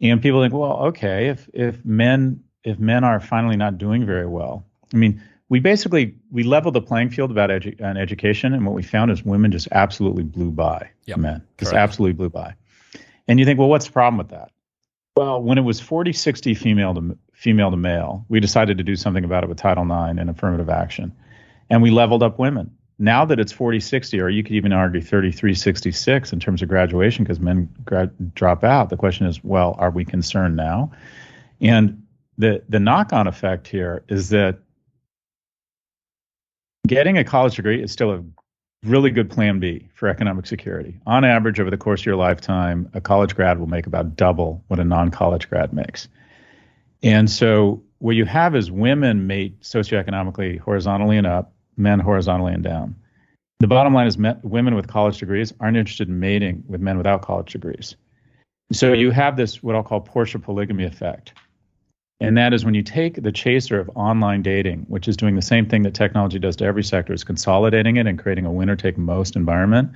and 0.00 0.20
people 0.20 0.42
think, 0.42 0.52
well, 0.52 0.86
okay, 0.88 1.28
if 1.28 1.48
if 1.52 1.84
men 1.84 2.42
if 2.62 2.78
men 2.78 3.04
are 3.04 3.20
finally 3.20 3.56
not 3.56 3.78
doing 3.78 4.06
very 4.06 4.26
well, 4.26 4.64
I 4.92 4.96
mean, 4.96 5.22
we 5.48 5.60
basically 5.60 6.16
we 6.30 6.42
leveled 6.42 6.74
the 6.74 6.80
playing 6.80 7.10
field 7.10 7.30
about 7.30 7.50
edu- 7.50 7.82
on 7.82 7.96
education, 7.96 8.52
and 8.52 8.64
what 8.66 8.74
we 8.74 8.82
found 8.82 9.10
is 9.10 9.24
women 9.24 9.52
just 9.52 9.68
absolutely 9.72 10.24
blew 10.24 10.50
by 10.50 10.90
yep, 11.06 11.18
men, 11.18 11.42
just 11.58 11.72
correct. 11.72 11.82
absolutely 11.82 12.14
blew 12.14 12.30
by. 12.30 12.54
And 13.28 13.38
you 13.38 13.46
think, 13.46 13.58
well, 13.58 13.68
what's 13.68 13.86
the 13.86 13.92
problem 13.92 14.18
with 14.18 14.28
that? 14.28 14.50
Well, 15.16 15.40
when 15.40 15.58
it 15.58 15.62
was 15.62 15.80
40 15.80 16.12
60 16.12 16.54
female 16.54 16.94
to 16.94 17.18
female 17.32 17.70
to 17.70 17.76
male, 17.76 18.26
we 18.28 18.40
decided 18.40 18.78
to 18.78 18.84
do 18.84 18.96
something 18.96 19.24
about 19.24 19.44
it 19.44 19.48
with 19.48 19.58
Title 19.58 19.84
IX 19.84 20.18
and 20.18 20.28
affirmative 20.28 20.68
action, 20.68 21.12
and 21.70 21.82
we 21.82 21.90
leveled 21.90 22.22
up 22.22 22.38
women 22.38 22.70
now 22.98 23.24
that 23.24 23.40
it's 23.40 23.52
40 23.52 23.80
60 23.80 24.20
or 24.20 24.28
you 24.28 24.42
could 24.42 24.54
even 24.54 24.72
argue 24.72 25.00
33 25.00 25.54
66 25.54 26.32
in 26.32 26.40
terms 26.40 26.62
of 26.62 26.68
graduation 26.68 27.24
because 27.24 27.40
men 27.40 27.68
drop 28.34 28.64
out 28.64 28.90
the 28.90 28.96
question 28.96 29.26
is 29.26 29.42
well 29.42 29.74
are 29.78 29.90
we 29.90 30.04
concerned 30.04 30.56
now 30.56 30.90
and 31.60 32.02
the 32.38 32.62
the 32.68 32.80
knock 32.80 33.12
on 33.12 33.26
effect 33.26 33.66
here 33.68 34.04
is 34.08 34.30
that 34.30 34.58
getting 36.86 37.18
a 37.18 37.24
college 37.24 37.56
degree 37.56 37.82
is 37.82 37.92
still 37.92 38.12
a 38.12 38.22
really 38.84 39.10
good 39.10 39.30
plan 39.30 39.58
B 39.58 39.88
for 39.94 40.08
economic 40.08 40.46
security. 40.46 40.98
On 41.06 41.24
average, 41.24 41.58
over 41.58 41.70
the 41.70 41.76
course 41.76 42.02
of 42.02 42.06
your 42.06 42.16
lifetime, 42.16 42.88
a 42.94 43.00
college 43.00 43.34
grad 43.34 43.58
will 43.58 43.66
make 43.66 43.86
about 43.86 44.16
double 44.16 44.62
what 44.68 44.78
a 44.78 44.84
non 44.84 45.10
college 45.10 45.48
grad 45.48 45.72
makes. 45.72 46.08
And 47.02 47.30
so, 47.30 47.82
what 47.98 48.16
you 48.16 48.24
have 48.26 48.54
is 48.54 48.70
women 48.70 49.26
mate 49.26 49.60
socioeconomically 49.62 50.58
horizontally 50.60 51.16
and 51.16 51.26
up, 51.26 51.53
men 51.76 52.00
horizontally 52.00 52.52
and 52.52 52.62
down. 52.62 52.96
The 53.60 53.66
bottom 53.66 53.94
line 53.94 54.06
is 54.06 54.18
men, 54.18 54.38
women 54.42 54.74
with 54.74 54.88
college 54.88 55.18
degrees 55.18 55.52
aren't 55.60 55.76
interested 55.76 56.08
in 56.08 56.20
mating 56.20 56.64
with 56.66 56.80
men 56.80 56.96
without 56.96 57.22
college 57.22 57.52
degrees. 57.52 57.96
So 58.72 58.92
you 58.92 59.10
have 59.10 59.36
this 59.36 59.62
what 59.62 59.74
I'll 59.74 59.82
call 59.82 60.00
Porsche 60.00 60.42
polygamy 60.42 60.84
effect. 60.84 61.32
And 62.20 62.36
that 62.38 62.52
is 62.52 62.64
when 62.64 62.74
you 62.74 62.82
take 62.82 63.22
the 63.22 63.32
chaser 63.32 63.78
of 63.78 63.90
online 63.94 64.42
dating, 64.42 64.86
which 64.88 65.08
is 65.08 65.16
doing 65.16 65.34
the 65.34 65.42
same 65.42 65.66
thing 65.66 65.82
that 65.82 65.94
technology 65.94 66.38
does 66.38 66.56
to 66.56 66.64
every 66.64 66.84
sector, 66.84 67.12
is 67.12 67.24
consolidating 67.24 67.96
it 67.96 68.06
and 68.06 68.18
creating 68.18 68.46
a 68.46 68.52
winner 68.52 68.76
take 68.76 68.96
most 68.96 69.36
environment. 69.36 69.90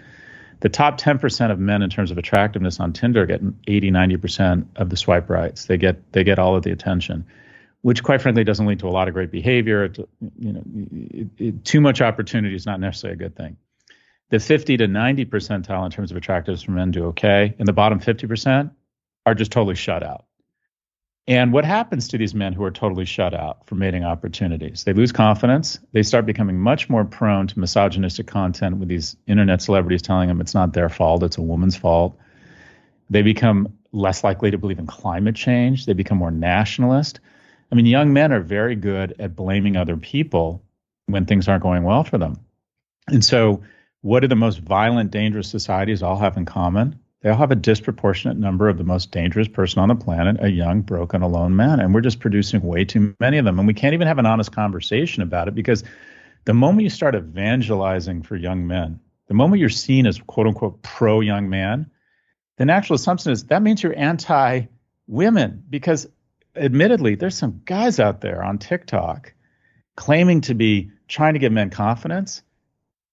The 0.60 0.68
top 0.68 1.00
10% 1.00 1.50
of 1.50 1.58
men 1.58 1.82
in 1.82 1.90
terms 1.90 2.10
of 2.10 2.18
attractiveness 2.18 2.80
on 2.80 2.92
Tinder 2.92 3.24
get 3.26 3.40
80, 3.68 3.90
90% 3.92 4.66
of 4.76 4.90
the 4.90 4.96
swipe 4.96 5.30
rights. 5.30 5.66
They 5.66 5.76
get 5.76 6.12
they 6.12 6.24
get 6.24 6.38
all 6.38 6.56
of 6.56 6.64
the 6.64 6.72
attention 6.72 7.24
which 7.82 8.02
quite 8.02 8.20
frankly 8.20 8.44
doesn't 8.44 8.66
lead 8.66 8.80
to 8.80 8.88
a 8.88 8.90
lot 8.90 9.08
of 9.08 9.14
great 9.14 9.30
behavior. 9.30 9.84
It, 9.84 9.98
you 10.38 10.52
know, 10.52 10.62
it, 10.92 11.28
it, 11.38 11.64
too 11.64 11.80
much 11.80 12.00
opportunity 12.00 12.54
is 12.54 12.66
not 12.66 12.80
necessarily 12.80 13.14
a 13.14 13.18
good 13.18 13.36
thing. 13.36 13.56
The 14.30 14.38
50 14.38 14.76
to 14.78 14.88
90 14.88 15.24
percentile 15.26 15.84
in 15.84 15.90
terms 15.90 16.10
of 16.10 16.16
attractiveness 16.16 16.62
for 16.62 16.72
men 16.72 16.90
do 16.90 17.06
okay, 17.06 17.54
and 17.58 17.66
the 17.66 17.72
bottom 17.72 17.98
50 17.98 18.26
percent 18.26 18.72
are 19.24 19.34
just 19.34 19.52
totally 19.52 19.74
shut 19.74 20.02
out. 20.02 20.24
And 21.28 21.52
what 21.52 21.66
happens 21.66 22.08
to 22.08 22.18
these 22.18 22.34
men 22.34 22.54
who 22.54 22.64
are 22.64 22.70
totally 22.70 23.04
shut 23.04 23.34
out 23.34 23.66
from 23.66 23.80
mating 23.80 24.02
opportunities? 24.02 24.84
They 24.84 24.94
lose 24.94 25.12
confidence. 25.12 25.78
They 25.92 26.02
start 26.02 26.24
becoming 26.24 26.58
much 26.58 26.88
more 26.88 27.04
prone 27.04 27.46
to 27.48 27.58
misogynistic 27.58 28.26
content 28.26 28.78
with 28.78 28.88
these 28.88 29.14
internet 29.26 29.60
celebrities 29.60 30.00
telling 30.00 30.28
them 30.28 30.40
it's 30.40 30.54
not 30.54 30.72
their 30.72 30.88
fault, 30.88 31.22
it's 31.22 31.36
a 31.36 31.42
woman's 31.42 31.76
fault. 31.76 32.18
They 33.10 33.20
become 33.20 33.74
less 33.92 34.24
likely 34.24 34.50
to 34.50 34.58
believe 34.58 34.78
in 34.78 34.86
climate 34.86 35.34
change. 35.34 35.84
They 35.84 35.92
become 35.92 36.16
more 36.16 36.30
nationalist. 36.30 37.20
I 37.70 37.74
mean, 37.74 37.86
young 37.86 38.12
men 38.12 38.32
are 38.32 38.40
very 38.40 38.76
good 38.76 39.14
at 39.18 39.36
blaming 39.36 39.76
other 39.76 39.96
people 39.96 40.62
when 41.06 41.26
things 41.26 41.48
aren't 41.48 41.62
going 41.62 41.84
well 41.84 42.04
for 42.04 42.18
them. 42.18 42.38
And 43.08 43.24
so, 43.24 43.62
what 44.00 44.20
do 44.20 44.28
the 44.28 44.36
most 44.36 44.60
violent, 44.60 45.10
dangerous 45.10 45.48
societies 45.48 46.02
all 46.02 46.16
have 46.16 46.36
in 46.36 46.44
common? 46.44 46.98
They 47.20 47.30
all 47.30 47.36
have 47.36 47.50
a 47.50 47.56
disproportionate 47.56 48.36
number 48.36 48.68
of 48.68 48.78
the 48.78 48.84
most 48.84 49.10
dangerous 49.10 49.48
person 49.48 49.80
on 49.80 49.88
the 49.88 49.96
planet, 49.96 50.36
a 50.40 50.50
young, 50.50 50.82
broken, 50.82 51.20
alone 51.20 51.56
man. 51.56 51.80
And 51.80 51.92
we're 51.92 52.00
just 52.00 52.20
producing 52.20 52.62
way 52.62 52.84
too 52.84 53.14
many 53.18 53.38
of 53.38 53.44
them. 53.44 53.58
And 53.58 53.66
we 53.66 53.74
can't 53.74 53.94
even 53.94 54.06
have 54.06 54.18
an 54.18 54.26
honest 54.26 54.52
conversation 54.52 55.22
about 55.22 55.48
it 55.48 55.54
because 55.54 55.82
the 56.44 56.54
moment 56.54 56.84
you 56.84 56.90
start 56.90 57.16
evangelizing 57.16 58.22
for 58.22 58.36
young 58.36 58.66
men, 58.68 59.00
the 59.26 59.34
moment 59.34 59.58
you're 59.58 59.68
seen 59.68 60.06
as 60.06 60.20
quote 60.20 60.46
unquote 60.46 60.80
pro 60.82 61.20
young 61.20 61.48
man, 61.48 61.90
the 62.56 62.64
natural 62.64 62.94
assumption 62.94 63.32
is 63.32 63.44
that 63.44 63.62
means 63.62 63.82
you're 63.82 63.98
anti 63.98 64.66
women 65.08 65.64
because 65.68 66.06
admittedly, 66.58 67.14
there's 67.14 67.36
some 67.36 67.62
guys 67.64 68.00
out 68.00 68.20
there 68.20 68.42
on 68.42 68.58
TikTok 68.58 69.32
claiming 69.96 70.42
to 70.42 70.54
be 70.54 70.90
trying 71.08 71.34
to 71.34 71.38
give 71.38 71.52
men 71.52 71.70
confidence. 71.70 72.42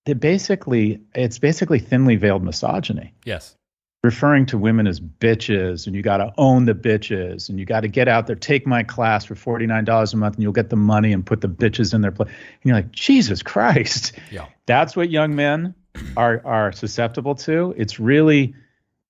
That 0.05 0.19
basically, 0.19 1.01
it's 1.15 1.39
basically 1.39 1.79
thinly 1.79 2.15
veiled 2.15 2.43
misogyny. 2.43 3.15
Yes. 3.25 3.55
Referring 4.03 4.45
to 4.47 4.58
women 4.60 4.86
as 4.86 4.99
bitches, 4.99 5.88
and 5.88 5.95
you 5.95 6.03
got 6.03 6.17
to 6.17 6.31
own 6.38 6.65
the 6.65 6.75
bitches, 6.75 7.49
and 7.49 7.60
you 7.60 7.65
got 7.65 7.79
to 7.79 7.88
get 7.88 8.08
out 8.08 8.27
there, 8.27 8.36
take 8.36 8.67
my 8.67 8.84
class 8.84 9.25
for 9.25 9.34
$49 9.34 10.13
a 10.13 10.17
month, 10.17 10.36
and 10.36 10.43
you'll 10.43 10.51
get 10.51 10.69
the 10.69 10.75
money 10.75 11.12
and 11.12 11.25
put 11.25 11.41
the 11.41 11.49
bitches 11.49 11.95
in 11.95 12.01
their 12.01 12.12
place. 12.12 12.29
And 12.29 12.65
you're 12.65 12.75
like, 12.75 12.91
Jesus 12.91 13.41
Christ. 13.41 14.12
Yeah. 14.29 14.45
That's 14.67 14.95
what 14.95 15.10
young 15.10 15.36
men 15.36 15.73
are, 16.15 16.39
are 16.45 16.71
susceptible 16.71 17.34
to. 17.36 17.73
It's 17.75 17.99
really, 17.99 18.53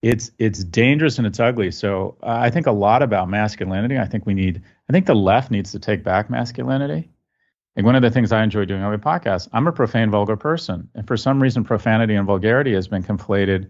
it's 0.01 0.31
it's 0.37 0.63
dangerous 0.63 1.17
and 1.17 1.25
it's 1.25 1.39
ugly. 1.39 1.71
So 1.71 2.17
uh, 2.21 2.27
I 2.27 2.49
think 2.49 2.67
a 2.67 2.71
lot 2.71 3.01
about 3.01 3.29
masculinity. 3.29 3.97
I 3.97 4.05
think 4.05 4.25
we 4.25 4.33
need. 4.33 4.61
I 4.89 4.93
think 4.93 5.05
the 5.05 5.15
left 5.15 5.51
needs 5.51 5.71
to 5.71 5.79
take 5.79 6.03
back 6.03 6.29
masculinity. 6.29 7.09
Like 7.75 7.85
one 7.85 7.95
of 7.95 8.01
the 8.01 8.11
things 8.11 8.31
I 8.31 8.43
enjoy 8.43 8.65
doing 8.65 8.83
on 8.83 8.91
my 8.91 8.97
podcast, 8.97 9.49
I'm 9.51 9.67
a 9.67 9.71
profane, 9.71 10.09
vulgar 10.09 10.37
person, 10.37 10.89
and 10.95 11.05
for 11.05 11.17
some 11.17 11.41
reason, 11.41 11.65
profanity 11.65 12.15
and 12.15 12.25
vulgarity 12.25 12.73
has 12.73 12.87
been 12.87 13.03
conflated 13.03 13.69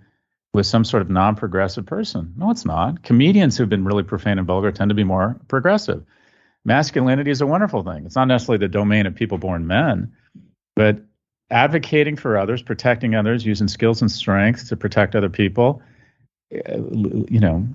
with 0.53 0.67
some 0.67 0.85
sort 0.85 1.01
of 1.01 1.09
non-progressive 1.09 1.85
person. 1.85 2.33
No, 2.37 2.51
it's 2.51 2.65
not. 2.65 3.01
Comedians 3.01 3.57
who've 3.57 3.67
been 3.67 3.83
really 3.83 4.03
profane 4.03 4.37
and 4.37 4.45
vulgar 4.45 4.71
tend 4.71 4.89
to 4.89 4.95
be 4.95 5.03
more 5.03 5.39
progressive. 5.47 6.03
Masculinity 6.63 7.31
is 7.31 7.41
a 7.41 7.47
wonderful 7.47 7.83
thing. 7.83 8.05
It's 8.05 8.15
not 8.15 8.27
necessarily 8.27 8.59
the 8.59 8.67
domain 8.67 9.05
of 9.05 9.15
people 9.15 9.37
born 9.37 9.67
men, 9.67 10.13
but 10.75 10.99
advocating 11.49 12.15
for 12.15 12.37
others, 12.37 12.61
protecting 12.61 13.15
others, 13.15 13.45
using 13.45 13.67
skills 13.67 14.01
and 14.01 14.11
strengths 14.11 14.69
to 14.69 14.77
protect 14.77 15.15
other 15.15 15.29
people 15.29 15.81
you 17.29 17.39
know, 17.39 17.67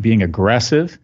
being 0.00 0.22
aggressive, 0.22 0.98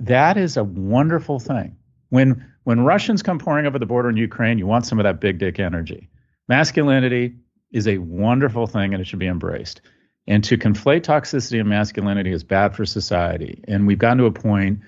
that 0.00 0.36
is 0.36 0.56
a 0.56 0.64
wonderful 0.64 1.38
thing. 1.38 1.76
When 2.10 2.46
when 2.64 2.80
Russians 2.80 3.22
come 3.22 3.38
pouring 3.38 3.66
over 3.66 3.78
the 3.78 3.86
border 3.86 4.08
in 4.08 4.16
Ukraine, 4.16 4.58
you 4.58 4.66
want 4.66 4.86
some 4.86 4.98
of 4.98 5.04
that 5.04 5.20
big 5.20 5.38
dick 5.38 5.58
energy. 5.58 6.08
Masculinity 6.48 7.34
is 7.72 7.86
a 7.86 7.98
wonderful 7.98 8.66
thing 8.66 8.94
and 8.94 9.00
it 9.00 9.06
should 9.06 9.18
be 9.18 9.26
embraced. 9.26 9.82
And 10.26 10.42
to 10.44 10.56
conflate 10.56 11.02
toxicity 11.02 11.60
and 11.60 11.68
masculinity 11.68 12.32
is 12.32 12.42
bad 12.42 12.74
for 12.74 12.86
society. 12.86 13.62
And 13.68 13.86
we've 13.86 13.98
gotten 13.98 14.18
to 14.18 14.24
a 14.24 14.32
point 14.32 14.80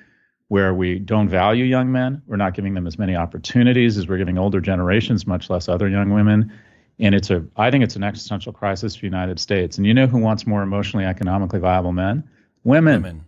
where 0.49 0.72
we 0.72 0.99
don't 0.99 1.29
value 1.29 1.64
young 1.64 1.92
men. 1.92 2.22
We're 2.27 2.37
not 2.37 2.55
giving 2.55 2.72
them 2.72 2.87
as 2.87 2.99
many 2.99 3.16
opportunities 3.16 3.99
as 3.99 4.09
we're 4.09 4.18
giving 4.18 4.38
older 4.38 4.61
generations, 4.61 5.27
much 5.27 5.51
less 5.51 5.68
other 5.68 5.88
young 5.88 6.11
women 6.11 6.53
and 6.98 7.14
it's 7.14 7.30
a 7.30 7.44
I 7.56 7.70
think 7.70 7.85
it's 7.85 7.96
an 7.96 8.04
existential 8.04 8.52
crisis 8.52 8.94
for 8.94 9.00
the 9.00 9.06
United 9.06 9.38
States. 9.38 9.76
And 9.76 9.87
you 9.87 9.94
know 9.94 10.06
who 10.06 10.18
wants 10.18 10.46
more 10.46 10.62
emotionally, 10.62 11.04
economically 11.04 11.61
viable 11.61 11.92
men? 11.92 12.28
Women. 12.64 13.02
Women. 13.02 13.24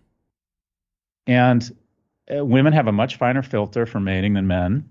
And 1.27 1.75
uh, 2.35 2.43
women 2.43 2.73
have 2.73 2.87
a 2.87 2.91
much 2.91 3.17
finer 3.17 3.43
filter 3.43 3.85
for 3.85 3.99
mating 3.99 4.33
than 4.33 4.47
men, 4.47 4.89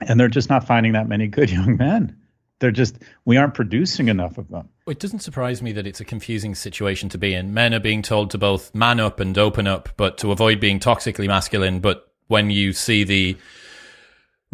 and 0.00 0.18
they're 0.18 0.28
just 0.28 0.48
not 0.48 0.66
finding 0.66 0.92
that 0.92 1.08
many 1.08 1.26
good 1.26 1.50
young 1.58 1.76
men. 1.76 2.16
They're 2.58 2.70
just 2.70 2.98
we 3.26 3.36
aren't 3.36 3.52
producing 3.52 4.08
enough 4.08 4.38
of 4.38 4.48
them. 4.48 4.70
It 4.86 4.98
doesn't 4.98 5.20
surprise 5.20 5.60
me 5.60 5.72
that 5.72 5.86
it's 5.86 6.00
a 6.00 6.04
confusing 6.06 6.54
situation 6.54 7.10
to 7.10 7.18
be 7.18 7.34
in. 7.34 7.52
Men 7.52 7.74
are 7.74 7.80
being 7.80 8.00
told 8.00 8.30
to 8.30 8.38
both 8.38 8.74
man 8.74 8.98
up 8.98 9.20
and 9.20 9.36
open 9.36 9.66
up, 9.66 9.90
but 9.98 10.16
to 10.18 10.32
avoid 10.32 10.58
being 10.58 10.80
toxically 10.80 11.26
masculine. 11.26 11.80
But 11.80 12.10
when 12.28 12.48
you 12.50 12.72
see 12.72 13.04
the 13.04 13.36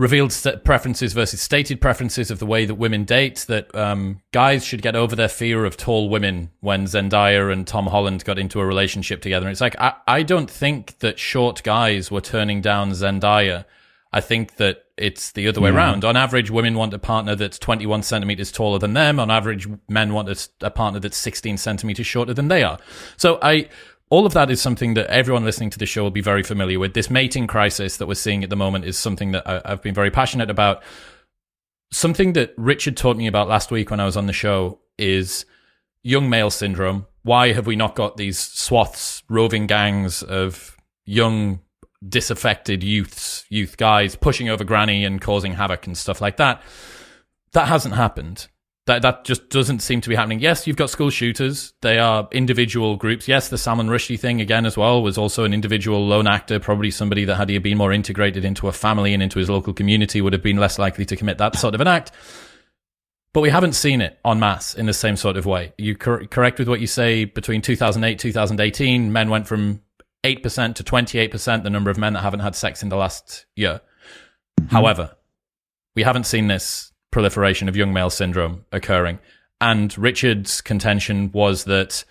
revealed 0.02 0.32
st- 0.32 0.64
preferences 0.64 1.12
versus 1.12 1.40
stated 1.40 1.80
preferences 1.80 2.30
of 2.30 2.40
the 2.40 2.46
way 2.46 2.66
that 2.66 2.74
women 2.74 3.04
date. 3.04 3.44
That 3.48 3.74
um, 3.74 4.20
guys 4.32 4.64
should 4.64 4.82
get 4.82 4.96
over 4.96 5.14
their 5.14 5.28
fear 5.28 5.64
of 5.64 5.76
tall 5.76 6.10
women 6.10 6.50
when 6.60 6.84
Zendaya 6.84 7.52
and 7.52 7.66
Tom 7.66 7.86
Holland 7.86 8.24
got 8.24 8.38
into 8.38 8.60
a 8.60 8.66
relationship 8.66 9.22
together. 9.22 9.46
And 9.46 9.52
it's 9.52 9.60
like 9.60 9.78
I, 9.78 9.94
I 10.06 10.22
don't 10.24 10.50
think 10.50 10.98
that 10.98 11.18
short 11.18 11.62
guys 11.62 12.10
were 12.10 12.20
turning 12.20 12.60
down 12.60 12.90
Zendaya. 12.90 13.64
I 14.12 14.20
think 14.20 14.56
that 14.56 14.84
it's 14.98 15.32
the 15.32 15.48
other 15.48 15.60
way 15.60 15.70
around. 15.70 16.04
On 16.04 16.16
average, 16.16 16.50
women 16.50 16.74
want 16.74 16.92
a 16.92 16.98
partner 16.98 17.34
that's 17.34 17.58
21 17.58 18.02
centimeters 18.02 18.52
taller 18.52 18.78
than 18.78 18.92
them. 18.92 19.18
On 19.18 19.30
average, 19.30 19.66
men 19.88 20.12
want 20.12 20.28
a, 20.28 20.66
a 20.66 20.70
partner 20.70 21.00
that's 21.00 21.16
16 21.16 21.56
centimeters 21.56 22.06
shorter 22.06 22.34
than 22.34 22.48
they 22.48 22.62
are. 22.62 22.78
So 23.16 23.38
I 23.40 23.70
all 24.12 24.26
of 24.26 24.34
that 24.34 24.50
is 24.50 24.60
something 24.60 24.92
that 24.92 25.06
everyone 25.06 25.42
listening 25.42 25.70
to 25.70 25.78
the 25.78 25.86
show 25.86 26.02
will 26.02 26.10
be 26.10 26.20
very 26.20 26.42
familiar 26.42 26.78
with. 26.78 26.92
This 26.92 27.08
mating 27.08 27.46
crisis 27.46 27.96
that 27.96 28.06
we're 28.06 28.12
seeing 28.12 28.44
at 28.44 28.50
the 28.50 28.56
moment 28.56 28.84
is 28.84 28.98
something 28.98 29.32
that 29.32 29.48
I, 29.48 29.62
have 29.64 29.80
been 29.80 29.94
very 29.94 30.10
passionate 30.10 30.50
about. 30.50 30.82
Something 31.90 32.34
that 32.34 32.52
Richard 32.58 32.94
taught 32.94 33.16
me 33.16 33.26
about 33.26 33.48
last 33.48 33.70
week 33.70 33.90
when 33.90 34.00
I 34.00 34.04
was 34.04 34.18
on 34.18 34.26
the 34.26 34.34
show 34.34 34.80
is 34.98 35.46
young 36.02 36.28
male 36.28 36.50
syndrome. 36.50 37.06
Why 37.22 37.52
have 37.54 37.66
we 37.66 37.74
not 37.74 37.94
got 37.94 38.18
these 38.18 38.38
swaths, 38.38 39.22
roving 39.30 39.66
gangs 39.66 40.22
of 40.22 40.76
young, 41.06 41.60
disaffected 42.06 42.82
youths, 42.82 43.46
youth 43.48 43.78
guys 43.78 44.14
pushing 44.14 44.50
over 44.50 44.62
granny 44.62 45.06
and 45.06 45.22
causing 45.22 45.54
havoc 45.54 45.86
and 45.86 45.96
stuff 45.96 46.20
like 46.20 46.36
that? 46.36 46.60
That 47.52 47.68
hasn't 47.68 47.94
happened. 47.94 48.48
That 48.86 49.02
that 49.02 49.24
just 49.24 49.48
doesn't 49.48 49.78
seem 49.78 50.00
to 50.00 50.08
be 50.08 50.16
happening. 50.16 50.40
Yes, 50.40 50.66
you've 50.66 50.76
got 50.76 50.90
school 50.90 51.10
shooters. 51.10 51.72
They 51.82 52.00
are 52.00 52.28
individual 52.32 52.96
groups. 52.96 53.28
Yes, 53.28 53.48
the 53.48 53.56
Salman 53.56 53.86
Rushdie 53.86 54.18
thing 54.18 54.40
again 54.40 54.66
as 54.66 54.76
well 54.76 55.02
was 55.02 55.16
also 55.16 55.44
an 55.44 55.54
individual 55.54 56.04
lone 56.04 56.26
actor. 56.26 56.58
Probably 56.58 56.90
somebody 56.90 57.24
that 57.26 57.36
had 57.36 57.48
he 57.48 57.58
been 57.58 57.78
more 57.78 57.92
integrated 57.92 58.44
into 58.44 58.66
a 58.66 58.72
family 58.72 59.14
and 59.14 59.22
into 59.22 59.38
his 59.38 59.48
local 59.48 59.72
community 59.72 60.20
would 60.20 60.32
have 60.32 60.42
been 60.42 60.56
less 60.56 60.80
likely 60.80 61.04
to 61.04 61.14
commit 61.14 61.38
that 61.38 61.56
sort 61.56 61.76
of 61.76 61.80
an 61.80 61.86
act. 61.86 62.10
But 63.32 63.40
we 63.40 63.50
haven't 63.50 63.74
seen 63.74 64.00
it 64.00 64.18
en 64.24 64.40
masse 64.40 64.74
in 64.74 64.86
the 64.86 64.92
same 64.92 65.16
sort 65.16 65.36
of 65.36 65.46
way. 65.46 65.72
You 65.78 65.96
cor- 65.96 66.26
correct 66.26 66.58
with 66.58 66.68
what 66.68 66.80
you 66.80 66.86
say. 66.86 67.24
Between 67.24 67.62
2008 67.62 68.18
2018, 68.18 69.12
men 69.12 69.30
went 69.30 69.46
from 69.46 69.80
eight 70.24 70.42
percent 70.42 70.76
to 70.76 70.84
28 70.84 71.30
percent 71.30 71.64
the 71.64 71.70
number 71.70 71.90
of 71.90 71.98
men 71.98 72.12
that 72.14 72.22
haven't 72.22 72.40
had 72.40 72.56
sex 72.56 72.82
in 72.82 72.88
the 72.88 72.96
last 72.96 73.46
year. 73.54 73.80
Mm-hmm. 74.60 74.74
However, 74.74 75.16
we 75.94 76.02
haven't 76.02 76.24
seen 76.24 76.48
this 76.48 76.91
proliferation 77.12 77.68
of 77.68 77.76
young 77.76 77.92
male 77.92 78.10
syndrome 78.10 78.64
occurring. 78.72 79.20
And 79.60 79.96
Richard's 79.96 80.60
contention 80.60 81.30
was 81.30 81.64
that 81.64 82.04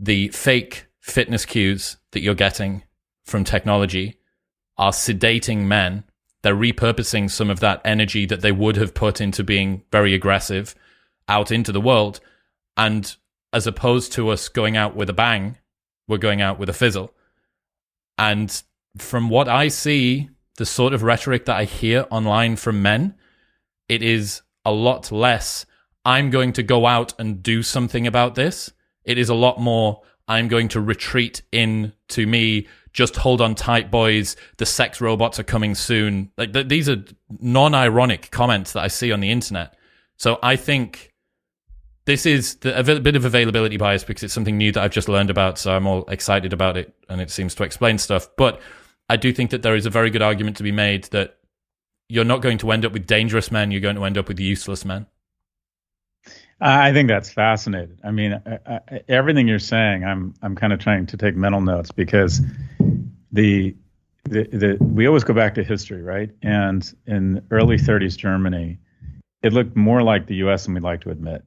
the 0.00 0.28
fake 0.30 0.86
fitness 0.98 1.44
cues 1.44 1.98
that 2.10 2.20
you're 2.20 2.34
getting 2.34 2.82
from 3.24 3.44
technology 3.44 4.18
are 4.76 4.90
sedating 4.90 5.66
men. 5.66 6.02
They're 6.42 6.56
repurposing 6.56 7.30
some 7.30 7.48
of 7.48 7.60
that 7.60 7.80
energy 7.84 8.26
that 8.26 8.40
they 8.40 8.50
would 8.50 8.76
have 8.76 8.92
put 8.92 9.20
into 9.20 9.44
being 9.44 9.84
very 9.92 10.14
aggressive 10.14 10.74
out 11.28 11.52
into 11.52 11.70
the 11.70 11.80
world. 11.80 12.18
And 12.76 13.14
as 13.52 13.66
opposed 13.66 14.12
to 14.14 14.30
us 14.30 14.48
going 14.48 14.76
out 14.76 14.96
with 14.96 15.08
a 15.08 15.14
bang, 15.14 15.58
we're 16.08 16.18
going 16.18 16.42
out 16.42 16.58
with 16.58 16.68
a 16.68 16.74
fizzle. 16.74 17.14
And 18.18 18.62
from 18.98 19.28
what 19.28 19.48
I 19.48 19.68
see, 19.68 20.28
the 20.56 20.66
sort 20.66 20.92
of 20.92 21.02
rhetoric 21.02 21.44
that 21.46 21.56
I 21.56 21.64
hear 21.64 22.06
online 22.10 22.56
from 22.56 22.82
men 22.82 23.14
it 23.88 24.02
is 24.02 24.42
a 24.64 24.72
lot 24.72 25.12
less, 25.12 25.66
I'm 26.04 26.30
going 26.30 26.52
to 26.54 26.62
go 26.62 26.86
out 26.86 27.14
and 27.18 27.42
do 27.42 27.62
something 27.62 28.06
about 28.06 28.34
this. 28.34 28.72
It 29.04 29.18
is 29.18 29.28
a 29.28 29.34
lot 29.34 29.60
more, 29.60 30.02
I'm 30.28 30.48
going 30.48 30.68
to 30.68 30.80
retreat 30.80 31.42
in 31.52 31.92
to 32.08 32.26
me. 32.26 32.68
Just 32.92 33.16
hold 33.16 33.40
on 33.40 33.54
tight, 33.54 33.90
boys. 33.90 34.36
The 34.56 34.66
sex 34.66 35.00
robots 35.00 35.38
are 35.38 35.44
coming 35.44 35.74
soon. 35.74 36.30
Like 36.38 36.52
th- 36.52 36.68
these 36.68 36.88
are 36.88 37.04
non-ironic 37.40 38.30
comments 38.30 38.72
that 38.72 38.84
I 38.84 38.88
see 38.88 39.12
on 39.12 39.20
the 39.20 39.30
internet. 39.30 39.74
So 40.16 40.38
I 40.42 40.56
think 40.56 41.12
this 42.06 42.24
is 42.26 42.56
the, 42.56 42.78
a 42.78 43.00
bit 43.00 43.16
of 43.16 43.24
availability 43.24 43.76
bias 43.76 44.04
because 44.04 44.22
it's 44.22 44.34
something 44.34 44.56
new 44.56 44.70
that 44.72 44.82
I've 44.82 44.92
just 44.92 45.08
learned 45.08 45.30
about. 45.30 45.58
So 45.58 45.74
I'm 45.74 45.86
all 45.86 46.04
excited 46.08 46.52
about 46.52 46.76
it, 46.76 46.94
and 47.08 47.20
it 47.20 47.30
seems 47.30 47.54
to 47.56 47.64
explain 47.64 47.98
stuff. 47.98 48.28
But 48.36 48.60
I 49.08 49.16
do 49.16 49.32
think 49.32 49.50
that 49.50 49.62
there 49.62 49.74
is 49.74 49.86
a 49.86 49.90
very 49.90 50.10
good 50.10 50.22
argument 50.22 50.56
to 50.58 50.62
be 50.62 50.72
made 50.72 51.04
that 51.04 51.38
you're 52.08 52.24
not 52.24 52.42
going 52.42 52.58
to 52.58 52.70
end 52.70 52.84
up 52.84 52.92
with 52.92 53.06
dangerous 53.06 53.50
men. 53.50 53.70
You're 53.70 53.80
going 53.80 53.96
to 53.96 54.04
end 54.04 54.18
up 54.18 54.28
with 54.28 54.40
useless 54.40 54.84
men. 54.84 55.06
I 56.60 56.92
think 56.92 57.08
that's 57.08 57.30
fascinating. 57.30 57.98
I 58.04 58.10
mean, 58.10 58.40
I, 58.46 58.58
I, 58.66 59.00
everything 59.08 59.48
you're 59.48 59.58
saying, 59.58 60.04
I'm 60.04 60.34
I'm 60.40 60.54
kind 60.54 60.72
of 60.72 60.78
trying 60.78 61.06
to 61.06 61.16
take 61.16 61.36
mental 61.36 61.60
notes 61.60 61.90
because 61.90 62.40
the 63.32 63.74
the, 64.24 64.44
the, 64.44 64.84
we 64.84 65.06
always 65.06 65.24
go 65.24 65.34
back 65.34 65.54
to 65.56 65.64
history, 65.64 66.02
right? 66.02 66.30
And 66.42 66.90
in 67.06 67.46
early 67.50 67.76
30s 67.76 68.16
Germany, 68.16 68.78
it 69.42 69.52
looked 69.52 69.76
more 69.76 70.02
like 70.02 70.26
the 70.26 70.36
U.S. 70.36 70.64
than 70.64 70.74
we'd 70.74 70.82
like 70.82 71.02
to 71.02 71.10
admit. 71.10 71.44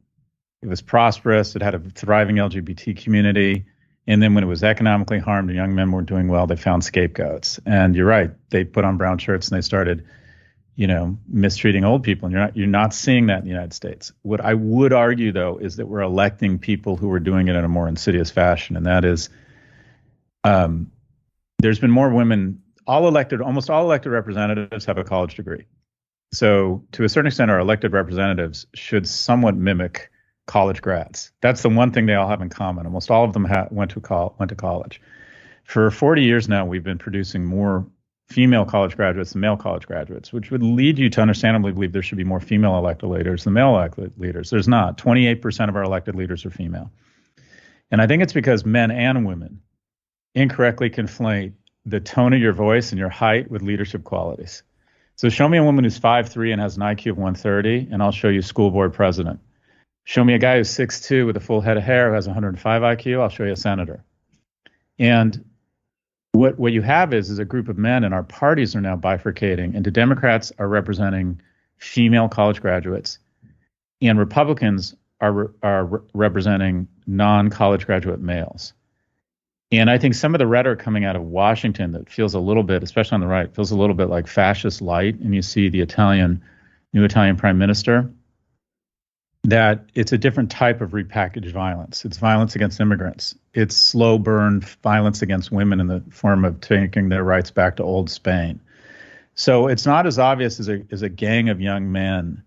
It 0.61 0.67
was 0.67 0.81
prosperous. 0.81 1.55
It 1.55 1.61
had 1.61 1.75
a 1.75 1.79
thriving 1.79 2.35
LGBT 2.35 3.01
community. 3.01 3.65
And 4.05 4.21
then 4.21 4.35
when 4.35 4.43
it 4.43 4.47
was 4.47 4.63
economically 4.63 5.19
harmed 5.19 5.49
young 5.49 5.75
men 5.75 5.91
weren't 5.91 6.07
doing 6.07 6.27
well, 6.27 6.47
they 6.47 6.55
found 6.55 6.83
scapegoats. 6.83 7.59
And 7.65 7.95
you're 7.95 8.05
right. 8.05 8.31
They 8.51 8.63
put 8.63 8.85
on 8.85 8.97
brown 8.97 9.17
shirts 9.17 9.49
and 9.49 9.57
they 9.57 9.61
started, 9.61 10.05
you 10.77 10.85
know, 10.85 11.17
mistreating 11.27 11.83
old 11.83 12.03
people. 12.03 12.27
And 12.27 12.31
you're 12.31 12.41
not 12.41 12.55
you're 12.55 12.67
not 12.67 12.93
seeing 12.93 13.25
that 13.27 13.39
in 13.39 13.45
the 13.45 13.49
United 13.49 13.73
States. 13.73 14.13
What 14.21 14.39
I 14.39 14.53
would 14.53 14.93
argue 14.93 15.31
though 15.33 15.57
is 15.57 15.75
that 15.77 15.87
we're 15.87 16.01
electing 16.01 16.59
people 16.59 16.95
who 16.95 17.11
are 17.11 17.19
doing 17.19 17.47
it 17.47 17.55
in 17.55 17.65
a 17.65 17.67
more 17.67 17.89
insidious 17.89 18.29
fashion. 18.29 18.77
And 18.77 18.85
that 18.85 19.03
is 19.03 19.29
um, 20.43 20.91
there's 21.57 21.79
been 21.79 21.91
more 21.91 22.13
women 22.13 22.61
all 22.85 23.07
elected 23.07 23.41
almost 23.41 23.71
all 23.71 23.83
elected 23.83 24.11
representatives 24.11 24.85
have 24.85 24.99
a 24.99 25.03
college 25.03 25.35
degree. 25.35 25.65
So 26.31 26.85
to 26.91 27.03
a 27.03 27.09
certain 27.09 27.27
extent 27.27 27.49
our 27.49 27.59
elected 27.59 27.91
representatives 27.91 28.67
should 28.75 29.07
somewhat 29.07 29.55
mimic 29.55 30.11
college 30.45 30.83
grads. 30.83 31.31
That's 31.41 31.63
the 31.63 31.69
one 31.69 31.91
thing 31.91 32.05
they 32.05 32.13
all 32.13 32.29
have 32.29 32.41
in 32.41 32.49
common. 32.49 32.85
Almost 32.85 33.09
all 33.09 33.23
of 33.23 33.33
them 33.33 33.45
ha- 33.45 33.67
went 33.71 33.91
to 33.91 33.99
col- 33.99 34.35
went 34.37 34.49
to 34.49 34.55
college. 34.55 35.01
For 35.63 35.89
40 35.89 36.23
years 36.23 36.47
now, 36.47 36.65
we've 36.65 36.83
been 36.83 36.99
producing 36.99 37.43
more 37.43 37.85
female 38.27 38.65
college 38.65 38.95
graduates 38.95 39.31
than 39.31 39.41
male 39.41 39.57
college 39.57 39.87
graduates, 39.87 40.33
which 40.33 40.51
would 40.51 40.61
lead 40.61 40.99
you 40.99 41.09
to 41.09 41.21
understandably 41.21 41.71
believe 41.71 41.93
there 41.93 42.01
should 42.01 42.17
be 42.17 42.23
more 42.23 42.41
female 42.41 42.77
elected 42.77 43.09
leaders 43.09 43.45
than 43.45 43.53
male 43.53 43.69
elected 43.69 44.11
leaders. 44.17 44.49
There's 44.49 44.67
not. 44.67 44.97
28% 44.97 45.69
of 45.69 45.75
our 45.75 45.83
elected 45.83 46.15
leaders 46.15 46.45
are 46.45 46.49
female. 46.49 46.91
And 47.89 48.01
I 48.01 48.07
think 48.07 48.21
it's 48.21 48.33
because 48.33 48.65
men 48.65 48.91
and 48.91 49.25
women 49.25 49.61
incorrectly 50.35 50.89
conflate 50.89 51.53
the 51.85 52.01
tone 52.01 52.33
of 52.33 52.41
your 52.41 52.51
voice 52.51 52.91
and 52.91 52.99
your 52.99 53.09
height 53.09 53.49
with 53.49 53.61
leadership 53.61 54.03
qualities. 54.03 54.63
So 55.15 55.29
show 55.29 55.47
me 55.47 55.57
a 55.57 55.63
woman 55.63 55.85
who's 55.85 55.99
5'3 55.99 56.51
and 56.51 56.61
has 56.61 56.75
an 56.75 56.83
IQ 56.83 57.11
of 57.11 57.17
130, 57.17 57.87
and 57.91 58.03
I'll 58.03 58.11
show 58.11 58.27
you 58.27 58.41
school 58.41 58.69
board 58.71 58.93
president. 58.93 59.39
Show 60.03 60.23
me 60.23 60.33
a 60.33 60.39
guy 60.39 60.57
who's 60.57 60.69
6'2 60.69 61.25
with 61.25 61.37
a 61.37 61.39
full 61.39 61.61
head 61.61 61.77
of 61.77 61.83
hair 61.83 62.09
who 62.09 62.15
has 62.15 62.27
105 62.27 62.81
IQ, 62.81 63.21
I'll 63.21 63.29
show 63.29 63.45
you 63.45 63.53
a 63.53 63.55
senator. 63.55 64.03
And 64.99 65.45
what 66.37 66.59
what 66.59 66.73
you 66.73 66.81
have 66.81 67.13
is 67.13 67.29
is 67.29 67.39
a 67.39 67.45
group 67.45 67.67
of 67.67 67.77
men, 67.77 68.03
and 68.03 68.13
our 68.13 68.23
parties 68.23 68.75
are 68.75 68.81
now 68.81 68.95
bifurcating 68.95 69.75
into 69.75 69.91
Democrats 69.91 70.51
are 70.59 70.67
representing 70.67 71.41
female 71.77 72.29
college 72.29 72.61
graduates, 72.61 73.19
and 74.01 74.19
Republicans 74.19 74.95
are 75.19 75.51
are 75.63 75.85
representing 76.13 76.87
non-college 77.07 77.85
graduate 77.85 78.19
males. 78.19 78.73
And 79.71 79.89
I 79.89 79.97
think 79.97 80.15
some 80.15 80.33
of 80.33 80.39
the 80.39 80.47
rhetoric 80.47 80.79
coming 80.79 81.03
out 81.03 81.17
of 81.17 81.23
Washington 81.23 81.91
that 81.91 82.09
feels 82.09 82.33
a 82.33 82.39
little 82.39 82.63
bit, 82.63 82.83
especially 82.83 83.15
on 83.15 83.21
the 83.21 83.27
right, 83.27 83.53
feels 83.53 83.71
a 83.71 83.75
little 83.75 83.95
bit 83.95 84.09
like 84.09 84.25
fascist 84.25 84.81
light. 84.81 85.15
And 85.19 85.35
you 85.35 85.41
see 85.41 85.67
the 85.67 85.81
Italian, 85.81 86.41
new 86.93 87.03
Italian 87.03 87.35
prime 87.35 87.57
minister 87.57 88.09
that 89.47 89.85
it's 89.95 90.11
a 90.11 90.17
different 90.17 90.51
type 90.51 90.81
of 90.81 90.91
repackaged 90.91 91.53
violence. 91.53 92.03
It's 92.03 92.17
violence 92.17 92.53
against 92.53 92.81
immigrants. 92.81 93.33
It's 93.53 93.77
slow 93.77 94.19
burn 94.19 94.59
violence 94.83 95.21
against 95.21 95.53
women 95.53 95.79
in 95.79 95.87
the 95.87 96.03
form 96.09 96.43
of 96.43 96.59
taking 96.59 97.07
their 97.07 97.23
rights 97.23 97.49
back 97.49 97.77
to 97.77 97.83
old 97.83 98.09
Spain. 98.09 98.59
So 99.35 99.67
it's 99.67 99.85
not 99.85 100.05
as 100.05 100.19
obvious 100.19 100.59
as 100.59 100.67
a 100.67 100.83
as 100.91 101.01
a 101.01 101.07
gang 101.07 101.47
of 101.47 101.61
young 101.61 101.93
men 101.93 102.43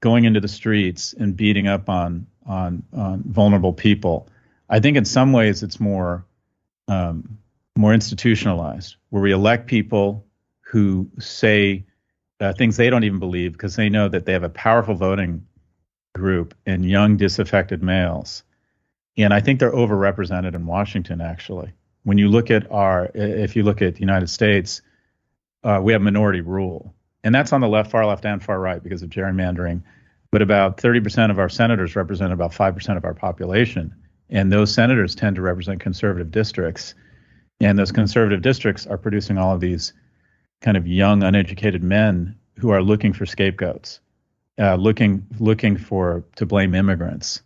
going 0.00 0.24
into 0.24 0.40
the 0.40 0.48
streets 0.48 1.12
and 1.12 1.36
beating 1.36 1.68
up 1.68 1.90
on 1.90 2.26
on, 2.46 2.82
on 2.94 3.24
vulnerable 3.26 3.74
people. 3.74 4.28
I 4.70 4.80
think 4.80 4.96
in 4.96 5.04
some 5.04 5.32
ways 5.32 5.62
it's 5.62 5.78
more 5.78 6.24
um, 6.86 7.38
more 7.76 7.92
institutionalized, 7.92 8.96
where 9.10 9.22
we 9.22 9.32
elect 9.32 9.66
people 9.66 10.24
who 10.62 11.10
say 11.18 11.84
uh, 12.40 12.54
things 12.54 12.78
they 12.78 12.88
don't 12.88 13.04
even 13.04 13.18
believe 13.18 13.52
because 13.52 13.76
they 13.76 13.90
know 13.90 14.08
that 14.08 14.24
they 14.24 14.32
have 14.32 14.44
a 14.44 14.48
powerful 14.48 14.94
voting 14.94 15.46
group 16.18 16.54
in 16.66 16.82
young 16.82 17.16
disaffected 17.16 17.82
males. 17.82 18.42
And 19.16 19.32
I 19.32 19.40
think 19.40 19.58
they're 19.58 19.72
overrepresented 19.72 20.54
in 20.54 20.66
Washington, 20.66 21.20
actually. 21.20 21.72
When 22.04 22.18
you 22.18 22.28
look 22.28 22.50
at 22.50 22.70
our, 22.70 23.10
if 23.14 23.56
you 23.56 23.62
look 23.62 23.82
at 23.82 23.94
the 23.94 24.00
United 24.00 24.28
States, 24.28 24.82
uh, 25.64 25.80
we 25.82 25.92
have 25.92 26.02
minority 26.02 26.40
rule. 26.40 26.94
And 27.24 27.34
that's 27.34 27.52
on 27.52 27.60
the 27.60 27.68
left, 27.68 27.90
far 27.90 28.06
left, 28.06 28.24
and 28.24 28.42
far 28.42 28.60
right 28.60 28.82
because 28.82 29.02
of 29.02 29.10
gerrymandering. 29.10 29.82
But 30.30 30.42
about 30.42 30.76
30% 30.76 31.30
of 31.30 31.38
our 31.38 31.48
senators 31.48 31.96
represent 31.96 32.32
about 32.32 32.52
5% 32.52 32.96
of 32.96 33.04
our 33.04 33.14
population. 33.14 33.94
And 34.30 34.52
those 34.52 34.72
senators 34.72 35.14
tend 35.14 35.36
to 35.36 35.42
represent 35.42 35.80
conservative 35.80 36.30
districts. 36.30 36.94
And 37.60 37.78
those 37.78 37.92
conservative 37.92 38.42
districts 38.42 38.86
are 38.86 38.98
producing 38.98 39.38
all 39.38 39.54
of 39.54 39.60
these 39.60 39.92
kind 40.60 40.76
of 40.76 40.86
young, 40.86 41.22
uneducated 41.22 41.82
men 41.82 42.36
who 42.58 42.70
are 42.70 42.82
looking 42.82 43.12
for 43.12 43.26
scapegoats 43.26 44.00
uh, 44.58 44.76
looking 44.76 45.26
looking 45.38 45.76
for 45.76 46.24
to 46.36 46.46
blame 46.46 46.74
immigrants, 46.74 47.42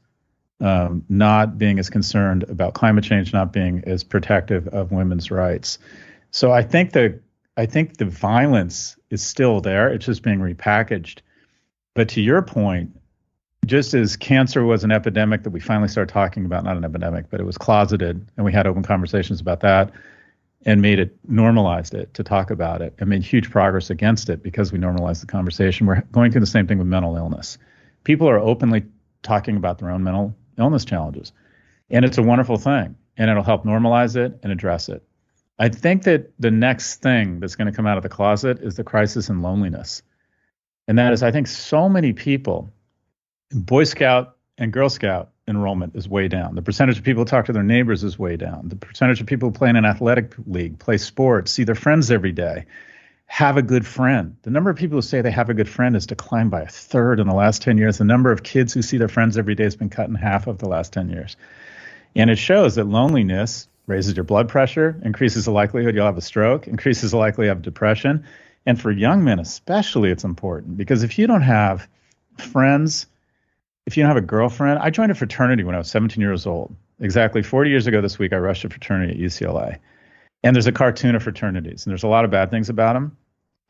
um, 0.60 1.04
not 1.08 1.58
being 1.58 1.78
as 1.78 1.90
concerned 1.90 2.44
about 2.44 2.74
climate 2.74 3.04
change, 3.04 3.32
not 3.32 3.52
being 3.52 3.82
as 3.86 4.04
protective 4.04 4.68
of 4.68 4.92
women's 4.92 5.30
rights. 5.30 5.78
So 6.30 6.52
I 6.52 6.62
think 6.62 6.92
the 6.92 7.20
I 7.56 7.66
think 7.66 7.98
the 7.98 8.06
violence 8.06 8.96
is 9.10 9.22
still 9.22 9.60
there. 9.60 9.88
It's 9.88 10.06
just 10.06 10.22
being 10.22 10.38
repackaged. 10.40 11.20
But 11.94 12.08
to 12.10 12.22
your 12.22 12.40
point, 12.40 12.98
just 13.66 13.92
as 13.92 14.16
cancer 14.16 14.64
was 14.64 14.82
an 14.82 14.90
epidemic 14.90 15.42
that 15.42 15.50
we 15.50 15.60
finally 15.60 15.88
started 15.88 16.12
talking 16.12 16.46
about, 16.46 16.64
not 16.64 16.78
an 16.78 16.84
epidemic, 16.84 17.28
but 17.28 17.40
it 17.40 17.44
was 17.44 17.58
closeted, 17.58 18.26
and 18.36 18.46
we 18.46 18.52
had 18.52 18.66
open 18.66 18.82
conversations 18.82 19.40
about 19.40 19.60
that 19.60 19.92
and 20.64 20.80
made 20.80 20.98
it 20.98 21.16
normalized 21.28 21.94
it 21.94 22.12
to 22.14 22.22
talk 22.22 22.50
about 22.50 22.82
it 22.82 22.94
and 22.98 23.08
made 23.08 23.22
huge 23.22 23.50
progress 23.50 23.90
against 23.90 24.28
it 24.28 24.42
because 24.42 24.72
we 24.72 24.78
normalized 24.78 25.22
the 25.22 25.26
conversation. 25.26 25.86
We're 25.86 26.02
going 26.12 26.30
through 26.30 26.40
the 26.40 26.46
same 26.46 26.66
thing 26.66 26.78
with 26.78 26.86
mental 26.86 27.16
illness. 27.16 27.58
People 28.04 28.28
are 28.28 28.38
openly 28.38 28.84
talking 29.22 29.56
about 29.56 29.78
their 29.78 29.90
own 29.90 30.04
mental 30.04 30.34
illness 30.58 30.84
challenges. 30.84 31.32
And 31.90 32.04
it's 32.04 32.18
a 32.18 32.22
wonderful 32.22 32.58
thing. 32.58 32.96
And 33.16 33.30
it'll 33.30 33.42
help 33.42 33.64
normalize 33.64 34.16
it 34.16 34.38
and 34.42 34.52
address 34.52 34.88
it. 34.88 35.02
I 35.58 35.68
think 35.68 36.04
that 36.04 36.32
the 36.38 36.50
next 36.50 37.02
thing 37.02 37.40
that's 37.40 37.56
going 37.56 37.70
to 37.70 37.76
come 37.76 37.86
out 37.86 37.96
of 37.96 38.02
the 38.02 38.08
closet 38.08 38.58
is 38.62 38.76
the 38.76 38.84
crisis 38.84 39.28
in 39.28 39.42
loneliness. 39.42 40.02
And 40.88 40.98
that 40.98 41.12
is, 41.12 41.22
I 41.22 41.30
think 41.30 41.46
so 41.46 41.88
many 41.88 42.12
people, 42.12 42.72
Boy 43.52 43.84
Scout 43.84 44.36
and 44.62 44.72
Girl 44.72 44.88
Scout, 44.88 45.30
enrollment 45.48 45.96
is 45.96 46.08
way 46.08 46.28
down. 46.28 46.54
The 46.54 46.62
percentage 46.62 46.96
of 46.96 47.02
people 47.02 47.22
who 47.22 47.24
talk 47.26 47.46
to 47.46 47.52
their 47.52 47.64
neighbors 47.64 48.04
is 48.04 48.16
way 48.16 48.36
down. 48.36 48.68
The 48.68 48.76
percentage 48.76 49.20
of 49.20 49.26
people 49.26 49.48
who 49.48 49.52
play 49.52 49.68
in 49.68 49.74
an 49.74 49.84
athletic 49.84 50.34
league, 50.46 50.78
play 50.78 50.98
sports, 50.98 51.50
see 51.50 51.64
their 51.64 51.74
friends 51.74 52.12
every 52.12 52.30
day, 52.30 52.66
have 53.26 53.56
a 53.56 53.62
good 53.62 53.84
friend. 53.84 54.36
The 54.42 54.50
number 54.50 54.70
of 54.70 54.76
people 54.76 54.98
who 54.98 55.02
say 55.02 55.20
they 55.20 55.32
have 55.32 55.50
a 55.50 55.54
good 55.54 55.68
friend 55.68 55.96
has 55.96 56.06
declined 56.06 56.52
by 56.52 56.60
a 56.60 56.68
third 56.68 57.18
in 57.18 57.26
the 57.26 57.34
last 57.34 57.62
10 57.62 57.76
years. 57.76 57.98
The 57.98 58.04
number 58.04 58.30
of 58.30 58.44
kids 58.44 58.72
who 58.72 58.82
see 58.82 58.98
their 58.98 59.08
friends 59.08 59.36
every 59.36 59.56
day 59.56 59.64
has 59.64 59.74
been 59.74 59.90
cut 59.90 60.08
in 60.08 60.14
half 60.14 60.46
of 60.46 60.58
the 60.58 60.68
last 60.68 60.92
10 60.92 61.10
years. 61.10 61.36
And 62.14 62.30
it 62.30 62.38
shows 62.38 62.76
that 62.76 62.84
loneliness 62.84 63.66
raises 63.88 64.14
your 64.14 64.24
blood 64.24 64.48
pressure, 64.48 64.96
increases 65.02 65.46
the 65.46 65.50
likelihood 65.50 65.96
you'll 65.96 66.06
have 66.06 66.18
a 66.18 66.20
stroke, 66.20 66.68
increases 66.68 67.10
the 67.10 67.16
likelihood 67.16 67.56
of 67.56 67.62
depression. 67.62 68.26
And 68.64 68.80
for 68.80 68.92
young 68.92 69.24
men 69.24 69.40
especially, 69.40 70.12
it's 70.12 70.22
important 70.22 70.76
because 70.76 71.02
if 71.02 71.18
you 71.18 71.26
don't 71.26 71.42
have 71.42 71.88
friends 72.38 73.06
if 73.86 73.96
you 73.96 74.02
don't 74.02 74.10
have 74.10 74.22
a 74.22 74.26
girlfriend, 74.26 74.78
I 74.78 74.90
joined 74.90 75.12
a 75.12 75.14
fraternity 75.14 75.64
when 75.64 75.74
I 75.74 75.78
was 75.78 75.90
17 75.90 76.20
years 76.20 76.46
old. 76.46 76.74
Exactly 77.00 77.42
40 77.42 77.70
years 77.70 77.86
ago 77.86 78.00
this 78.00 78.18
week, 78.18 78.32
I 78.32 78.36
rushed 78.36 78.64
a 78.64 78.68
fraternity 78.68 79.12
at 79.12 79.18
UCLA. 79.18 79.78
And 80.44 80.54
there's 80.54 80.66
a 80.66 80.72
cartoon 80.72 81.14
of 81.14 81.22
fraternities, 81.22 81.84
and 81.84 81.90
there's 81.90 82.02
a 82.02 82.08
lot 82.08 82.24
of 82.24 82.30
bad 82.30 82.50
things 82.50 82.68
about 82.68 82.94
them. 82.94 83.16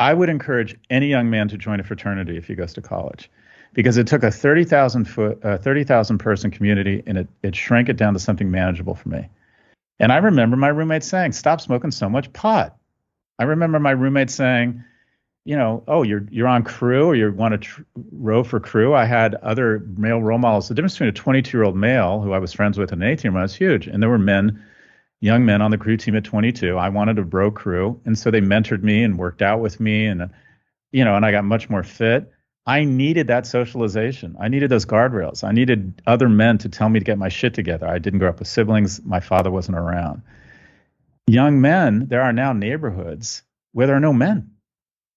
I 0.01 0.13
would 0.13 0.29
encourage 0.29 0.77
any 0.91 1.09
young 1.09 1.31
man 1.31 1.49
to 1.49 1.59
join 1.59 1.81
a 1.81 1.85
fraternity 1.85 2.37
if 2.37 2.47
he 2.47 2.55
goes 2.55 2.73
to 2.75 2.83
college, 2.83 3.31
because 3.73 3.97
it 3.97 4.07
took 4.07 4.23
a 4.23 4.31
30,000 4.31 5.05
foot, 5.05 5.45
uh, 5.45 5.59
30,000 5.59 6.19
person 6.19 6.51
community, 6.51 7.03
and 7.07 7.19
it 7.19 7.29
it 7.43 7.55
shrank 7.55 7.89
it 7.89 7.97
down 7.97 8.15
to 8.15 8.19
something 8.19 8.51
manageable 8.51 8.95
for 8.95 9.11
me. 9.11 9.29
And 9.99 10.11
I 10.11 10.17
remember 10.17 10.57
my 10.57 10.69
roommate 10.69 11.05
saying, 11.05 11.33
"Stop 11.33 11.61
smoking 11.61 11.91
so 11.91 12.09
much 12.09 12.33
pot." 12.33 12.77
I 13.39 13.45
remember 13.45 13.79
my 13.79 13.93
roommate 13.93 14.31
saying, 14.31 14.83
you 15.45 15.57
know, 15.57 15.83
oh, 15.89 16.03
you're 16.03 16.25
you're 16.31 16.47
on 16.47 16.63
crew 16.63 17.07
or 17.07 17.15
you 17.15 17.33
want 17.33 17.53
to 17.53 17.59
tr- 17.59 17.83
row 18.13 18.45
for 18.45 18.61
crew. 18.61 18.95
I 18.95 19.05
had 19.05 19.35
other 19.37 19.81
male 19.97 20.23
role 20.23 20.39
models. 20.39 20.69
The 20.69 20.75
difference 20.75 20.95
between 20.95 21.09
a 21.09 21.13
22 21.13 21.57
year 21.57 21.65
old 21.65 21.77
male 21.77 22.21
who 22.21 22.33
I 22.33 22.39
was 22.39 22.53
friends 22.53 22.79
with 22.79 22.93
and 22.93 23.03
an 23.03 23.09
18 23.09 23.33
year 23.33 23.39
old 23.39 23.43
was 23.43 23.55
huge, 23.55 23.87
and 23.89 24.01
there 24.01 24.11
were 24.11 24.19
men, 24.19 24.63
young 25.21 25.45
men 25.45 25.61
on 25.61 25.73
the 25.73 25.79
crew 25.79 25.97
team 25.97 26.15
at 26.15 26.25
22. 26.25 26.79
I 26.79 26.89
wanted 26.91 27.17
to 27.17 27.25
row 27.25 27.51
crew, 27.51 28.01
and 28.05 28.17
so 28.17 28.31
they 28.31 28.41
mentored 28.41 28.83
me 28.83 29.03
and 29.03 29.19
worked 29.19 29.43
out 29.43 29.61
with 29.61 29.81
me, 29.81 30.07
and 30.07 30.31
you 30.93 31.05
know, 31.05 31.17
and 31.17 31.27
I 31.27 31.33
got 31.33 31.45
much 31.45 31.69
more 31.69 31.83
fit. 31.83 32.31
I 32.65 32.85
needed 32.85 33.27
that 33.27 33.45
socialization. 33.45 34.37
I 34.41 34.47
needed 34.47 34.71
those 34.71 34.87
guardrails. 34.87 35.43
I 35.43 35.51
needed 35.51 36.01
other 36.07 36.29
men 36.29 36.59
to 36.59 36.69
tell 36.69 36.89
me 36.89 37.01
to 37.01 37.05
get 37.05 37.19
my 37.19 37.29
shit 37.29 37.55
together. 37.55 37.89
I 37.89 37.99
didn't 37.99 38.21
grow 38.21 38.29
up 38.29 38.39
with 38.39 38.47
siblings. 38.47 39.03
My 39.05 39.19
father 39.19 39.51
wasn't 39.51 39.79
around. 39.79 40.23
Young 41.27 41.61
men, 41.61 42.07
there 42.07 42.23
are 42.23 42.33
now 42.33 42.53
neighborhoods 42.53 43.43
where 43.73 43.89
there 43.89 43.97
are 43.97 44.01
no 44.01 44.13
men 44.13 44.52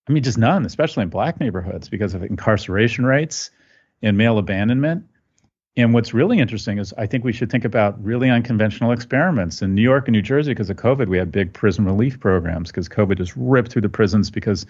I 0.07 0.11
mean, 0.11 0.23
just 0.23 0.37
none, 0.37 0.65
especially 0.65 1.03
in 1.03 1.09
black 1.09 1.39
neighborhoods 1.39 1.89
because 1.89 2.13
of 2.13 2.23
incarceration 2.23 3.05
rates 3.05 3.49
and 4.01 4.17
male 4.17 4.37
abandonment. 4.37 5.05
And 5.77 5.93
what's 5.93 6.13
really 6.13 6.39
interesting 6.39 6.77
is 6.77 6.93
I 6.97 7.05
think 7.05 7.23
we 7.23 7.33
should 7.33 7.51
think 7.51 7.65
about 7.65 8.01
really 8.03 8.29
unconventional 8.29 8.91
experiments. 8.91 9.61
In 9.61 9.75
New 9.75 9.81
York 9.81 10.07
and 10.07 10.13
New 10.13 10.21
Jersey, 10.21 10.51
because 10.51 10.69
of 10.69 10.77
COVID, 10.77 11.07
we 11.07 11.17
had 11.17 11.31
big 11.31 11.53
prison 11.53 11.85
relief 11.85 12.19
programs 12.19 12.69
because 12.69 12.87
COVID 12.87 13.17
just 13.17 13.33
ripped 13.35 13.71
through 13.71 13.81
the 13.81 13.89
prisons 13.89 14.29
because 14.29 14.65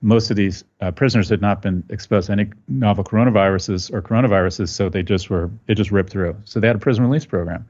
most 0.00 0.30
of 0.30 0.36
these 0.36 0.64
uh, 0.80 0.90
prisoners 0.90 1.28
had 1.28 1.40
not 1.40 1.62
been 1.62 1.82
exposed 1.88 2.26
to 2.26 2.32
any 2.32 2.50
novel 2.68 3.02
coronaviruses 3.02 3.92
or 3.92 4.02
coronaviruses, 4.02 4.68
so 4.68 4.88
they 4.88 5.02
just 5.02 5.30
were 5.30 5.50
it 5.66 5.76
just 5.76 5.90
ripped 5.90 6.10
through. 6.10 6.36
So 6.44 6.60
they 6.60 6.66
had 6.66 6.76
a 6.76 6.80
prison 6.80 7.04
release 7.04 7.24
program, 7.24 7.66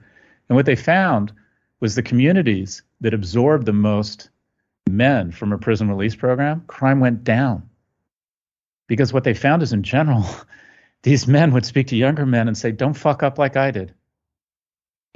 and 0.48 0.56
what 0.56 0.66
they 0.66 0.76
found 0.76 1.32
was 1.80 1.94
the 1.94 2.02
communities 2.02 2.82
that 3.00 3.14
absorbed 3.14 3.66
the 3.66 3.72
most 3.72 4.30
men 4.90 5.30
from 5.30 5.52
a 5.52 5.58
prison 5.58 5.88
release 5.88 6.14
program, 6.14 6.64
crime 6.66 7.00
went 7.00 7.24
down. 7.24 7.68
Because 8.86 9.12
what 9.12 9.24
they 9.24 9.34
found 9.34 9.62
is 9.62 9.72
in 9.72 9.82
general, 9.82 10.26
these 11.02 11.26
men 11.26 11.52
would 11.52 11.64
speak 11.64 11.88
to 11.88 11.96
younger 11.96 12.26
men 12.26 12.48
and 12.48 12.56
say, 12.56 12.72
Don't 12.72 12.94
fuck 12.94 13.22
up 13.22 13.38
like 13.38 13.56
I 13.56 13.70
did. 13.70 13.94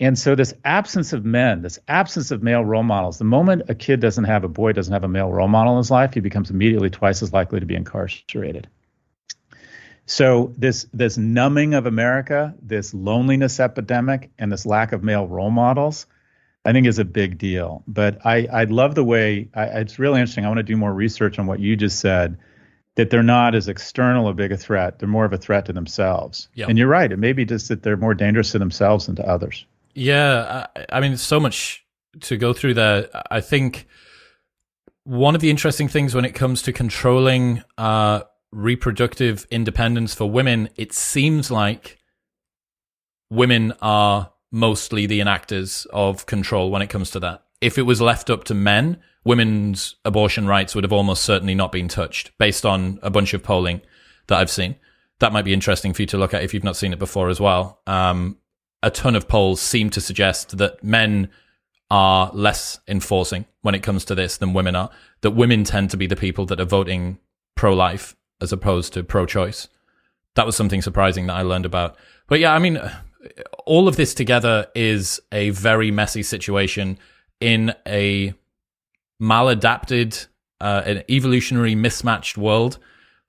And 0.01 0.17
so, 0.17 0.35
this 0.35 0.55
absence 0.65 1.13
of 1.13 1.25
men, 1.25 1.63
this 1.63 1.79
absence 1.89 2.31
of 2.31 2.43
male 2.43 2.65
role 2.65 2.85
models, 2.85 3.19
the 3.19 3.25
moment 3.25 3.63
a 3.69 3.75
kid 3.75 4.01
doesn't 4.01 4.25
have, 4.25 4.45
a 4.45 4.49
boy 4.49 4.73
doesn't 4.73 4.93
have 4.93 5.05
a 5.05 5.09
male 5.09 5.31
role 5.31 5.49
model 5.49 5.73
in 5.75 5.79
his 5.79 5.91
life, 5.91 6.15
he 6.15 6.21
becomes 6.21 6.51
immediately 6.51 6.89
twice 6.89 7.23
as 7.23 7.33
likely 7.33 7.61
to 7.61 7.67
be 7.67 7.75
incarcerated. 7.75 8.69
So, 10.07 10.55
this, 10.57 10.87
this 10.95 11.19
numbing 11.19 11.75
of 11.75 11.87
America, 11.87 12.55
this 12.63 12.95
loneliness 12.95 13.61
epidemic, 13.61 14.31
and 14.39 14.51
this 14.53 14.65
lack 14.65 14.93
of 14.93 15.03
male 15.03 15.27
role 15.27 15.51
models 15.51 16.07
I 16.69 16.73
think 16.73 16.87
is 16.87 16.99
a 16.99 17.05
big 17.05 17.39
deal. 17.39 17.83
But 17.89 18.25
I, 18.27 18.47
I 18.53 18.65
love 18.65 18.95
the 18.95 19.05
way 19.05 19.49
I, 19.55 19.65
it's 19.65 19.99
really 19.99 20.21
interesting. 20.21 20.45
I 20.45 20.49
want 20.49 20.59
to 20.59 20.63
do 20.63 20.77
more 20.77 20.93
research 20.93 21.39
on 21.39 21.47
what 21.47 21.61
you 21.61 21.77
just 21.77 21.99
said. 22.01 22.37
That 22.97 23.11
they're 23.11 23.23
not 23.23 23.55
as 23.55 23.69
external 23.69 24.29
a 24.29 24.35
big 24.35 24.53
a 24.53 24.57
threat. 24.57 24.99
They're 24.99 25.09
more 25.09 25.25
of 25.25 25.33
a 25.33 25.39
threat 25.39 25.65
to 25.67 25.73
themselves. 25.73 26.49
Yep. 26.57 26.69
And 26.69 26.77
you're 26.77 26.89
right. 26.89 27.11
It 27.11 27.19
may 27.19 27.33
be 27.33 27.45
just 27.45 27.69
that 27.69 27.85
they're 27.85 27.97
more 27.97 28.13
dangerous 28.13 28.51
to 28.53 28.59
themselves 28.59 29.07
than 29.07 29.17
to 29.17 29.27
others. 29.27 29.65
Yeah, 29.95 30.67
I, 30.77 30.87
I 30.95 31.01
mean, 31.01 31.17
so 31.17 31.41
much 31.41 31.87
to 32.21 32.37
go 32.37 32.53
through 32.53 32.75
there. 32.75 33.09
I 33.31 33.41
think 33.41 33.87
one 35.05 35.35
of 35.35 35.41
the 35.41 35.49
interesting 35.49 35.89
things 35.89 36.15
when 36.15 36.25
it 36.25 36.35
comes 36.35 36.61
to 36.63 36.73
controlling 36.73 37.63
uh, 37.79 38.23
reproductive 38.51 39.47
independence 39.51 40.15
for 40.15 40.29
women, 40.29 40.69
it 40.77 40.93
seems 40.93 41.51
like 41.51 41.99
women 43.31 43.73
are 43.81 44.33
mostly 44.51 45.07
the 45.07 45.21
enactors 45.21 45.87
of 45.87 46.27
control 46.27 46.71
when 46.71 46.83
it 46.83 46.91
comes 46.91 47.11
to 47.11 47.21
that. 47.21 47.45
If 47.61 47.79
it 47.79 47.83
was 47.83 48.01
left 48.01 48.31
up 48.31 48.45
to 48.45 48.55
men, 48.55 48.99
women's 49.25 49.97
abortion 50.05 50.47
rights 50.47 50.75
would 50.75 50.85
have 50.85 50.93
almost 50.93 51.25
certainly 51.25 51.55
not 51.55 51.73
been 51.73 51.89
touched 51.89 52.37
based 52.39 52.65
on 52.65 52.99
a 53.03 53.11
bunch 53.11 53.35
of 53.35 53.43
polling 53.43 53.83
that 54.29 54.39
I've 54.39 54.51
seen. 54.51 54.77
That 55.19 55.33
might 55.33 55.45
be 55.45 55.53
interesting 55.53 55.93
for 55.93 56.03
you 56.03 56.07
to 56.07 56.19
look 56.19 56.33
at 56.33 56.45
if 56.45 56.55
you've 56.55 56.65
not 56.65 56.77
seen 56.77 56.93
it 56.93 56.99
before 56.99 57.29
as 57.29 57.41
well. 57.41 57.81
Um, 57.87 58.39
a 58.83 58.91
ton 58.91 59.17
of 59.17 59.29
polls 59.29 59.61
seem 59.61 59.91
to 59.91 60.01
suggest 60.01 60.59
that 60.59 60.83
men 60.85 61.31
are 61.91 62.31
less 62.33 62.79
enforcing 62.87 63.47
when 63.63 63.75
it 63.75 63.83
comes 63.83 64.05
to 64.05 64.15
this 64.15 64.37
than 64.37 64.53
women 64.53 64.77
are. 64.77 64.91
That 65.23 65.33
women 65.33 65.65
tend 65.65 65.91
to 65.91 65.97
be 65.97 66.07
the 66.07 66.17
people 66.17 66.47
that 66.47 66.61
are 66.61 66.65
voting 66.65 67.19
pro 67.57 67.75
life 67.75 68.15
as 68.41 68.53
opposed 68.53 68.93
to 68.93 69.03
pro 69.03 69.27
choice. 69.27 69.69
That 70.37 70.47
was 70.47 70.55
something 70.55 70.83
surprising 70.83 71.27
that 71.27 71.37
I 71.37 71.43
learned 71.43 71.67
about. 71.67 71.97
But 72.29 72.39
yeah, 72.39 72.55
I 72.55 72.61
mean, 72.61 72.81
all 73.67 73.89
of 73.89 73.97
this 73.97 74.15
together 74.15 74.69
is 74.75 75.21
a 75.33 75.51
very 75.51 75.91
messy 75.91 76.23
situation 76.23 76.99
in 77.41 77.75
a 77.87 78.35
maladapted, 79.21 80.27
uh, 80.61 80.83
an 80.85 81.03
evolutionary 81.11 81.75
mismatched 81.75 82.37
world 82.37 82.79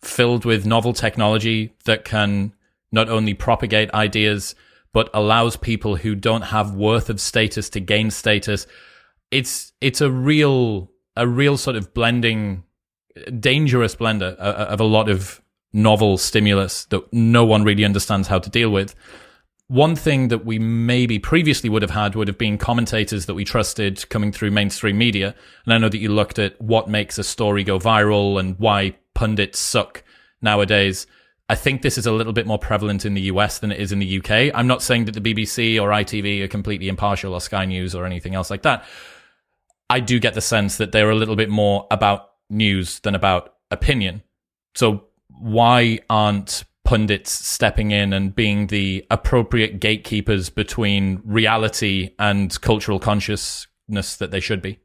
filled 0.02 0.46
with 0.46 0.66
novel 0.66 0.94
technology 0.94 1.74
that 1.86 2.06
can 2.06 2.54
not 2.92 3.10
only 3.10 3.34
propagate 3.34 3.92
ideas 3.94 4.56
but 4.92 5.10
allows 5.14 5.56
people 5.56 5.98
who 5.98 6.16
don't 6.16 6.42
have 6.42 6.74
worth 6.74 7.12
of 7.12 7.22
status 7.22 7.70
to 7.70 7.80
gain 7.80 8.10
status. 8.10 8.66
It's 9.30 9.72
it's 9.82 10.02
a 10.02 10.10
real 10.10 10.90
a 11.16 11.28
real 11.28 11.58
sort 11.58 11.76
of 11.76 11.94
blending, 11.94 12.64
dangerous 13.40 13.96
blender 13.96 14.36
uh, 14.40 14.42
uh, 14.42 14.68
of 14.70 14.80
a 14.80 14.86
lot 14.86 15.10
of 15.10 15.42
novel 15.74 16.18
stimulus 16.18 16.86
that 16.86 17.14
no 17.14 17.46
one 17.46 17.64
really 17.64 17.86
understands 17.86 18.28
how 18.28 18.40
to 18.40 18.50
deal 18.50 18.72
with 18.72 18.96
one 19.70 19.96
thing 19.96 20.30
that 20.30 20.46
we 20.46 20.58
maybe 20.58 21.20
previously 21.20 21.70
would 21.70 21.84
have 21.84 21.92
had 21.92 22.16
would 22.16 22.28
have 22.28 22.40
been 22.40 22.58
commentators 22.58 23.28
that 23.28 23.36
we 23.36 23.46
trusted 23.46 24.10
coming 24.10 24.32
through 24.32 24.50
mainstream 24.50 24.98
media. 24.98 25.36
And 25.64 25.74
I 25.74 25.78
know 25.78 25.90
that 25.90 26.00
you 26.00 26.10
looked 26.10 26.40
at 26.40 26.60
what 26.60 26.90
makes 26.90 27.20
a 27.20 27.24
story 27.24 27.64
go 27.64 27.78
viral 27.78 28.40
and 28.40 28.58
why 28.58 28.96
pundits 29.14 29.60
suck 29.60 30.04
nowadays. 30.42 31.06
I 31.50 31.54
think 31.54 31.84
this 31.84 32.00
is 32.00 32.08
a 32.08 32.12
little 32.12 32.34
bit 32.34 32.48
more 32.48 32.58
prevalent 32.58 33.06
in 33.06 33.14
the 33.14 33.22
US 33.22 33.60
than 33.60 33.72
it 33.72 33.80
is 33.80 33.92
in 33.92 34.00
the 34.00 34.18
UK. 34.18 34.52
I'm 34.56 34.66
not 34.66 34.82
saying 34.82 35.06
that 35.06 35.12
the 35.12 35.22
BBC 35.22 35.80
or 35.80 35.90
ITV 35.90 36.42
are 36.42 36.48
completely 36.48 36.90
impartial 36.90 37.36
or 37.36 37.42
Sky 37.42 37.66
News 37.66 37.94
or 37.94 38.08
anything 38.08 38.34
else 38.34 38.50
like 38.50 38.64
that. 38.64 38.84
I 39.88 40.00
do 40.00 40.20
get 40.20 40.34
the 40.34 40.42
sense 40.42 40.78
that 40.78 40.92
they're 40.92 41.12
a 41.12 41.16
little 41.16 41.36
bit 41.36 41.50
more 41.50 41.86
about 41.92 42.32
news 42.50 43.02
than 43.02 43.14
about 43.14 43.54
opinion. 43.70 44.24
So 44.74 45.06
why 45.28 46.00
aren't 46.10 46.64
pundits 46.84 47.32
stepping 47.32 47.92
in 47.92 48.14
and 48.14 48.34
being 48.34 48.68
the 48.68 49.06
appropriate 49.12 49.80
gatekeepers 49.80 50.50
between 50.50 51.22
reality 51.24 52.12
and 52.18 52.60
cultural 52.62 53.00
consciousness 53.00 54.16
that 54.18 54.32
they 54.32 54.40
should 54.40 54.62
be? 54.62 54.80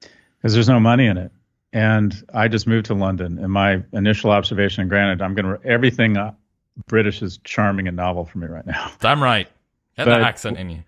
Because 0.00 0.54
there's 0.54 0.68
no 0.68 0.80
money 0.80 1.06
in 1.06 1.16
it. 1.16 1.32
And 1.72 2.14
I 2.32 2.46
just 2.46 2.68
moved 2.68 2.86
to 2.86 2.94
London, 2.94 3.38
and 3.38 3.50
my 3.50 3.82
initial 3.92 4.30
observation, 4.30 4.82
and 4.82 4.90
granted, 4.90 5.22
I'm 5.22 5.34
going 5.34 5.58
to 5.58 5.66
everything 5.66 6.16
uh, 6.16 6.32
British 6.86 7.20
is 7.20 7.38
charming 7.42 7.88
and 7.88 7.96
novel 7.96 8.24
for 8.24 8.38
me 8.38 8.46
right 8.46 8.64
now. 8.64 8.92
Damn 9.00 9.22
right. 9.22 9.48
Get 9.96 10.04
that 10.04 10.20
accent 10.20 10.58
in 10.58 10.70
you. 10.70 10.84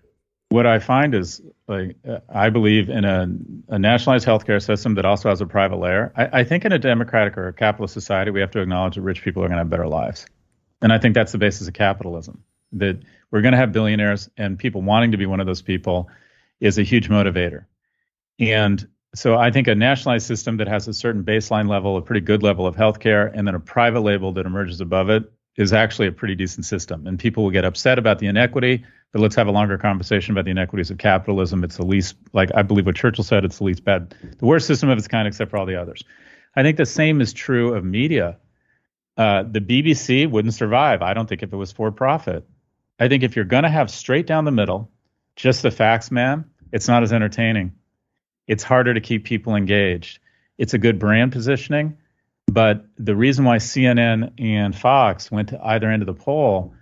What 0.49 0.65
I 0.65 0.79
find 0.79 1.13
is, 1.13 1.41
like, 1.67 1.97
uh, 2.07 2.19
I 2.29 2.49
believe 2.49 2.89
in 2.89 3.03
a, 3.03 3.27
a, 3.67 3.77
nationalized 3.77 4.25
healthcare 4.25 4.63
system 4.63 4.95
that 4.95 5.05
also 5.05 5.27
has 5.27 5.41
a 5.41 5.45
private 5.45 5.75
layer. 5.75 6.13
I, 6.15 6.39
I 6.39 6.43
think 6.45 6.63
in 6.63 6.71
a 6.71 6.79
democratic 6.79 7.37
or 7.37 7.49
a 7.49 7.53
capitalist 7.53 7.93
society, 7.93 8.31
we 8.31 8.39
have 8.39 8.51
to 8.51 8.61
acknowledge 8.61 8.95
that 8.95 9.01
rich 9.01 9.23
people 9.23 9.43
are 9.43 9.47
going 9.47 9.57
to 9.57 9.61
have 9.61 9.69
better 9.69 9.87
lives. 9.87 10.25
And 10.81 10.93
I 10.93 10.99
think 10.99 11.15
that's 11.15 11.33
the 11.33 11.37
basis 11.37 11.67
of 11.67 11.73
capitalism 11.73 12.43
that 12.73 12.99
we're 13.31 13.41
going 13.41 13.53
to 13.53 13.57
have 13.57 13.71
billionaires 13.71 14.29
and 14.37 14.57
people 14.57 14.81
wanting 14.81 15.11
to 15.11 15.17
be 15.17 15.25
one 15.25 15.39
of 15.39 15.45
those 15.45 15.61
people 15.61 16.09
is 16.59 16.77
a 16.77 16.83
huge 16.83 17.09
motivator. 17.09 17.65
And 18.39 18.87
so 19.15 19.37
I 19.37 19.51
think 19.51 19.67
a 19.67 19.75
nationalized 19.75 20.27
system 20.27 20.57
that 20.57 20.67
has 20.67 20.87
a 20.87 20.93
certain 20.93 21.23
baseline 21.23 21.67
level, 21.67 21.97
a 21.97 22.01
pretty 22.01 22.21
good 22.21 22.43
level 22.43 22.67
of 22.67 22.75
healthcare, 22.75 23.31
and 23.33 23.47
then 23.47 23.55
a 23.55 23.59
private 23.59 24.01
label 24.01 24.33
that 24.33 24.45
emerges 24.45 24.81
above 24.81 25.09
it 25.09 25.31
is 25.57 25.73
actually 25.73 26.07
a 26.07 26.11
pretty 26.11 26.35
decent 26.35 26.65
system. 26.65 27.07
And 27.07 27.17
people 27.17 27.43
will 27.43 27.51
get 27.51 27.65
upset 27.65 27.97
about 27.97 28.19
the 28.19 28.27
inequity, 28.27 28.85
but 29.11 29.21
let's 29.21 29.35
have 29.35 29.47
a 29.47 29.51
longer 29.51 29.77
conversation 29.77 30.31
about 30.31 30.45
the 30.45 30.51
inequities 30.51 30.91
of 30.91 30.97
capitalism. 30.97 31.63
It's 31.63 31.77
the 31.77 31.85
least, 31.85 32.15
like 32.33 32.51
I 32.53 32.61
believe 32.61 32.85
what 32.85 32.95
Churchill 32.95 33.23
said, 33.23 33.43
it's 33.43 33.57
the 33.57 33.63
least 33.63 33.83
bad, 33.83 34.13
the 34.37 34.45
worst 34.45 34.67
system 34.67 34.89
of 34.89 34.97
its 34.97 35.07
kind, 35.07 35.27
except 35.27 35.51
for 35.51 35.57
all 35.57 35.65
the 35.65 35.79
others. 35.79 36.03
I 36.55 36.63
think 36.63 36.77
the 36.77 36.85
same 36.85 37.21
is 37.21 37.33
true 37.33 37.73
of 37.73 37.83
media 37.83 38.37
uh, 39.17 39.43
the 39.43 39.59
BBC 39.59 40.29
wouldn't 40.29 40.53
survive, 40.53 41.01
I 41.01 41.13
don't 41.13 41.27
think, 41.27 41.41
if 41.41 41.51
it 41.51 41.55
was 41.55 41.71
for 41.71 41.91
profit. 41.91 42.47
I 42.99 43.07
think 43.07 43.23
if 43.23 43.35
you're 43.35 43.45
going 43.45 43.63
to 43.63 43.69
have 43.69 43.89
straight 43.89 44.27
down 44.27 44.45
the 44.45 44.51
middle, 44.51 44.91
just 45.35 45.63
the 45.63 45.71
facts, 45.71 46.11
man, 46.11 46.45
it's 46.71 46.87
not 46.87 47.03
as 47.03 47.11
entertaining. 47.11 47.73
It's 48.47 48.63
harder 48.63 48.93
to 48.93 49.01
keep 49.01 49.25
people 49.25 49.55
engaged. 49.55 50.19
It's 50.57 50.73
a 50.73 50.77
good 50.77 50.99
brand 50.99 51.31
positioning, 51.31 51.97
but 52.47 52.85
the 52.97 53.15
reason 53.15 53.45
why 53.45 53.57
CNN 53.57 54.33
and 54.39 54.75
Fox 54.75 55.29
went 55.29 55.49
to 55.49 55.63
either 55.63 55.89
end 55.89 56.01
of 56.01 56.07
the 56.07 56.13
poll 56.13 56.73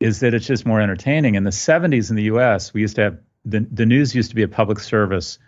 is 0.00 0.20
that 0.20 0.34
it's 0.34 0.46
just 0.46 0.66
more 0.66 0.80
entertaining. 0.80 1.36
In 1.36 1.44
the 1.44 1.50
70s 1.50 2.10
in 2.10 2.16
the 2.16 2.24
US, 2.24 2.74
we 2.74 2.80
used 2.80 2.96
to 2.96 3.02
have 3.02 3.18
the, 3.44 3.66
the 3.70 3.86
news 3.86 4.14
used 4.14 4.30
to 4.30 4.36
be 4.36 4.42
a 4.42 4.48
public 4.48 4.80
service 4.80 5.38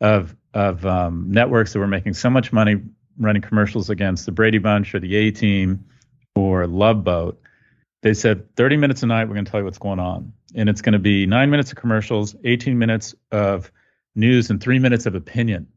of, 0.00 0.36
of 0.52 0.84
um, 0.84 1.26
networks 1.30 1.72
that 1.72 1.78
were 1.78 1.86
making 1.86 2.14
so 2.14 2.28
much 2.28 2.52
money 2.52 2.82
running 3.18 3.42
commercials 3.42 3.90
against 3.90 4.26
the 4.26 4.32
Brady 4.32 4.58
Bunch 4.58 4.94
or 4.94 5.00
the 5.00 5.16
A 5.16 5.30
Team 5.30 5.86
or 6.34 6.66
Love 6.66 7.04
Boat, 7.04 7.40
they 8.02 8.14
said 8.14 8.54
30 8.56 8.76
minutes 8.78 9.02
a 9.02 9.06
night, 9.06 9.28
we're 9.28 9.34
going 9.34 9.44
to 9.44 9.50
tell 9.50 9.60
you 9.60 9.64
what's 9.64 9.78
going 9.78 10.00
on. 10.00 10.32
And 10.54 10.68
it's 10.68 10.82
going 10.82 10.94
to 10.94 10.98
be 10.98 11.26
nine 11.26 11.50
minutes 11.50 11.70
of 11.70 11.78
commercials, 11.78 12.34
18 12.44 12.78
minutes 12.78 13.14
of 13.30 13.70
news, 14.14 14.50
and 14.50 14.60
three 14.60 14.78
minutes 14.78 15.06
of 15.06 15.14
opinion. 15.14 15.68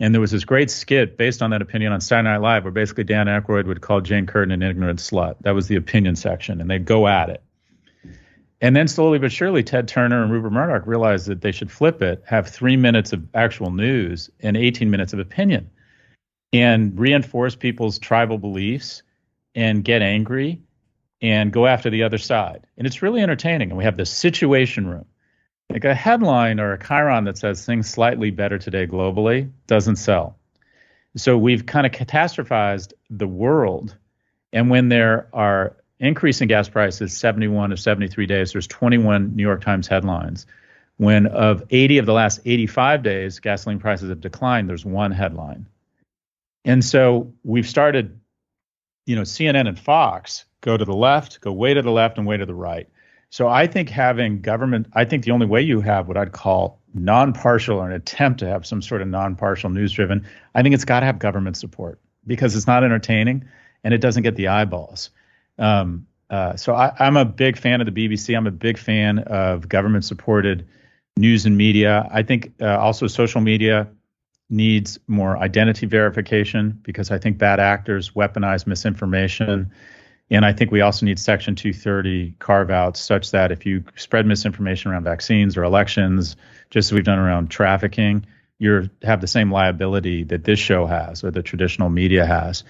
And 0.00 0.14
there 0.14 0.20
was 0.20 0.30
this 0.30 0.44
great 0.44 0.70
skit 0.70 1.18
based 1.18 1.42
on 1.42 1.50
that 1.50 1.60
opinion 1.60 1.92
on 1.92 2.00
Saturday 2.00 2.30
Night 2.30 2.40
Live 2.40 2.64
where 2.64 2.72
basically 2.72 3.04
Dan 3.04 3.26
Aykroyd 3.26 3.66
would 3.66 3.82
call 3.82 4.00
Jane 4.00 4.26
Curtin 4.26 4.50
an 4.50 4.62
ignorant 4.62 4.98
slut. 4.98 5.36
That 5.42 5.54
was 5.54 5.68
the 5.68 5.76
opinion 5.76 6.16
section, 6.16 6.60
and 6.60 6.70
they'd 6.70 6.86
go 6.86 7.06
at 7.06 7.28
it. 7.28 7.42
And 8.62 8.74
then 8.74 8.88
slowly 8.88 9.18
but 9.18 9.30
surely, 9.30 9.62
Ted 9.62 9.88
Turner 9.88 10.22
and 10.22 10.32
Rupert 10.32 10.52
Murdoch 10.52 10.86
realized 10.86 11.26
that 11.28 11.42
they 11.42 11.52
should 11.52 11.70
flip 11.70 12.02
it, 12.02 12.22
have 12.26 12.48
three 12.48 12.76
minutes 12.76 13.12
of 13.12 13.26
actual 13.34 13.70
news 13.70 14.30
and 14.40 14.56
18 14.56 14.90
minutes 14.90 15.12
of 15.12 15.18
opinion, 15.18 15.70
and 16.52 16.98
reinforce 16.98 17.54
people's 17.54 17.98
tribal 17.98 18.38
beliefs 18.38 19.02
and 19.54 19.84
get 19.84 20.02
angry 20.02 20.60
and 21.22 21.52
go 21.52 21.66
after 21.66 21.90
the 21.90 22.02
other 22.02 22.18
side. 22.18 22.66
And 22.78 22.86
it's 22.86 23.02
really 23.02 23.22
entertaining. 23.22 23.70
And 23.70 23.78
we 23.78 23.84
have 23.84 23.96
the 23.96 24.06
situation 24.06 24.86
room. 24.86 25.04
Like 25.70 25.84
a 25.84 25.94
headline 25.94 26.58
or 26.58 26.72
a 26.72 26.78
chyron 26.78 27.24
that 27.26 27.38
says 27.38 27.64
things 27.64 27.88
slightly 27.88 28.30
better 28.30 28.58
today 28.58 28.86
globally 28.88 29.50
doesn't 29.68 29.96
sell. 29.96 30.36
So 31.16 31.38
we've 31.38 31.64
kind 31.64 31.86
of 31.86 31.92
catastrophized 31.92 32.92
the 33.08 33.28
world. 33.28 33.96
And 34.52 34.68
when 34.68 34.88
there 34.88 35.28
are 35.32 35.76
increasing 36.00 36.48
gas 36.48 36.68
prices 36.68 37.16
71 37.16 37.70
to 37.70 37.76
73 37.76 38.26
days, 38.26 38.52
there's 38.52 38.66
21 38.66 39.36
New 39.36 39.42
York 39.42 39.62
Times 39.62 39.86
headlines. 39.86 40.46
When 40.96 41.26
of 41.28 41.62
80 41.70 41.98
of 41.98 42.06
the 42.06 42.12
last 42.12 42.40
85 42.44 43.02
days, 43.02 43.38
gasoline 43.38 43.78
prices 43.78 44.08
have 44.10 44.20
declined, 44.20 44.68
there's 44.68 44.84
one 44.84 45.12
headline. 45.12 45.66
And 46.64 46.84
so 46.84 47.32
we've 47.44 47.68
started, 47.68 48.18
you 49.06 49.16
know, 49.16 49.22
CNN 49.22 49.68
and 49.68 49.78
Fox 49.78 50.44
go 50.60 50.76
to 50.76 50.84
the 50.84 50.94
left, 50.94 51.40
go 51.40 51.52
way 51.52 51.74
to 51.74 51.80
the 51.80 51.90
left, 51.90 52.18
and 52.18 52.26
way 52.26 52.36
to 52.36 52.44
the 52.44 52.54
right. 52.54 52.88
So 53.30 53.48
I 53.48 53.66
think 53.66 53.88
having 53.88 54.40
government, 54.40 54.88
I 54.92 55.04
think 55.04 55.24
the 55.24 55.30
only 55.30 55.46
way 55.46 55.62
you 55.62 55.80
have 55.80 56.08
what 56.08 56.16
I'd 56.16 56.32
call 56.32 56.80
non-partial 56.94 57.78
or 57.78 57.86
an 57.88 57.92
attempt 57.92 58.40
to 58.40 58.46
have 58.46 58.66
some 58.66 58.82
sort 58.82 59.02
of 59.02 59.08
non-partial 59.08 59.70
news-driven, 59.70 60.26
I 60.54 60.62
think 60.62 60.74
it's 60.74 60.84
got 60.84 61.00
to 61.00 61.06
have 61.06 61.20
government 61.20 61.56
support 61.56 62.00
because 62.26 62.56
it's 62.56 62.66
not 62.66 62.82
entertaining 62.82 63.44
and 63.84 63.94
it 63.94 63.98
doesn't 63.98 64.24
get 64.24 64.34
the 64.34 64.48
eyeballs. 64.48 65.10
Um, 65.58 66.06
uh, 66.28 66.56
so 66.56 66.74
I, 66.74 66.92
am 66.98 67.16
a 67.16 67.24
big 67.24 67.56
fan 67.56 67.80
of 67.80 67.92
the 67.92 68.08
BBC. 68.08 68.36
I'm 68.36 68.46
a 68.46 68.52
big 68.52 68.78
fan 68.78 69.20
of 69.20 69.68
government-supported 69.68 70.66
news 71.16 71.46
and 71.46 71.56
media. 71.56 72.08
I 72.12 72.22
think 72.22 72.52
uh, 72.60 72.78
also 72.78 73.06
social 73.06 73.40
media 73.40 73.88
needs 74.48 74.98
more 75.06 75.36
identity 75.38 75.86
verification 75.86 76.80
because 76.82 77.12
I 77.12 77.18
think 77.18 77.38
bad 77.38 77.60
actors 77.60 78.10
weaponize 78.10 78.66
misinformation. 78.66 79.70
And 80.30 80.44
I 80.44 80.52
think 80.52 80.70
we 80.70 80.80
also 80.80 81.06
need 81.06 81.18
Section 81.18 81.56
230 81.56 82.36
carve 82.38 82.70
outs 82.70 83.00
such 83.00 83.32
that 83.32 83.50
if 83.50 83.66
you 83.66 83.84
spread 83.96 84.26
misinformation 84.26 84.90
around 84.90 85.04
vaccines 85.04 85.56
or 85.56 85.64
elections, 85.64 86.36
just 86.70 86.88
as 86.88 86.92
we've 86.92 87.04
done 87.04 87.18
around 87.18 87.50
trafficking, 87.50 88.24
you 88.58 88.88
have 89.02 89.20
the 89.20 89.26
same 89.26 89.50
liability 89.50 90.22
that 90.24 90.44
this 90.44 90.58
show 90.58 90.86
has 90.86 91.24
or 91.24 91.30
the 91.30 91.42
traditional 91.42 91.88
media 91.88 92.26
has. 92.26 92.62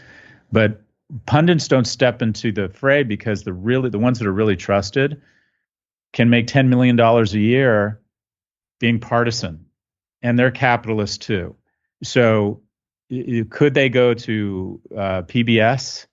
But 0.50 0.82
pundits 1.26 1.68
don't 1.68 1.86
step 1.86 2.22
into 2.22 2.52
the 2.52 2.68
fray 2.68 3.02
because 3.02 3.42
the 3.42 3.52
really 3.52 3.90
the 3.90 3.98
ones 3.98 4.20
that 4.20 4.26
are 4.26 4.32
really 4.32 4.56
trusted 4.56 5.20
can 6.12 6.30
make 6.30 6.46
$10 6.46 6.68
million 6.68 6.98
a 6.98 7.24
year 7.24 8.00
being 8.78 9.00
partisan 9.00 9.66
and 10.22 10.38
they're 10.38 10.50
capitalists 10.50 11.18
too. 11.18 11.56
So 12.02 12.62
could 13.50 13.74
they 13.74 13.88
go 13.88 14.14
to 14.14 14.80
uh, 14.92 15.22
PBS 15.22 16.06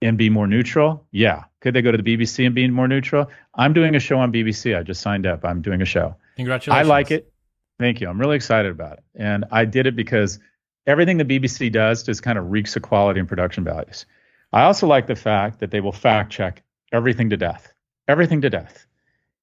and 0.00 0.16
be 0.16 0.30
more 0.30 0.46
neutral? 0.46 1.06
Yeah. 1.10 1.44
Could 1.60 1.74
they 1.74 1.82
go 1.82 1.90
to 1.90 1.98
the 1.98 2.16
BBC 2.16 2.46
and 2.46 2.54
be 2.54 2.68
more 2.68 2.88
neutral? 2.88 3.26
I'm 3.54 3.72
doing 3.72 3.94
a 3.94 4.00
show 4.00 4.18
on 4.18 4.32
BBC. 4.32 4.76
I 4.78 4.82
just 4.82 5.00
signed 5.00 5.26
up. 5.26 5.44
I'm 5.44 5.62
doing 5.62 5.82
a 5.82 5.84
show. 5.84 6.14
Congratulations. 6.36 6.86
I 6.86 6.88
like 6.88 7.10
it. 7.10 7.32
Thank 7.78 8.00
you. 8.00 8.08
I'm 8.08 8.20
really 8.20 8.36
excited 8.36 8.70
about 8.70 8.98
it. 8.98 9.04
And 9.14 9.44
I 9.50 9.64
did 9.64 9.86
it 9.86 9.96
because 9.96 10.38
everything 10.86 11.18
the 11.18 11.24
BBC 11.24 11.70
does 11.70 12.02
just 12.02 12.22
kind 12.22 12.38
of 12.38 12.50
reeks 12.50 12.76
of 12.76 12.82
quality 12.82 13.20
and 13.20 13.28
production 13.28 13.64
values. 13.64 14.06
I 14.52 14.62
also 14.62 14.86
like 14.86 15.06
the 15.06 15.16
fact 15.16 15.60
that 15.60 15.70
they 15.70 15.80
will 15.80 15.92
fact 15.92 16.32
check 16.32 16.62
everything 16.92 17.30
to 17.30 17.36
death, 17.36 17.72
everything 18.06 18.40
to 18.42 18.50
death. 18.50 18.86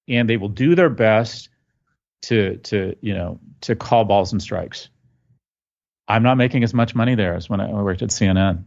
And 0.08 0.30
they 0.30 0.38
will 0.38 0.50
do 0.50 0.76
their 0.76 0.90
best 0.90 1.50
to 2.24 2.58
to 2.58 2.96
you 3.02 3.14
know 3.14 3.40
to 3.62 3.76
call 3.76 4.06
balls 4.06 4.32
and 4.32 4.42
strikes. 4.42 4.90
I'm 6.08 6.24
not 6.24 6.38
making 6.38 6.64
as 6.64 6.74
much 6.74 6.94
money 6.94 7.16
there 7.16 7.36
as 7.36 7.50
when 7.50 7.60
I 7.60 7.72
worked 7.72 8.02
at 8.02 8.10
CNN. 8.10 8.64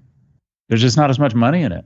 There's 0.69 0.81
just 0.81 0.97
not 0.97 1.11
as 1.11 1.19
much 1.19 1.35
money 1.35 1.63
in 1.63 1.73
it. 1.73 1.85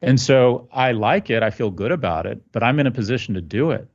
And 0.00 0.20
so 0.20 0.68
I 0.72 0.92
like 0.92 1.28
it. 1.30 1.42
I 1.42 1.50
feel 1.50 1.70
good 1.70 1.90
about 1.90 2.26
it, 2.26 2.40
but 2.52 2.62
I'm 2.62 2.78
in 2.78 2.86
a 2.86 2.90
position 2.90 3.34
to 3.34 3.40
do 3.40 3.72
it. 3.72 3.88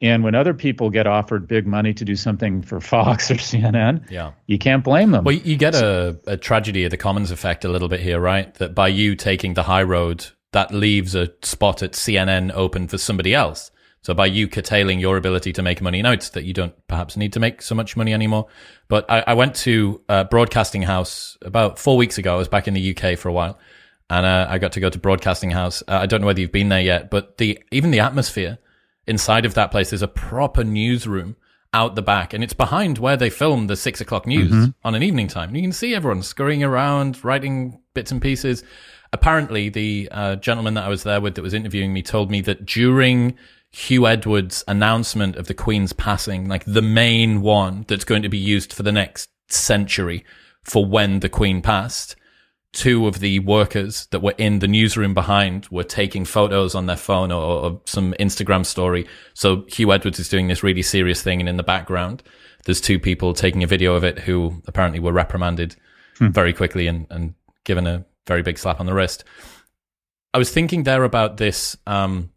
And 0.00 0.24
when 0.24 0.34
other 0.34 0.54
people 0.54 0.90
get 0.90 1.06
offered 1.06 1.46
big 1.46 1.66
money 1.66 1.94
to 1.94 2.04
do 2.04 2.16
something 2.16 2.62
for 2.62 2.80
Fox 2.80 3.30
or 3.30 3.34
CNN, 3.34 4.10
yeah. 4.10 4.32
you 4.46 4.58
can't 4.58 4.84
blame 4.84 5.10
them. 5.10 5.24
Well, 5.24 5.34
you 5.34 5.56
get 5.56 5.74
a, 5.74 6.18
a 6.26 6.36
tragedy 6.36 6.84
of 6.84 6.90
the 6.90 6.96
commons 6.96 7.30
effect 7.30 7.64
a 7.64 7.68
little 7.68 7.88
bit 7.88 8.00
here, 8.00 8.20
right? 8.20 8.52
That 8.54 8.74
by 8.74 8.88
you 8.88 9.16
taking 9.16 9.54
the 9.54 9.62
high 9.62 9.82
road, 9.82 10.26
that 10.52 10.72
leaves 10.72 11.14
a 11.14 11.32
spot 11.42 11.82
at 11.82 11.92
CNN 11.92 12.52
open 12.54 12.88
for 12.88 12.98
somebody 12.98 13.34
else. 13.34 13.70
So 14.04 14.12
by 14.12 14.26
you 14.26 14.48
curtailing 14.48 15.00
your 15.00 15.16
ability 15.16 15.54
to 15.54 15.62
make 15.62 15.80
money, 15.80 16.02
now 16.02 16.12
it's 16.12 16.28
that 16.30 16.44
you 16.44 16.52
don't 16.52 16.74
perhaps 16.88 17.16
need 17.16 17.32
to 17.32 17.40
make 17.40 17.62
so 17.62 17.74
much 17.74 17.96
money 17.96 18.12
anymore. 18.12 18.48
But 18.86 19.10
I, 19.10 19.24
I 19.28 19.34
went 19.34 19.54
to 19.56 20.02
a 20.10 20.26
Broadcasting 20.26 20.82
House 20.82 21.38
about 21.40 21.78
four 21.78 21.96
weeks 21.96 22.18
ago. 22.18 22.34
I 22.34 22.36
was 22.36 22.46
back 22.46 22.68
in 22.68 22.74
the 22.74 22.94
UK 22.94 23.18
for 23.18 23.30
a 23.30 23.32
while, 23.32 23.58
and 24.10 24.26
uh, 24.26 24.46
I 24.50 24.58
got 24.58 24.72
to 24.72 24.80
go 24.80 24.90
to 24.90 24.98
Broadcasting 24.98 25.50
House. 25.50 25.82
Uh, 25.88 26.00
I 26.02 26.06
don't 26.06 26.20
know 26.20 26.26
whether 26.26 26.42
you've 26.42 26.52
been 26.52 26.68
there 26.68 26.82
yet, 26.82 27.10
but 27.10 27.38
the 27.38 27.58
even 27.70 27.92
the 27.92 28.00
atmosphere 28.00 28.58
inside 29.06 29.46
of 29.46 29.54
that 29.54 29.70
place 29.70 29.90
is 29.90 30.02
a 30.02 30.08
proper 30.08 30.64
newsroom 30.64 31.36
out 31.72 31.94
the 31.94 32.02
back, 32.02 32.34
and 32.34 32.44
it's 32.44 32.52
behind 32.52 32.98
where 32.98 33.16
they 33.16 33.30
film 33.30 33.68
the 33.68 33.76
six 33.76 34.02
o'clock 34.02 34.26
news 34.26 34.52
mm-hmm. 34.52 34.70
on 34.84 34.94
an 34.94 35.02
evening 35.02 35.28
time. 35.28 35.56
You 35.56 35.62
can 35.62 35.72
see 35.72 35.94
everyone 35.94 36.22
scurrying 36.22 36.62
around, 36.62 37.24
writing 37.24 37.80
bits 37.94 38.12
and 38.12 38.20
pieces. 38.20 38.64
Apparently, 39.14 39.70
the 39.70 40.10
uh, 40.12 40.36
gentleman 40.36 40.74
that 40.74 40.84
I 40.84 40.88
was 40.90 41.04
there 41.04 41.22
with 41.22 41.36
that 41.36 41.42
was 41.42 41.54
interviewing 41.54 41.94
me 41.94 42.02
told 42.02 42.30
me 42.30 42.42
that 42.42 42.66
during 42.66 43.38
Huw 43.74 44.08
Edwards' 44.08 44.62
announcement 44.68 45.34
of 45.34 45.48
the 45.48 45.54
Queen's 45.54 45.92
passing, 45.92 46.48
like 46.48 46.64
the 46.64 46.80
main 46.80 47.42
one 47.42 47.84
that's 47.88 48.04
going 48.04 48.22
to 48.22 48.28
be 48.28 48.38
used 48.38 48.72
for 48.72 48.84
the 48.84 48.92
next 48.92 49.28
century 49.48 50.24
for 50.62 50.86
when 50.86 51.20
the 51.20 51.28
Queen 51.28 51.60
passed. 51.60 52.14
Two 52.72 53.06
of 53.08 53.18
the 53.18 53.40
workers 53.40 54.06
that 54.06 54.20
were 54.20 54.34
in 54.38 54.60
the 54.60 54.68
newsroom 54.68 55.12
behind 55.12 55.66
were 55.68 55.84
taking 55.84 56.24
photos 56.24 56.74
on 56.74 56.86
their 56.86 56.96
phone 56.96 57.32
or, 57.32 57.42
or 57.42 57.80
some 57.84 58.14
Instagram 58.20 58.64
story. 58.64 59.08
So 59.34 59.62
Huw 59.62 59.92
Edwards 59.92 60.20
is 60.20 60.28
doing 60.28 60.46
this 60.46 60.62
really 60.62 60.82
serious 60.82 61.20
thing, 61.20 61.40
and 61.40 61.48
in 61.48 61.56
the 61.56 61.64
background, 61.64 62.22
there's 62.66 62.80
two 62.80 63.00
people 63.00 63.32
taking 63.32 63.64
a 63.64 63.68
video 63.68 63.94
of 63.96 64.04
it 64.04 64.20
who 64.20 64.62
apparently 64.68 65.00
were 65.00 65.12
reprimanded 65.12 65.74
hmm. 66.18 66.28
very 66.28 66.52
quickly 66.52 66.86
and, 66.86 67.08
and 67.10 67.34
given 67.64 67.88
a 67.88 68.04
very 68.28 68.42
big 68.42 68.56
slap 68.56 68.78
on 68.78 68.86
the 68.86 68.94
wrist. 68.94 69.24
I 70.32 70.38
was 70.38 70.50
thinking 70.50 70.84
there 70.84 71.04
about 71.04 71.36
this 71.36 71.76
um, 71.86 72.30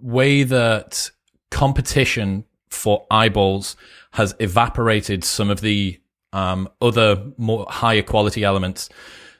way 0.00 0.42
that 0.42 1.10
competition 1.50 2.44
for 2.68 3.06
eyeballs 3.10 3.76
has 4.12 4.34
evaporated 4.38 5.24
some 5.24 5.50
of 5.50 5.60
the 5.60 6.00
um, 6.32 6.68
other 6.80 7.32
more 7.38 7.66
higher 7.68 8.02
quality 8.02 8.44
elements 8.44 8.88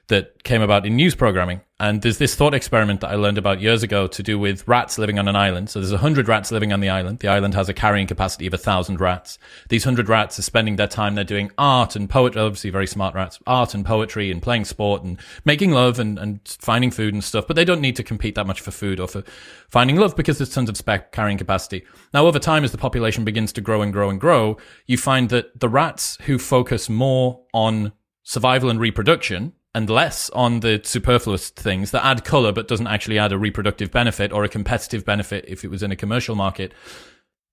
that 0.08 0.44
came 0.44 0.62
about 0.62 0.86
in 0.86 0.94
news 0.94 1.14
programming. 1.14 1.60
And 1.78 2.00
there's 2.00 2.16
this 2.16 2.34
thought 2.34 2.54
experiment 2.54 3.00
that 3.02 3.10
I 3.10 3.16
learned 3.16 3.36
about 3.36 3.60
years 3.60 3.82
ago 3.82 4.06
to 4.06 4.22
do 4.22 4.38
with 4.38 4.66
rats 4.66 4.98
living 4.98 5.18
on 5.18 5.28
an 5.28 5.36
island. 5.36 5.68
So 5.68 5.78
there's 5.78 5.90
100 5.90 6.26
rats 6.26 6.50
living 6.50 6.72
on 6.72 6.80
the 6.80 6.88
island. 6.88 7.18
The 7.18 7.28
island 7.28 7.54
has 7.54 7.68
a 7.68 7.74
carrying 7.74 8.06
capacity 8.06 8.46
of 8.46 8.54
1,000 8.54 8.98
rats. 8.98 9.38
These 9.68 9.84
100 9.84 10.08
rats 10.08 10.38
are 10.38 10.42
spending 10.42 10.76
their 10.76 10.86
time, 10.86 11.16
they're 11.16 11.24
doing 11.24 11.50
art 11.58 11.94
and 11.94 12.08
poetry, 12.08 12.40
obviously 12.40 12.70
very 12.70 12.86
smart 12.86 13.14
rats, 13.14 13.40
art 13.46 13.74
and 13.74 13.84
poetry 13.84 14.30
and 14.30 14.40
playing 14.40 14.64
sport 14.64 15.02
and 15.02 15.18
making 15.44 15.72
love 15.72 15.98
and, 15.98 16.18
and 16.18 16.40
finding 16.60 16.90
food 16.90 17.12
and 17.12 17.22
stuff. 17.22 17.46
But 17.46 17.56
they 17.56 17.64
don't 17.64 17.82
need 17.82 17.96
to 17.96 18.04
compete 18.04 18.36
that 18.36 18.46
much 18.46 18.60
for 18.60 18.70
food 18.70 18.98
or 18.98 19.08
for 19.08 19.22
finding 19.68 19.96
love 19.96 20.16
because 20.16 20.38
there's 20.38 20.54
tons 20.54 20.70
of 20.70 20.78
spec 20.78 21.12
carrying 21.12 21.36
capacity. 21.36 21.84
Now, 22.14 22.26
over 22.26 22.38
time, 22.38 22.64
as 22.64 22.72
the 22.72 22.78
population 22.78 23.24
begins 23.24 23.52
to 23.52 23.60
grow 23.60 23.82
and 23.82 23.92
grow 23.92 24.08
and 24.08 24.20
grow, 24.20 24.56
you 24.86 24.96
find 24.96 25.28
that 25.28 25.60
the 25.60 25.68
rats 25.68 26.16
who 26.22 26.38
focus 26.38 26.88
more 26.88 27.42
on 27.52 27.92
survival 28.22 28.70
and 28.70 28.80
reproduction 28.80 29.52
and 29.76 29.90
less 29.90 30.30
on 30.30 30.60
the 30.60 30.80
superfluous 30.82 31.50
things 31.50 31.90
that 31.90 32.02
add 32.02 32.24
color 32.24 32.50
but 32.50 32.66
doesn't 32.66 32.86
actually 32.86 33.18
add 33.18 33.30
a 33.30 33.36
reproductive 33.36 33.90
benefit 33.90 34.32
or 34.32 34.42
a 34.42 34.48
competitive 34.48 35.04
benefit 35.04 35.44
if 35.46 35.64
it 35.64 35.68
was 35.68 35.82
in 35.82 35.92
a 35.92 35.96
commercial 35.96 36.34
market, 36.34 36.72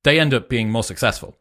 they 0.05 0.21
end 0.21 0.33
up 0.33 0.47
being 0.47 0.71
more 0.71 0.85
successful. 0.85 1.35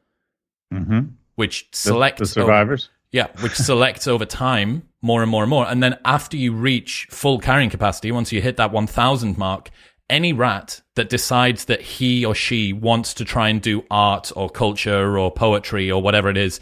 Mm-hmm. 0.75 1.01
Which 1.37 1.69
selects 1.71 2.19
the, 2.19 2.25
the 2.25 2.31
survivors. 2.31 2.87
Over, 2.87 2.93
yeah, 3.13 3.43
which 3.43 3.55
selects 3.71 4.09
over 4.09 4.25
time 4.25 4.89
more 5.03 5.23
and 5.23 5.31
more 5.31 5.45
and 5.45 5.51
more. 5.51 5.69
And 5.69 5.81
then 5.85 6.01
after 6.05 6.37
you 6.37 6.53
reach 6.53 7.07
full 7.13 7.39
carrying 7.39 7.71
capacity, 7.71 8.11
once 8.11 8.33
you 8.33 8.43
hit 8.43 8.57
that 8.57 8.73
1000 8.73 9.39
mark, 9.39 9.71
any 10.11 10.33
rat 10.33 10.81
that 10.97 11.09
decides 11.09 11.67
that 11.67 11.81
he 11.81 12.25
or 12.25 12.35
she 12.35 12.73
wants 12.73 13.15
to 13.15 13.25
try 13.25 13.51
and 13.51 13.63
do 13.63 13.85
art 13.89 14.33
or 14.35 14.51
culture 14.51 15.17
or 15.17 15.31
poetry 15.31 15.93
or 15.93 16.03
whatever 16.03 16.29
it 16.29 16.37
is 16.37 16.59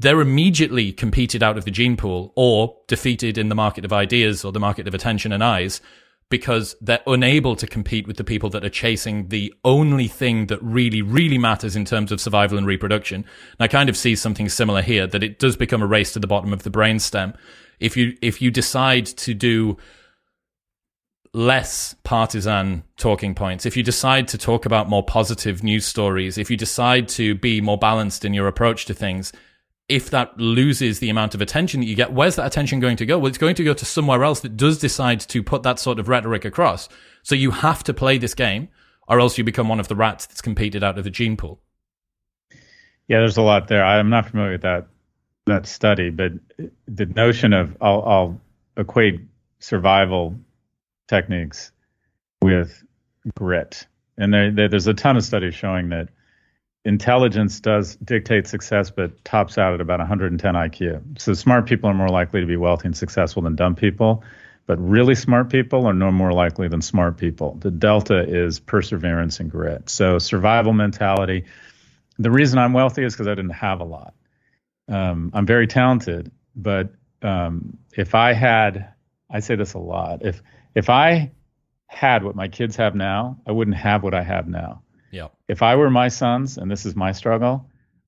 they're 0.00 0.20
immediately 0.22 0.92
competed 0.92 1.42
out 1.42 1.58
of 1.58 1.66
the 1.66 1.70
gene 1.70 1.94
pool 1.94 2.32
or 2.34 2.74
defeated 2.88 3.36
in 3.36 3.50
the 3.50 3.54
market 3.54 3.84
of 3.84 3.92
ideas 3.92 4.44
or 4.44 4.50
the 4.50 4.58
market 4.58 4.88
of 4.88 4.94
attention 4.94 5.30
and 5.30 5.44
eyes 5.44 5.82
because 6.30 6.74
they're 6.80 7.02
unable 7.06 7.54
to 7.54 7.66
compete 7.66 8.06
with 8.06 8.16
the 8.16 8.24
people 8.24 8.48
that 8.48 8.64
are 8.64 8.70
chasing 8.70 9.28
the 9.28 9.52
only 9.62 10.08
thing 10.08 10.46
that 10.46 10.62
really, 10.62 11.02
really 11.02 11.36
matters 11.36 11.76
in 11.76 11.84
terms 11.84 12.10
of 12.10 12.20
survival 12.20 12.56
and 12.56 12.66
reproduction. 12.66 13.16
And 13.16 13.60
I 13.60 13.68
kind 13.68 13.90
of 13.90 13.96
see 13.96 14.16
something 14.16 14.48
similar 14.48 14.80
here 14.80 15.06
that 15.06 15.22
it 15.22 15.38
does 15.38 15.56
become 15.56 15.82
a 15.82 15.86
race 15.86 16.14
to 16.14 16.18
the 16.18 16.26
bottom 16.26 16.52
of 16.52 16.62
the 16.62 16.70
brainstem. 16.70 17.36
If 17.78 17.96
you, 17.96 18.16
if 18.22 18.40
you 18.40 18.50
decide 18.50 19.04
to 19.06 19.34
do 19.34 19.76
less 21.34 21.94
partisan 22.04 22.84
talking 22.96 23.34
points, 23.34 23.66
if 23.66 23.76
you 23.76 23.82
decide 23.82 24.28
to 24.28 24.38
talk 24.38 24.64
about 24.64 24.88
more 24.88 25.04
positive 25.04 25.62
news 25.62 25.84
stories, 25.84 26.38
if 26.38 26.50
you 26.50 26.56
decide 26.56 27.06
to 27.08 27.34
be 27.34 27.60
more 27.60 27.78
balanced 27.78 28.24
in 28.24 28.32
your 28.32 28.46
approach 28.46 28.86
to 28.86 28.94
things, 28.94 29.32
if 29.90 30.10
that 30.10 30.38
loses 30.38 31.00
the 31.00 31.10
amount 31.10 31.34
of 31.34 31.40
attention 31.40 31.80
that 31.80 31.86
you 31.86 31.96
get, 31.96 32.12
where's 32.12 32.36
that 32.36 32.46
attention 32.46 32.78
going 32.78 32.96
to 32.96 33.04
go? 33.04 33.18
Well, 33.18 33.26
it's 33.26 33.38
going 33.38 33.56
to 33.56 33.64
go 33.64 33.74
to 33.74 33.84
somewhere 33.84 34.22
else 34.22 34.40
that 34.40 34.56
does 34.56 34.78
decide 34.78 35.20
to 35.20 35.42
put 35.42 35.64
that 35.64 35.80
sort 35.80 35.98
of 35.98 36.08
rhetoric 36.08 36.44
across. 36.44 36.88
So 37.24 37.34
you 37.34 37.50
have 37.50 37.82
to 37.84 37.92
play 37.92 38.16
this 38.16 38.32
game, 38.32 38.68
or 39.08 39.18
else 39.18 39.36
you 39.36 39.42
become 39.42 39.68
one 39.68 39.80
of 39.80 39.88
the 39.88 39.96
rats 39.96 40.26
that's 40.26 40.40
competed 40.40 40.84
out 40.84 40.96
of 40.96 41.04
the 41.04 41.10
gene 41.10 41.36
pool. 41.36 41.60
Yeah, 43.08 43.18
there's 43.18 43.36
a 43.36 43.42
lot 43.42 43.66
there. 43.66 43.84
I'm 43.84 44.08
not 44.08 44.30
familiar 44.30 44.52
with 44.52 44.62
that 44.62 44.86
that 45.46 45.66
study, 45.66 46.10
but 46.10 46.32
the 46.86 47.06
notion 47.06 47.52
of 47.52 47.76
I'll, 47.80 48.02
I'll 48.02 48.40
equate 48.76 49.20
survival 49.58 50.36
techniques 51.08 51.72
with 52.40 52.84
grit. 53.36 53.86
And 54.16 54.32
there, 54.32 54.52
there, 54.52 54.68
there's 54.68 54.86
a 54.86 54.94
ton 54.94 55.16
of 55.16 55.24
studies 55.24 55.54
showing 55.54 55.88
that 55.88 56.08
intelligence 56.84 57.60
does 57.60 57.96
dictate 57.96 58.46
success, 58.46 58.90
but 58.90 59.24
tops 59.24 59.58
out 59.58 59.74
at 59.74 59.80
about 59.80 59.98
110 59.98 60.54
IQ. 60.54 61.20
So 61.20 61.34
smart 61.34 61.66
people 61.66 61.90
are 61.90 61.94
more 61.94 62.08
likely 62.08 62.40
to 62.40 62.46
be 62.46 62.56
wealthy 62.56 62.86
and 62.86 62.96
successful 62.96 63.42
than 63.42 63.56
dumb 63.56 63.74
people, 63.74 64.24
but 64.66 64.78
really 64.78 65.14
smart 65.14 65.50
people 65.50 65.86
are 65.86 65.92
no 65.92 66.10
more 66.10 66.32
likely 66.32 66.68
than 66.68 66.80
smart 66.80 67.18
people. 67.18 67.56
The 67.60 67.70
delta 67.70 68.24
is 68.26 68.60
perseverance 68.60 69.40
and 69.40 69.50
grit. 69.50 69.90
So 69.90 70.18
survival 70.18 70.72
mentality. 70.72 71.44
The 72.18 72.30
reason 72.30 72.58
I'm 72.58 72.72
wealthy 72.72 73.04
is 73.04 73.14
because 73.14 73.28
I 73.28 73.34
didn't 73.34 73.50
have 73.50 73.80
a 73.80 73.84
lot. 73.84 74.14
Um, 74.88 75.30
I'm 75.34 75.46
very 75.46 75.66
talented, 75.66 76.32
but 76.56 76.90
um, 77.22 77.78
if 77.96 78.14
I 78.14 78.32
had, 78.32 78.92
I 79.30 79.40
say 79.40 79.54
this 79.54 79.74
a 79.74 79.78
lot. 79.78 80.24
If 80.24 80.42
if 80.74 80.88
I 80.88 81.30
had 81.86 82.24
what 82.24 82.36
my 82.36 82.48
kids 82.48 82.76
have 82.76 82.94
now, 82.94 83.38
I 83.46 83.52
wouldn't 83.52 83.76
have 83.76 84.02
what 84.02 84.14
I 84.14 84.22
have 84.22 84.48
now. 84.48 84.82
Yeah. 85.10 85.28
If 85.48 85.62
I 85.62 85.76
were 85.76 85.90
my 85.90 86.08
sons, 86.08 86.56
and 86.58 86.70
this 86.70 86.86
is 86.86 86.94
my 86.94 87.12
struggle, 87.12 87.66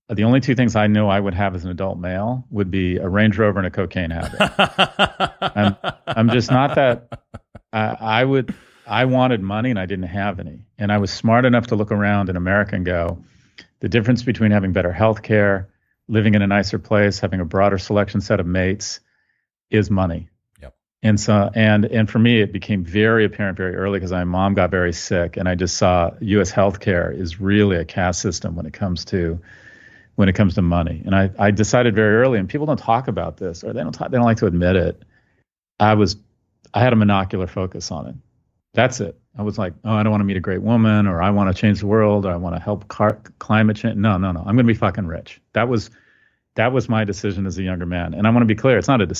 uh, 0.08 0.14
the 0.14 0.24
only 0.24 0.40
two 0.40 0.54
things 0.54 0.76
I 0.76 0.86
know 0.86 1.08
I 1.08 1.18
would 1.18 1.34
have 1.34 1.54
as 1.54 1.64
an 1.64 1.70
adult 1.70 1.98
male 1.98 2.44
would 2.50 2.70
be 2.70 2.96
a 2.96 3.08
Range 3.08 3.36
Rover 3.38 3.58
and 3.58 3.66
a 3.66 3.70
cocaine 3.70 4.10
habit. 4.10 4.40
I'm, 5.40 5.76
I'm 6.06 6.30
just 6.30 6.50
not 6.50 6.74
that. 6.76 7.22
I, 7.72 7.96
I 8.00 8.24
would. 8.24 8.54
I 8.86 9.04
wanted 9.04 9.40
money 9.40 9.70
and 9.70 9.78
I 9.78 9.86
didn't 9.86 10.08
have 10.08 10.40
any, 10.40 10.64
and 10.76 10.90
I 10.92 10.98
was 10.98 11.12
smart 11.12 11.44
enough 11.44 11.68
to 11.68 11.76
look 11.76 11.92
around 11.92 12.28
in 12.28 12.36
America 12.36 12.74
and 12.74 12.84
go, 12.84 13.22
the 13.78 13.88
difference 13.88 14.24
between 14.24 14.50
having 14.50 14.72
better 14.72 14.92
health 14.92 15.22
care, 15.22 15.68
living 16.08 16.34
in 16.34 16.42
a 16.42 16.48
nicer 16.48 16.80
place, 16.80 17.20
having 17.20 17.40
a 17.40 17.44
broader 17.44 17.78
selection 17.78 18.20
set 18.20 18.40
of 18.40 18.46
mates, 18.46 19.00
is 19.70 19.88
money. 19.88 20.28
And 21.02 21.18
so, 21.18 21.50
and 21.54 21.84
and 21.84 22.08
for 22.08 22.20
me, 22.20 22.40
it 22.40 22.52
became 22.52 22.84
very 22.84 23.24
apparent 23.24 23.56
very 23.56 23.74
early 23.74 23.98
because 23.98 24.12
my 24.12 24.24
mom 24.24 24.54
got 24.54 24.70
very 24.70 24.92
sick, 24.92 25.36
and 25.36 25.48
I 25.48 25.56
just 25.56 25.76
saw 25.76 26.12
U.S. 26.20 26.52
healthcare 26.52 27.16
is 27.16 27.40
really 27.40 27.76
a 27.76 27.84
caste 27.84 28.20
system 28.20 28.54
when 28.54 28.66
it 28.66 28.72
comes 28.72 29.04
to 29.06 29.40
when 30.14 30.28
it 30.28 30.34
comes 30.34 30.54
to 30.54 30.62
money. 30.62 31.02
And 31.04 31.14
I, 31.14 31.30
I 31.38 31.50
decided 31.50 31.94
very 31.94 32.16
early, 32.16 32.38
and 32.38 32.48
people 32.48 32.66
don't 32.66 32.78
talk 32.78 33.08
about 33.08 33.36
this, 33.36 33.64
or 33.64 33.72
they 33.72 33.80
don't 33.80 33.92
talk, 33.92 34.10
they 34.10 34.16
don't 34.16 34.26
like 34.26 34.38
to 34.38 34.46
admit 34.46 34.76
it. 34.76 35.02
I 35.80 35.94
was, 35.94 36.16
I 36.74 36.80
had 36.80 36.92
a 36.92 36.96
monocular 36.96 37.48
focus 37.48 37.90
on 37.90 38.06
it. 38.08 38.14
That's 38.74 39.00
it. 39.00 39.18
I 39.36 39.42
was 39.42 39.58
like, 39.58 39.72
oh, 39.84 39.92
I 39.92 40.02
don't 40.02 40.10
want 40.10 40.20
to 40.20 40.26
meet 40.26 40.36
a 40.36 40.40
great 40.40 40.62
woman, 40.62 41.06
or 41.06 41.22
I 41.22 41.30
want 41.30 41.54
to 41.54 41.58
change 41.58 41.80
the 41.80 41.86
world, 41.86 42.26
or 42.26 42.32
I 42.32 42.36
want 42.36 42.54
to 42.56 42.62
help 42.62 42.88
car- 42.88 43.20
climate 43.38 43.76
change. 43.76 43.96
No, 43.96 44.18
no, 44.18 44.32
no. 44.32 44.40
I'm 44.40 44.54
going 44.54 44.58
to 44.58 44.64
be 44.64 44.74
fucking 44.74 45.06
rich. 45.06 45.40
That 45.54 45.68
was, 45.68 45.90
that 46.54 46.72
was 46.72 46.88
my 46.88 47.04
decision 47.04 47.46
as 47.46 47.58
a 47.58 47.62
younger 47.62 47.86
man. 47.86 48.14
And 48.14 48.26
I 48.26 48.30
want 48.30 48.42
to 48.42 48.46
be 48.46 48.54
clear. 48.54 48.78
It's 48.78 48.88
not 48.88 49.00
a 49.00 49.06
to 49.06 49.14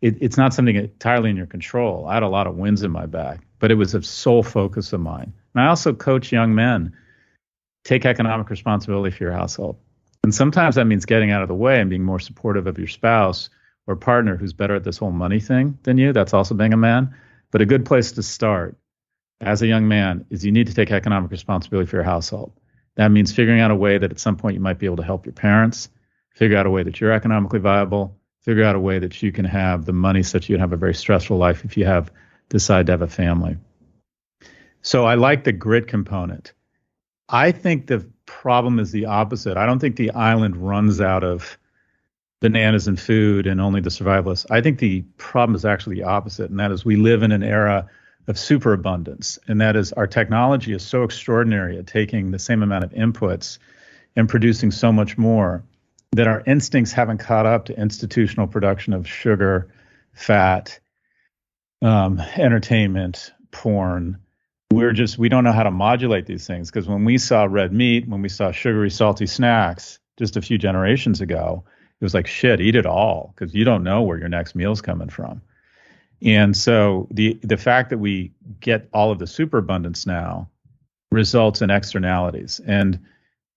it, 0.00 0.16
it's 0.20 0.36
not 0.36 0.54
something 0.54 0.76
entirely 0.76 1.30
in 1.30 1.36
your 1.36 1.46
control. 1.46 2.06
I 2.06 2.14
had 2.14 2.22
a 2.22 2.28
lot 2.28 2.46
of 2.46 2.56
wins 2.56 2.82
in 2.82 2.90
my 2.90 3.06
back, 3.06 3.40
but 3.58 3.70
it 3.70 3.76
was 3.76 3.94
a 3.94 4.02
sole 4.02 4.42
focus 4.42 4.92
of 4.92 5.00
mine. 5.00 5.32
And 5.54 5.64
I 5.64 5.68
also 5.68 5.92
coach 5.92 6.32
young 6.32 6.54
men 6.54 6.94
take 7.84 8.04
economic 8.04 8.50
responsibility 8.50 9.14
for 9.14 9.24
your 9.24 9.32
household. 9.32 9.78
And 10.22 10.34
sometimes 10.34 10.76
that 10.76 10.86
means 10.86 11.04
getting 11.04 11.30
out 11.30 11.42
of 11.42 11.48
the 11.48 11.54
way 11.54 11.80
and 11.80 11.90
being 11.90 12.02
more 12.02 12.18
supportive 12.18 12.66
of 12.66 12.78
your 12.78 12.88
spouse 12.88 13.50
or 13.86 13.96
partner 13.96 14.36
who's 14.36 14.54
better 14.54 14.74
at 14.74 14.84
this 14.84 14.96
whole 14.96 15.12
money 15.12 15.40
thing 15.40 15.78
than 15.82 15.98
you. 15.98 16.12
That's 16.12 16.32
also 16.32 16.54
being 16.54 16.72
a 16.72 16.78
man. 16.78 17.14
But 17.50 17.60
a 17.60 17.66
good 17.66 17.84
place 17.84 18.12
to 18.12 18.22
start 18.22 18.76
as 19.40 19.62
a 19.62 19.66
young 19.66 19.86
man 19.86 20.24
is 20.30 20.44
you 20.44 20.52
need 20.52 20.68
to 20.68 20.74
take 20.74 20.90
economic 20.90 21.30
responsibility 21.30 21.88
for 21.88 21.96
your 21.96 22.04
household. 22.04 22.52
That 22.96 23.10
means 23.10 23.32
figuring 23.32 23.60
out 23.60 23.70
a 23.70 23.76
way 23.76 23.98
that 23.98 24.10
at 24.10 24.18
some 24.18 24.36
point 24.36 24.54
you 24.54 24.60
might 24.60 24.78
be 24.78 24.86
able 24.86 24.96
to 24.96 25.02
help 25.02 25.26
your 25.26 25.34
parents, 25.34 25.90
figure 26.34 26.56
out 26.56 26.66
a 26.66 26.70
way 26.70 26.82
that 26.82 27.00
you're 27.00 27.12
economically 27.12 27.60
viable, 27.60 28.16
figure 28.44 28.64
out 28.64 28.76
a 28.76 28.80
way 28.80 28.98
that 28.98 29.22
you 29.22 29.32
can 29.32 29.44
have 29.44 29.86
the 29.86 29.92
money 29.92 30.22
such 30.22 30.42
that 30.42 30.48
you 30.48 30.56
can 30.56 30.60
have 30.60 30.72
a 30.72 30.76
very 30.76 30.94
stressful 30.94 31.36
life 31.36 31.64
if 31.64 31.76
you 31.76 31.84
have 31.84 32.12
decide 32.50 32.86
to 32.86 32.92
have 32.92 33.02
a 33.02 33.08
family. 33.08 33.56
So 34.82 35.06
I 35.06 35.14
like 35.14 35.44
the 35.44 35.52
grit 35.52 35.88
component. 35.88 36.52
I 37.28 37.52
think 37.52 37.86
the 37.86 38.06
problem 38.26 38.78
is 38.78 38.92
the 38.92 39.06
opposite. 39.06 39.56
I 39.56 39.64
don't 39.64 39.78
think 39.78 39.96
the 39.96 40.10
island 40.10 40.56
runs 40.56 41.00
out 41.00 41.24
of 41.24 41.58
bananas 42.40 42.86
and 42.86 43.00
food 43.00 43.46
and 43.46 43.60
only 43.62 43.80
the 43.80 43.88
survivalists. 43.88 44.44
I 44.50 44.60
think 44.60 44.78
the 44.78 45.00
problem 45.16 45.56
is 45.56 45.64
actually 45.64 45.96
the 45.96 46.02
opposite, 46.02 46.50
and 46.50 46.60
that 46.60 46.70
is 46.70 46.84
we 46.84 46.96
live 46.96 47.22
in 47.22 47.32
an 47.32 47.42
era 47.42 47.88
of 48.26 48.38
superabundance, 48.38 49.38
and 49.48 49.60
that 49.62 49.76
is 49.76 49.92
our 49.94 50.06
technology 50.06 50.74
is 50.74 50.82
so 50.82 51.02
extraordinary 51.02 51.78
at 51.78 51.86
taking 51.86 52.30
the 52.30 52.38
same 52.38 52.62
amount 52.62 52.84
of 52.84 52.92
inputs 52.92 53.58
and 54.16 54.28
producing 54.28 54.70
so 54.70 54.92
much 54.92 55.16
more 55.16 55.62
that 56.14 56.28
our 56.28 56.42
instincts 56.46 56.92
haven't 56.92 57.18
caught 57.18 57.46
up 57.46 57.66
to 57.66 57.78
institutional 57.78 58.46
production 58.46 58.92
of 58.92 59.08
sugar, 59.08 59.72
fat, 60.12 60.78
um, 61.82 62.20
entertainment, 62.36 63.32
porn. 63.50 64.18
We're 64.70 64.92
just 64.92 65.18
we 65.18 65.28
don't 65.28 65.44
know 65.44 65.52
how 65.52 65.64
to 65.64 65.70
modulate 65.70 66.26
these 66.26 66.46
things 66.46 66.70
because 66.70 66.88
when 66.88 67.04
we 67.04 67.18
saw 67.18 67.44
red 67.44 67.72
meat, 67.72 68.08
when 68.08 68.22
we 68.22 68.28
saw 68.28 68.52
sugary, 68.52 68.90
salty 68.90 69.26
snacks 69.26 69.98
just 70.18 70.36
a 70.36 70.42
few 70.42 70.56
generations 70.58 71.20
ago, 71.20 71.64
it 72.00 72.04
was 72.04 72.14
like 72.14 72.26
shit, 72.26 72.60
eat 72.60 72.76
it 72.76 72.86
all 72.86 73.32
because 73.34 73.54
you 73.54 73.64
don't 73.64 73.84
know 73.84 74.02
where 74.02 74.18
your 74.18 74.28
next 74.28 74.54
meal's 74.54 74.80
coming 74.80 75.08
from. 75.08 75.42
And 76.22 76.56
so 76.56 77.08
the 77.10 77.38
the 77.42 77.56
fact 77.56 77.90
that 77.90 77.98
we 77.98 78.32
get 78.60 78.88
all 78.92 79.10
of 79.10 79.18
the 79.18 79.26
superabundance 79.26 80.06
now 80.06 80.48
results 81.10 81.62
in 81.62 81.70
externalities 81.70 82.60
and 82.64 83.00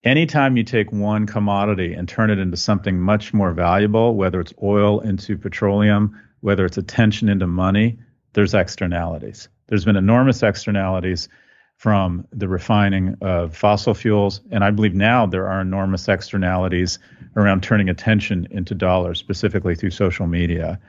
anytime 0.07 0.57
you 0.57 0.63
take 0.63 0.91
one 0.91 1.27
commodity 1.27 1.93
and 1.93 2.07
turn 2.07 2.31
it 2.31 2.39
into 2.39 2.57
something 2.57 2.99
much 2.99 3.33
more 3.33 3.51
valuable, 3.51 4.15
whether 4.15 4.39
it's 4.39 4.53
oil 4.63 5.01
into 5.01 5.37
petroleum, 5.37 6.19
whether 6.41 6.65
it's 6.65 6.77
attention 6.77 7.29
into 7.29 7.45
money, 7.45 7.99
there's 8.33 8.53
externalities. 8.53 9.49
There's 9.67 9.85
been 9.85 9.95
enormous 9.97 10.43
externalities 10.43 11.27
from 11.75 12.27
the 12.31 12.47
refining 12.47 13.15
of 13.21 13.55
fossil 13.55 13.93
fuels. 13.93 14.41
And 14.49 14.63
I 14.63 14.71
believe 14.71 14.95
now 14.95 15.25
there 15.25 15.47
are 15.47 15.61
enormous 15.61 16.07
externalities 16.07 16.97
around 17.35 17.61
turning 17.61 17.89
attention 17.89 18.47
into 18.49 18.73
dollars, 18.73 19.19
specifically 19.19 19.75
through 19.75 19.91
social 19.91 20.25
media. 20.25 20.79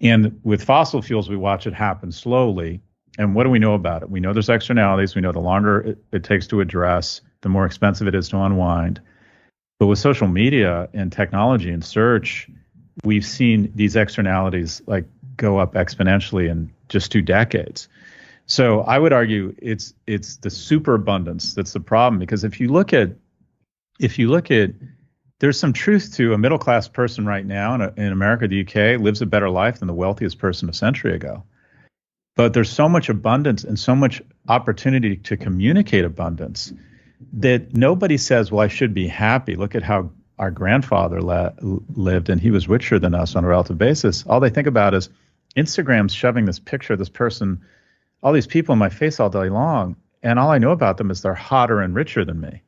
And 0.00 0.38
with 0.42 0.62
fossil 0.62 1.00
fuels, 1.00 1.30
we 1.30 1.36
watch 1.36 1.66
it 1.66 1.72
happen 1.72 2.12
slowly. 2.12 2.80
And 3.18 3.34
what 3.34 3.44
do 3.44 3.50
we 3.50 3.58
know 3.58 3.74
about 3.74 4.02
it? 4.02 4.10
We 4.10 4.20
know 4.20 4.32
there's 4.32 4.50
externalities. 4.50 5.14
We 5.14 5.22
know 5.22 5.32
the 5.32 5.40
longer 5.40 5.80
it, 5.80 5.98
it 6.12 6.24
takes 6.24 6.46
to 6.48 6.60
address, 6.60 7.22
the 7.42 7.48
more 7.48 7.66
expensive 7.66 8.08
it 8.08 8.14
is 8.14 8.28
to 8.30 8.38
unwind. 8.38 9.00
But 9.78 9.86
with 9.86 9.98
social 9.98 10.26
media 10.26 10.88
and 10.92 11.12
technology 11.12 11.70
and 11.70 11.84
search, 11.84 12.48
we've 13.04 13.24
seen 13.24 13.72
these 13.74 13.96
externalities 13.96 14.82
like 14.86 15.04
go 15.36 15.58
up 15.58 15.74
exponentially 15.74 16.50
in 16.50 16.72
just 16.88 17.12
two 17.12 17.22
decades. 17.22 17.88
So 18.46 18.80
I 18.80 18.98
would 18.98 19.12
argue 19.12 19.54
it's 19.58 19.94
it's 20.06 20.38
the 20.38 20.50
superabundance 20.50 21.54
that's 21.54 21.72
the 21.72 21.80
problem 21.80 22.18
because 22.18 22.44
if 22.44 22.60
you 22.60 22.68
look 22.68 22.92
at 22.92 23.10
if 24.00 24.18
you 24.18 24.30
look 24.30 24.50
at 24.50 24.70
there's 25.38 25.60
some 25.60 25.72
truth 25.72 26.16
to 26.16 26.32
a 26.32 26.38
middle 26.38 26.58
class 26.58 26.88
person 26.88 27.26
right 27.26 27.46
now 27.46 27.74
in, 27.74 27.82
in 27.96 28.12
America, 28.12 28.48
the 28.48 28.62
UK 28.62 29.00
lives 29.00 29.22
a 29.22 29.26
better 29.26 29.50
life 29.50 29.78
than 29.78 29.86
the 29.86 29.94
wealthiest 29.94 30.38
person 30.38 30.68
a 30.68 30.72
century 30.72 31.14
ago. 31.14 31.44
But 32.34 32.54
there's 32.54 32.70
so 32.70 32.88
much 32.88 33.08
abundance 33.08 33.64
and 33.64 33.78
so 33.78 33.94
much 33.94 34.22
opportunity 34.48 35.16
to 35.16 35.36
communicate 35.36 36.04
abundance 36.04 36.72
that 37.32 37.74
nobody 37.74 38.16
says, 38.16 38.50
well, 38.50 38.60
I 38.60 38.68
should 38.68 38.94
be 38.94 39.06
happy. 39.06 39.54
Look 39.54 39.74
at 39.74 39.82
how 39.82 40.10
our 40.38 40.50
grandfather 40.50 41.20
la- 41.20 41.50
lived 41.60 42.28
and 42.28 42.40
he 42.40 42.50
was 42.50 42.68
richer 42.68 42.98
than 42.98 43.14
us 43.14 43.34
on 43.34 43.44
a 43.44 43.48
relative 43.48 43.78
basis. 43.78 44.24
All 44.26 44.40
they 44.40 44.50
think 44.50 44.66
about 44.66 44.94
is 44.94 45.08
Instagram's 45.56 46.14
shoving 46.14 46.44
this 46.44 46.58
picture 46.58 46.92
of 46.92 46.98
this 46.98 47.08
person, 47.08 47.60
all 48.22 48.32
these 48.32 48.46
people 48.46 48.72
in 48.72 48.78
my 48.78 48.88
face 48.88 49.18
all 49.18 49.30
day 49.30 49.48
long. 49.48 49.96
And 50.22 50.38
all 50.38 50.50
I 50.50 50.58
know 50.58 50.72
about 50.72 50.96
them 50.96 51.10
is 51.10 51.22
they're 51.22 51.34
hotter 51.34 51.80
and 51.80 51.94
richer 51.94 52.24
than 52.24 52.40
me. 52.40 52.62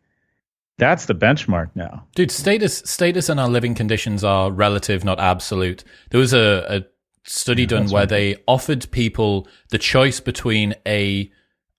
That's 0.78 1.06
the 1.06 1.14
benchmark 1.14 1.70
now. 1.74 2.06
Dude, 2.14 2.30
status 2.30 2.78
status 2.86 3.28
and 3.28 3.38
our 3.38 3.48
living 3.48 3.74
conditions 3.74 4.24
are 4.24 4.50
relative, 4.50 5.04
not 5.04 5.20
absolute. 5.20 5.84
There 6.10 6.20
was 6.20 6.32
a, 6.32 6.64
a 6.68 6.84
study 7.24 7.62
yeah, 7.62 7.68
done 7.68 7.88
where 7.88 8.02
right. 8.02 8.08
they 8.08 8.36
offered 8.48 8.90
people 8.90 9.46
the 9.68 9.78
choice 9.78 10.20
between 10.20 10.74
a 10.86 11.30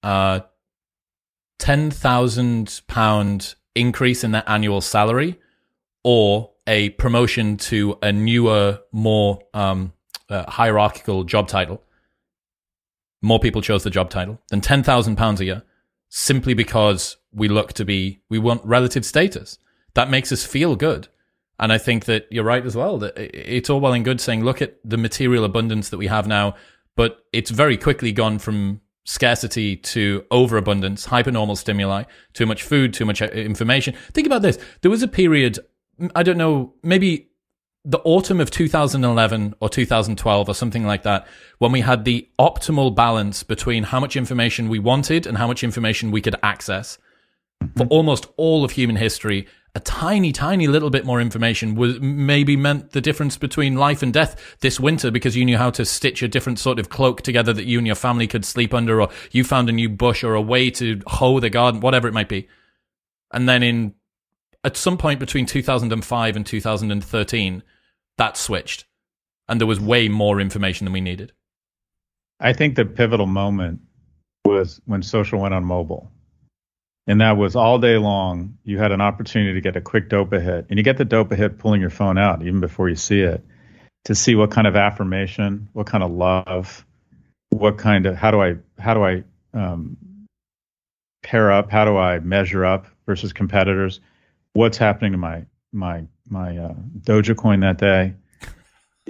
uh, 0.03 0.41
ten 1.61 1.91
thousand 1.91 2.81
pound 2.87 3.53
increase 3.75 4.23
in 4.23 4.31
their 4.31 4.43
annual 4.47 4.81
salary 4.81 5.39
or 6.03 6.49
a 6.65 6.89
promotion 6.89 7.55
to 7.55 7.99
a 8.01 8.11
newer, 8.11 8.79
more 8.91 9.39
um, 9.53 9.93
uh, 10.27 10.49
hierarchical 10.49 11.23
job 11.23 11.47
title. 11.47 11.79
More 13.21 13.39
people 13.39 13.61
chose 13.61 13.83
the 13.83 13.91
job 13.91 14.09
title 14.09 14.41
than 14.49 14.61
ten 14.61 14.81
thousand 14.81 15.17
pounds 15.17 15.39
a 15.39 15.45
year, 15.45 15.63
simply 16.09 16.55
because 16.55 17.17
we 17.31 17.47
look 17.47 17.73
to 17.73 17.85
be 17.85 18.21
we 18.27 18.39
want 18.39 18.65
relative 18.65 19.05
status. 19.05 19.59
That 19.93 20.09
makes 20.09 20.31
us 20.31 20.43
feel 20.43 20.75
good. 20.75 21.09
And 21.59 21.71
I 21.71 21.77
think 21.77 22.05
that 22.05 22.25
you're 22.31 22.43
right 22.43 22.65
as 22.65 22.75
well. 22.75 22.97
That 22.97 23.13
it's 23.15 23.69
all 23.69 23.79
well 23.79 23.93
and 23.93 24.03
good 24.03 24.19
saying, 24.19 24.43
look 24.43 24.63
at 24.63 24.79
the 24.83 24.97
material 24.97 25.43
abundance 25.43 25.89
that 25.89 25.99
we 25.99 26.07
have 26.07 26.25
now, 26.25 26.55
but 26.95 27.23
it's 27.31 27.51
very 27.51 27.77
quickly 27.77 28.11
gone 28.11 28.39
from 28.39 28.81
scarcity 29.03 29.75
to 29.75 30.25
overabundance, 30.31 31.07
hypernormal 31.07 31.57
stimuli, 31.57 32.03
too 32.33 32.45
much 32.45 32.63
food, 32.63 32.93
too 32.93 33.05
much 33.05 33.21
uh, 33.21 33.25
information. 33.27 33.95
Think 34.13 34.27
about 34.27 34.41
this. 34.41 34.59
There 34.81 34.91
was 34.91 35.03
a 35.03 35.07
period, 35.07 35.59
I 36.15 36.23
don't 36.23 36.37
know, 36.37 36.73
maybe 36.83 37.31
the 37.83 37.99
autumn 37.99 38.39
of 38.39 38.51
2011 38.51 39.55
or 39.59 39.67
2012 39.67 40.49
or 40.49 40.53
something 40.53 40.85
like 40.85 41.03
that, 41.03 41.27
when 41.57 41.71
we 41.71 41.81
had 41.81 42.05
the 42.05 42.27
optimal 42.39 42.93
balance 42.93 43.41
between 43.41 43.83
how 43.83 43.99
much 43.99 44.15
information 44.15 44.69
we 44.69 44.77
wanted 44.77 45.25
and 45.25 45.37
how 45.37 45.47
much 45.47 45.63
information 45.63 46.11
we 46.11 46.21
could 46.21 46.35
access. 46.43 46.99
For 47.75 47.85
almost 47.87 48.27
all 48.37 48.63
of 48.63 48.71
human 48.71 48.95
history, 48.95 49.47
a 49.73 49.79
tiny, 49.79 50.31
tiny 50.33 50.67
little 50.67 50.89
bit 50.89 51.05
more 51.05 51.21
information 51.21 51.75
was 51.75 51.99
maybe 52.01 52.57
meant 52.57 52.91
the 52.91 52.99
difference 52.99 53.37
between 53.37 53.75
life 53.75 54.03
and 54.03 54.11
death 54.13 54.57
this 54.59 54.79
winter 54.79 55.11
because 55.11 55.37
you 55.37 55.45
knew 55.45 55.57
how 55.57 55.69
to 55.69 55.85
stitch 55.85 56.21
a 56.21 56.27
different 56.27 56.59
sort 56.59 56.77
of 56.77 56.89
cloak 56.89 57.21
together 57.21 57.53
that 57.53 57.65
you 57.65 57.77
and 57.77 57.87
your 57.87 57.95
family 57.95 58.27
could 58.27 58.43
sleep 58.43 58.73
under, 58.73 59.01
or 59.01 59.09
you 59.31 59.43
found 59.43 59.69
a 59.69 59.71
new 59.71 59.87
bush 59.87 60.23
or 60.23 60.35
a 60.35 60.41
way 60.41 60.69
to 60.71 61.01
hoe 61.07 61.39
the 61.39 61.49
garden, 61.49 61.79
whatever 61.79 62.07
it 62.07 62.13
might 62.13 62.27
be. 62.27 62.49
And 63.31 63.47
then 63.47 63.63
in 63.63 63.93
at 64.63 64.75
some 64.75 64.97
point 64.97 65.19
between 65.19 65.45
2005 65.45 66.35
and 66.35 66.45
2013, 66.45 67.63
that 68.17 68.37
switched, 68.37 68.85
and 69.47 69.59
there 69.59 69.67
was 69.67 69.79
way 69.79 70.09
more 70.09 70.41
information 70.41 70.85
than 70.85 70.93
we 70.93 71.01
needed. 71.01 71.31
I 72.39 72.53
think 72.53 72.75
the 72.75 72.85
pivotal 72.85 73.25
moment 73.25 73.79
was 74.43 74.81
when 74.85 75.01
social 75.01 75.39
went 75.39 75.53
on 75.53 75.63
mobile. 75.63 76.11
And 77.07 77.19
that 77.21 77.37
was 77.37 77.55
all 77.55 77.79
day 77.79 77.97
long. 77.97 78.57
You 78.63 78.77
had 78.77 78.91
an 78.91 79.01
opportunity 79.01 79.53
to 79.53 79.61
get 79.61 79.75
a 79.75 79.81
quick 79.81 80.09
dopa 80.09 80.41
hit. 80.41 80.67
And 80.69 80.77
you 80.77 80.83
get 80.83 80.97
the 80.97 81.05
dopa 81.05 81.35
hit 81.35 81.57
pulling 81.57 81.81
your 81.81 81.89
phone 81.89 82.17
out 82.17 82.41
even 82.41 82.59
before 82.59 82.89
you 82.89 82.95
see 82.95 83.21
it 83.21 83.43
to 84.05 84.15
see 84.15 84.35
what 84.35 84.51
kind 84.51 84.67
of 84.67 84.75
affirmation, 84.75 85.67
what 85.73 85.87
kind 85.87 86.03
of 86.03 86.11
love, 86.11 86.85
what 87.49 87.77
kind 87.77 88.05
of, 88.05 88.15
how 88.15 88.31
do 88.31 88.41
I, 88.41 88.55
how 88.79 88.93
do 88.93 89.03
I 89.03 89.23
um, 89.53 89.97
pair 91.23 91.51
up? 91.51 91.71
How 91.71 91.85
do 91.85 91.97
I 91.97 92.19
measure 92.19 92.65
up 92.65 92.87
versus 93.05 93.33
competitors? 93.33 93.99
What's 94.53 94.77
happening 94.77 95.11
to 95.13 95.17
my, 95.17 95.45
my 95.71 96.05
my 96.31 96.57
uh, 96.57 96.73
Dogecoin 97.01 97.61
that 97.61 97.77
day. 97.77 98.13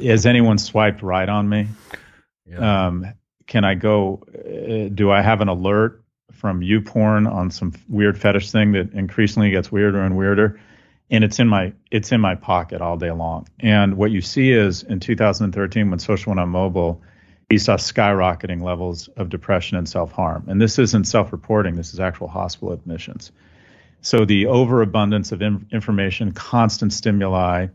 Has 0.04 0.26
anyone 0.26 0.58
swiped 0.58 1.02
right 1.04 1.30
on 1.30 1.48
me? 1.48 1.68
Yeah. 2.46 2.88
Um, 2.88 3.14
can 3.48 3.64
I 3.64 3.76
go? 3.76 4.24
Uh, 4.34 4.90
do 4.94 5.12
I 5.12 5.22
have 5.22 5.42
an 5.42 5.48
alert 5.48 6.04
from 6.42 6.62
YouPorn 6.62 7.32
on 7.32 7.52
some 7.52 7.72
weird 7.88 8.20
fetish 8.20 8.52
thing 8.52 8.72
that 8.72 8.92
increasingly 8.94 9.52
gets 9.52 9.72
weirder 9.72 10.02
and 10.02 10.18
weirder? 10.18 10.60
And 11.12 11.24
it's 11.24 11.40
in 11.40 11.48
my 11.48 11.74
it's 11.92 12.12
in 12.12 12.20
my 12.20 12.34
pocket 12.34 12.82
all 12.82 12.98
day 12.98 13.12
long. 13.12 13.48
And 13.60 13.96
what 13.96 14.10
you 14.10 14.22
see 14.22 14.52
is 14.52 14.82
in 14.82 15.00
2013 15.00 15.92
when 15.92 16.00
social 16.00 16.32
went 16.32 16.40
on 16.40 16.50
mobile, 16.50 17.02
you 17.52 17.60
saw 17.60 17.76
skyrocketing 17.78 18.64
levels 18.64 19.08
of 19.10 19.30
depression 19.30 19.78
and 19.78 19.88
self 19.88 20.12
harm. 20.12 20.46
And 20.48 20.60
this 20.60 20.80
isn't 20.80 21.04
self 21.04 21.32
reporting. 21.32 21.76
This 21.76 21.94
is 21.94 22.00
actual 22.00 22.28
hospital 22.28 22.74
admissions. 22.74 23.32
So 24.02 24.26
the 24.26 24.48
overabundance 24.48 25.32
of 25.32 25.44
in- 25.44 25.68
information, 25.72 26.32
constant 26.32 26.92
stimuli, 26.92 27.68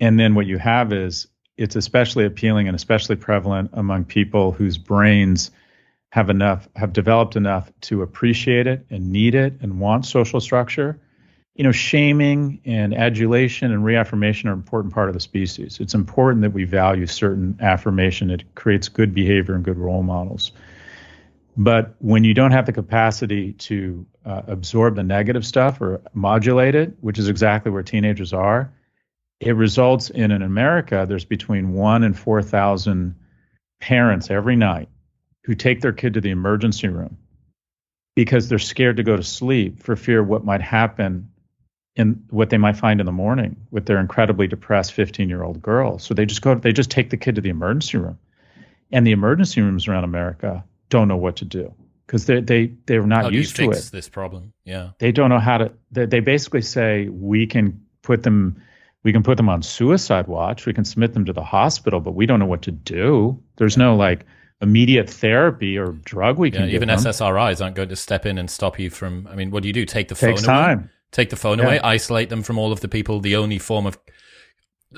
and 0.00 0.18
then 0.18 0.34
what 0.34 0.46
you 0.46 0.56
have 0.56 0.94
is 0.94 1.26
it's 1.58 1.76
especially 1.76 2.24
appealing 2.24 2.68
and 2.68 2.74
especially 2.74 3.16
prevalent 3.16 3.70
among 3.74 4.06
people 4.06 4.52
whose 4.52 4.78
brains 4.78 5.50
have 6.12 6.28
enough 6.28 6.68
have 6.76 6.92
developed 6.92 7.36
enough 7.36 7.72
to 7.80 8.02
appreciate 8.02 8.66
it 8.66 8.84
and 8.90 9.10
need 9.10 9.34
it 9.34 9.54
and 9.62 9.80
want 9.80 10.04
social 10.04 10.42
structure. 10.42 11.00
You 11.54 11.64
know 11.64 11.72
shaming 11.72 12.60
and 12.66 12.94
adulation 12.94 13.72
and 13.72 13.82
reaffirmation 13.82 14.50
are 14.50 14.52
an 14.52 14.58
important 14.58 14.92
part 14.92 15.08
of 15.08 15.14
the 15.14 15.20
species. 15.20 15.80
It's 15.80 15.94
important 15.94 16.42
that 16.42 16.52
we 16.52 16.64
value 16.64 17.06
certain 17.06 17.56
affirmation. 17.62 18.30
It 18.30 18.44
creates 18.54 18.90
good 18.90 19.14
behavior 19.14 19.54
and 19.54 19.64
good 19.64 19.78
role 19.78 20.02
models. 20.02 20.52
But 21.56 21.94
when 22.00 22.24
you 22.24 22.34
don't 22.34 22.52
have 22.52 22.66
the 22.66 22.74
capacity 22.74 23.54
to 23.54 24.04
uh, 24.26 24.42
absorb 24.48 24.96
the 24.96 25.02
negative 25.02 25.46
stuff 25.46 25.80
or 25.80 26.02
modulate 26.12 26.74
it, 26.74 26.92
which 27.00 27.18
is 27.18 27.30
exactly 27.30 27.72
where 27.72 27.82
teenagers 27.82 28.34
are, 28.34 28.70
it 29.40 29.56
results 29.56 30.10
in 30.10 30.30
in 30.30 30.42
America 30.42 31.06
there's 31.08 31.24
between 31.24 31.72
one 31.72 32.02
and 32.02 32.18
four 32.18 32.42
thousand 32.42 33.14
parents 33.80 34.30
every 34.30 34.56
night 34.56 34.90
who 35.44 35.54
take 35.54 35.80
their 35.80 35.92
kid 35.92 36.14
to 36.14 36.20
the 36.20 36.30
emergency 36.30 36.88
room 36.88 37.16
because 38.14 38.48
they're 38.48 38.58
scared 38.58 38.96
to 38.96 39.02
go 39.02 39.16
to 39.16 39.22
sleep 39.22 39.82
for 39.82 39.96
fear 39.96 40.20
of 40.20 40.28
what 40.28 40.44
might 40.44 40.60
happen 40.60 41.28
in 41.96 42.22
what 42.30 42.50
they 42.50 42.58
might 42.58 42.76
find 42.76 43.00
in 43.00 43.06
the 43.06 43.12
morning 43.12 43.56
with 43.70 43.86
their 43.86 43.98
incredibly 43.98 44.46
depressed 44.46 44.92
15 44.92 45.28
year 45.28 45.42
old 45.42 45.60
girl. 45.60 45.98
So 45.98 46.14
they 46.14 46.24
just 46.24 46.42
go, 46.42 46.54
they 46.54 46.72
just 46.72 46.90
take 46.90 47.10
the 47.10 47.16
kid 47.16 47.34
to 47.34 47.40
the 47.40 47.50
emergency 47.50 47.98
room. 47.98 48.18
And 48.90 49.06
the 49.06 49.12
emergency 49.12 49.60
rooms 49.60 49.88
around 49.88 50.04
America 50.04 50.64
don't 50.90 51.08
know 51.08 51.16
what 51.16 51.36
to 51.36 51.44
do 51.46 51.72
because 52.06 52.26
they 52.26 52.40
they 52.40 52.66
they're 52.84 53.06
not 53.06 53.24
how 53.24 53.30
used 53.30 53.56
to 53.56 53.70
it. 53.70 53.88
This 53.90 54.08
problem, 54.08 54.52
yeah. 54.64 54.90
They 54.98 55.12
don't 55.12 55.30
know 55.30 55.38
how 55.38 55.58
to. 55.58 55.72
They, 55.90 56.04
they 56.04 56.20
basically 56.20 56.60
say 56.60 57.08
we 57.08 57.46
can 57.46 57.80
put 58.02 58.22
them, 58.22 58.62
we 59.02 59.12
can 59.12 59.22
put 59.22 59.38
them 59.38 59.48
on 59.48 59.62
suicide 59.62 60.26
watch. 60.26 60.66
We 60.66 60.74
can 60.74 60.84
submit 60.84 61.14
them 61.14 61.24
to 61.24 61.32
the 61.32 61.42
hospital, 61.42 62.00
but 62.00 62.12
we 62.12 62.26
don't 62.26 62.38
know 62.38 62.46
what 62.46 62.60
to 62.62 62.70
do. 62.70 63.42
There's 63.56 63.78
yeah. 63.78 63.84
no 63.84 63.96
like 63.96 64.26
immediate 64.62 65.10
therapy 65.10 65.76
or 65.76 65.92
drug 65.92 66.38
we 66.38 66.50
can. 66.50 66.68
Yeah, 66.68 66.76
even 66.76 66.88
them. 66.88 66.98
SSRIs 66.98 67.62
aren't 67.62 67.76
going 67.76 67.88
to 67.88 67.96
step 67.96 68.24
in 68.24 68.38
and 68.38 68.48
stop 68.48 68.78
you 68.78 68.88
from. 68.88 69.28
I 69.30 69.34
mean, 69.34 69.50
what 69.50 69.62
do 69.62 69.68
you 69.68 69.72
do? 69.72 69.84
Take 69.84 70.08
the 70.08 70.14
phone 70.14 70.30
Takes 70.30 70.44
away. 70.44 70.54
Time. 70.54 70.90
Take 71.10 71.30
the 71.30 71.36
phone 71.36 71.58
yeah. 71.58 71.66
away. 71.66 71.80
Isolate 71.80 72.30
them 72.30 72.42
from 72.42 72.58
all 72.58 72.72
of 72.72 72.80
the 72.80 72.88
people. 72.88 73.20
The 73.20 73.36
only 73.36 73.58
form 73.58 73.86
of 73.86 73.98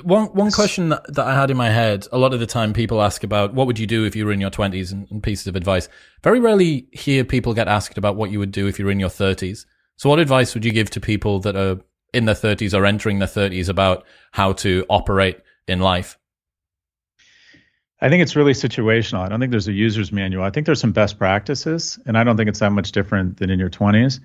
one 0.02 0.26
one 0.26 0.50
question 0.50 0.90
that, 0.90 1.14
that, 1.14 1.26
I 1.26 1.34
had 1.34 1.50
in 1.50 1.56
my 1.56 1.70
head, 1.70 2.06
a 2.12 2.18
lot 2.18 2.34
of 2.34 2.40
the 2.40 2.46
time 2.46 2.72
people 2.72 3.00
ask 3.00 3.24
about 3.24 3.54
what 3.54 3.66
would 3.66 3.78
you 3.78 3.86
do 3.86 4.04
if 4.04 4.14
you 4.14 4.26
were 4.26 4.32
in 4.32 4.40
your 4.40 4.50
20s 4.50 4.92
and, 4.92 5.10
and, 5.10 5.22
pieces 5.22 5.46
of 5.46 5.56
advice. 5.56 5.88
Very 6.22 6.40
rarely 6.40 6.88
hear 6.92 7.24
people 7.24 7.54
get 7.54 7.68
asked 7.68 7.96
about 7.96 8.16
what 8.16 8.30
you 8.30 8.38
would 8.38 8.52
do 8.52 8.66
if 8.66 8.78
you 8.78 8.84
were 8.84 8.90
in 8.90 9.00
your 9.00 9.08
30s. 9.08 9.66
So 9.96 10.08
what 10.08 10.18
advice 10.18 10.54
would 10.54 10.64
you 10.64 10.72
give 10.72 10.90
to 10.90 11.00
people 11.00 11.38
that 11.40 11.56
are 11.56 11.78
in 12.12 12.24
their 12.24 12.34
30s 12.34 12.76
or 12.76 12.84
entering 12.84 13.20
their 13.20 13.28
30s 13.28 13.68
about 13.68 14.04
how 14.32 14.52
to 14.54 14.84
operate 14.88 15.40
in 15.68 15.78
life? 15.80 16.18
I 18.04 18.10
think 18.10 18.20
it's 18.20 18.36
really 18.36 18.52
situational. 18.52 19.20
I 19.20 19.30
don't 19.30 19.40
think 19.40 19.50
there's 19.50 19.66
a 19.66 19.72
user's 19.72 20.12
manual. 20.12 20.44
I 20.44 20.50
think 20.50 20.66
there's 20.66 20.78
some 20.78 20.92
best 20.92 21.18
practices, 21.18 21.98
and 22.04 22.18
I 22.18 22.22
don't 22.22 22.36
think 22.36 22.50
it's 22.50 22.58
that 22.58 22.72
much 22.72 22.92
different 22.92 23.38
than 23.38 23.48
in 23.48 23.58
your 23.58 23.70
20s. 23.70 24.20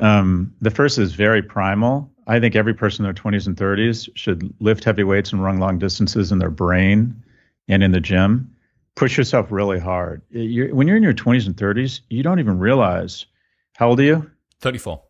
Um, 0.00 0.54
the 0.60 0.70
first 0.70 0.98
is 0.98 1.14
very 1.14 1.42
primal. 1.42 2.08
I 2.28 2.38
think 2.38 2.54
every 2.54 2.74
person 2.74 3.04
in 3.04 3.12
their 3.12 3.20
20s 3.20 3.48
and 3.48 3.56
30s 3.56 4.08
should 4.14 4.54
lift 4.60 4.84
heavy 4.84 5.02
weights 5.02 5.32
and 5.32 5.42
run 5.42 5.58
long 5.58 5.80
distances 5.80 6.30
in 6.30 6.38
their 6.38 6.48
brain 6.48 7.24
and 7.66 7.82
in 7.82 7.90
the 7.90 8.00
gym. 8.00 8.54
Push 8.94 9.18
yourself 9.18 9.50
really 9.50 9.80
hard. 9.80 10.22
You're, 10.30 10.72
when 10.72 10.86
you're 10.86 10.96
in 10.96 11.02
your 11.02 11.12
20s 11.12 11.46
and 11.46 11.56
30s, 11.56 12.02
you 12.10 12.22
don't 12.22 12.38
even 12.38 12.60
realize 12.60 13.26
how 13.74 13.88
old 13.88 13.98
are 13.98 14.04
you? 14.04 14.30
34. 14.60 15.02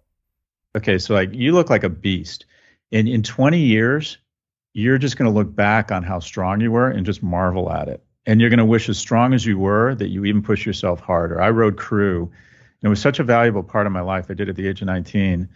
Okay, 0.79 0.97
so 0.97 1.13
like 1.13 1.35
you 1.35 1.53
look 1.53 1.69
like 1.69 1.85
a 1.85 1.91
beast. 1.91 2.47
In 2.91 3.07
in 3.07 3.23
20 3.23 3.59
years, 3.59 4.17
you're 4.75 4.99
just 4.99 5.17
going 5.17 5.31
to 5.31 5.37
look 5.37 5.55
back 5.55 5.91
on 5.91 6.03
how 6.03 6.21
strong 6.21 6.61
you 6.61 6.71
were 6.71 6.89
and 6.89 7.07
just 7.07 7.23
marvel 7.23 7.71
at 7.73 7.89
it. 7.89 8.03
And 8.27 8.41
you're 8.41 8.51
going 8.51 8.59
to 8.59 8.65
wish 8.65 8.89
as 8.89 8.99
strong 8.99 9.33
as 9.33 9.45
you 9.45 9.59
were 9.59 9.95
that 9.95 10.09
you 10.09 10.25
even 10.25 10.43
push 10.43 10.67
yourself 10.67 11.01
harder. 11.01 11.41
I 11.41 11.51
rode 11.51 11.77
crew 11.77 12.31
and 12.81 12.89
it 12.89 12.91
was 12.91 13.01
such 13.01 13.19
a 13.19 13.25
valuable 13.25 13.63
part 13.63 13.87
of 13.87 13.93
my 13.93 14.01
life. 14.01 14.27
I 14.31 14.35
did 14.35 14.49
at 14.49 14.57
the 14.57 14.69
age 14.69 14.81
of 14.83 14.87
19. 14.87 15.49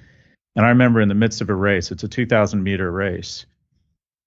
And 0.54 0.66
I 0.66 0.68
remember 0.70 1.00
in 1.00 1.08
the 1.08 1.14
midst 1.14 1.40
of 1.40 1.48
a 1.50 1.54
race, 1.54 1.90
it's 1.90 2.02
a 2.02 2.08
2,000 2.08 2.62
meter 2.62 2.90
race. 2.90 3.46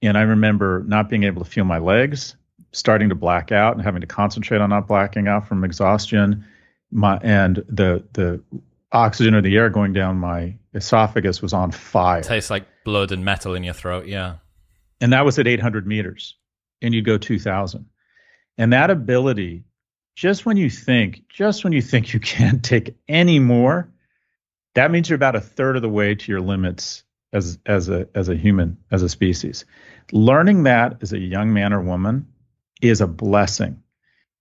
And 0.01 0.17
I 0.17 0.21
remember 0.21 0.83
not 0.87 1.09
being 1.09 1.23
able 1.23 1.43
to 1.43 1.49
feel 1.49 1.65
my 1.65 1.77
legs, 1.77 2.35
starting 2.71 3.09
to 3.09 3.15
black 3.15 3.51
out 3.51 3.75
and 3.75 3.83
having 3.83 4.01
to 4.01 4.07
concentrate 4.07 4.61
on 4.61 4.69
not 4.69 4.87
blacking 4.87 5.27
out 5.27 5.47
from 5.47 5.63
exhaustion. 5.63 6.45
My, 6.91 7.17
and 7.17 7.57
the, 7.67 8.03
the 8.13 8.41
oxygen 8.91 9.35
or 9.35 9.41
the 9.41 9.55
air 9.57 9.69
going 9.69 9.93
down 9.93 10.17
my 10.17 10.55
esophagus 10.73 11.41
was 11.41 11.53
on 11.53 11.71
fire. 11.71 12.19
It 12.19 12.25
tastes 12.25 12.49
like 12.49 12.65
blood 12.85 13.11
and 13.11 13.25
metal 13.25 13.55
in 13.55 13.63
your 13.63 13.73
throat. 13.73 14.07
Yeah. 14.07 14.35
And 15.05 15.13
that 15.13 15.23
was 15.23 15.37
at 15.37 15.45
800 15.45 15.85
meters. 15.85 16.35
And 16.81 16.91
you'd 16.91 17.05
go 17.05 17.19
2,000. 17.19 17.85
And 18.57 18.73
that 18.73 18.89
ability 18.89 19.65
just 20.15 20.47
when 20.47 20.57
you 20.57 20.67
think, 20.67 21.29
just 21.29 21.63
when 21.63 21.73
you 21.73 21.81
think 21.83 22.11
you 22.11 22.19
can't 22.35 22.63
take 22.63 22.95
any 23.07 23.37
more, 23.37 23.87
that 24.73 24.89
means 24.89 25.07
you're 25.07 25.15
about 25.15 25.35
a 25.35 25.41
third 25.41 25.75
of 25.75 25.83
the 25.83 25.89
way 25.89 26.15
to 26.15 26.31
your 26.31 26.41
limits 26.41 27.03
as 27.31 27.59
as 27.67 27.87
a 27.87 28.07
as 28.15 28.29
a 28.29 28.35
human, 28.35 28.77
as 28.91 29.03
a 29.03 29.09
species. 29.09 29.65
Learning 30.11 30.63
that 30.63 30.97
as 31.03 31.13
a 31.13 31.19
young 31.19 31.53
man 31.53 31.71
or 31.71 31.81
woman 31.81 32.27
is 32.81 32.99
a 32.99 33.07
blessing 33.07 33.83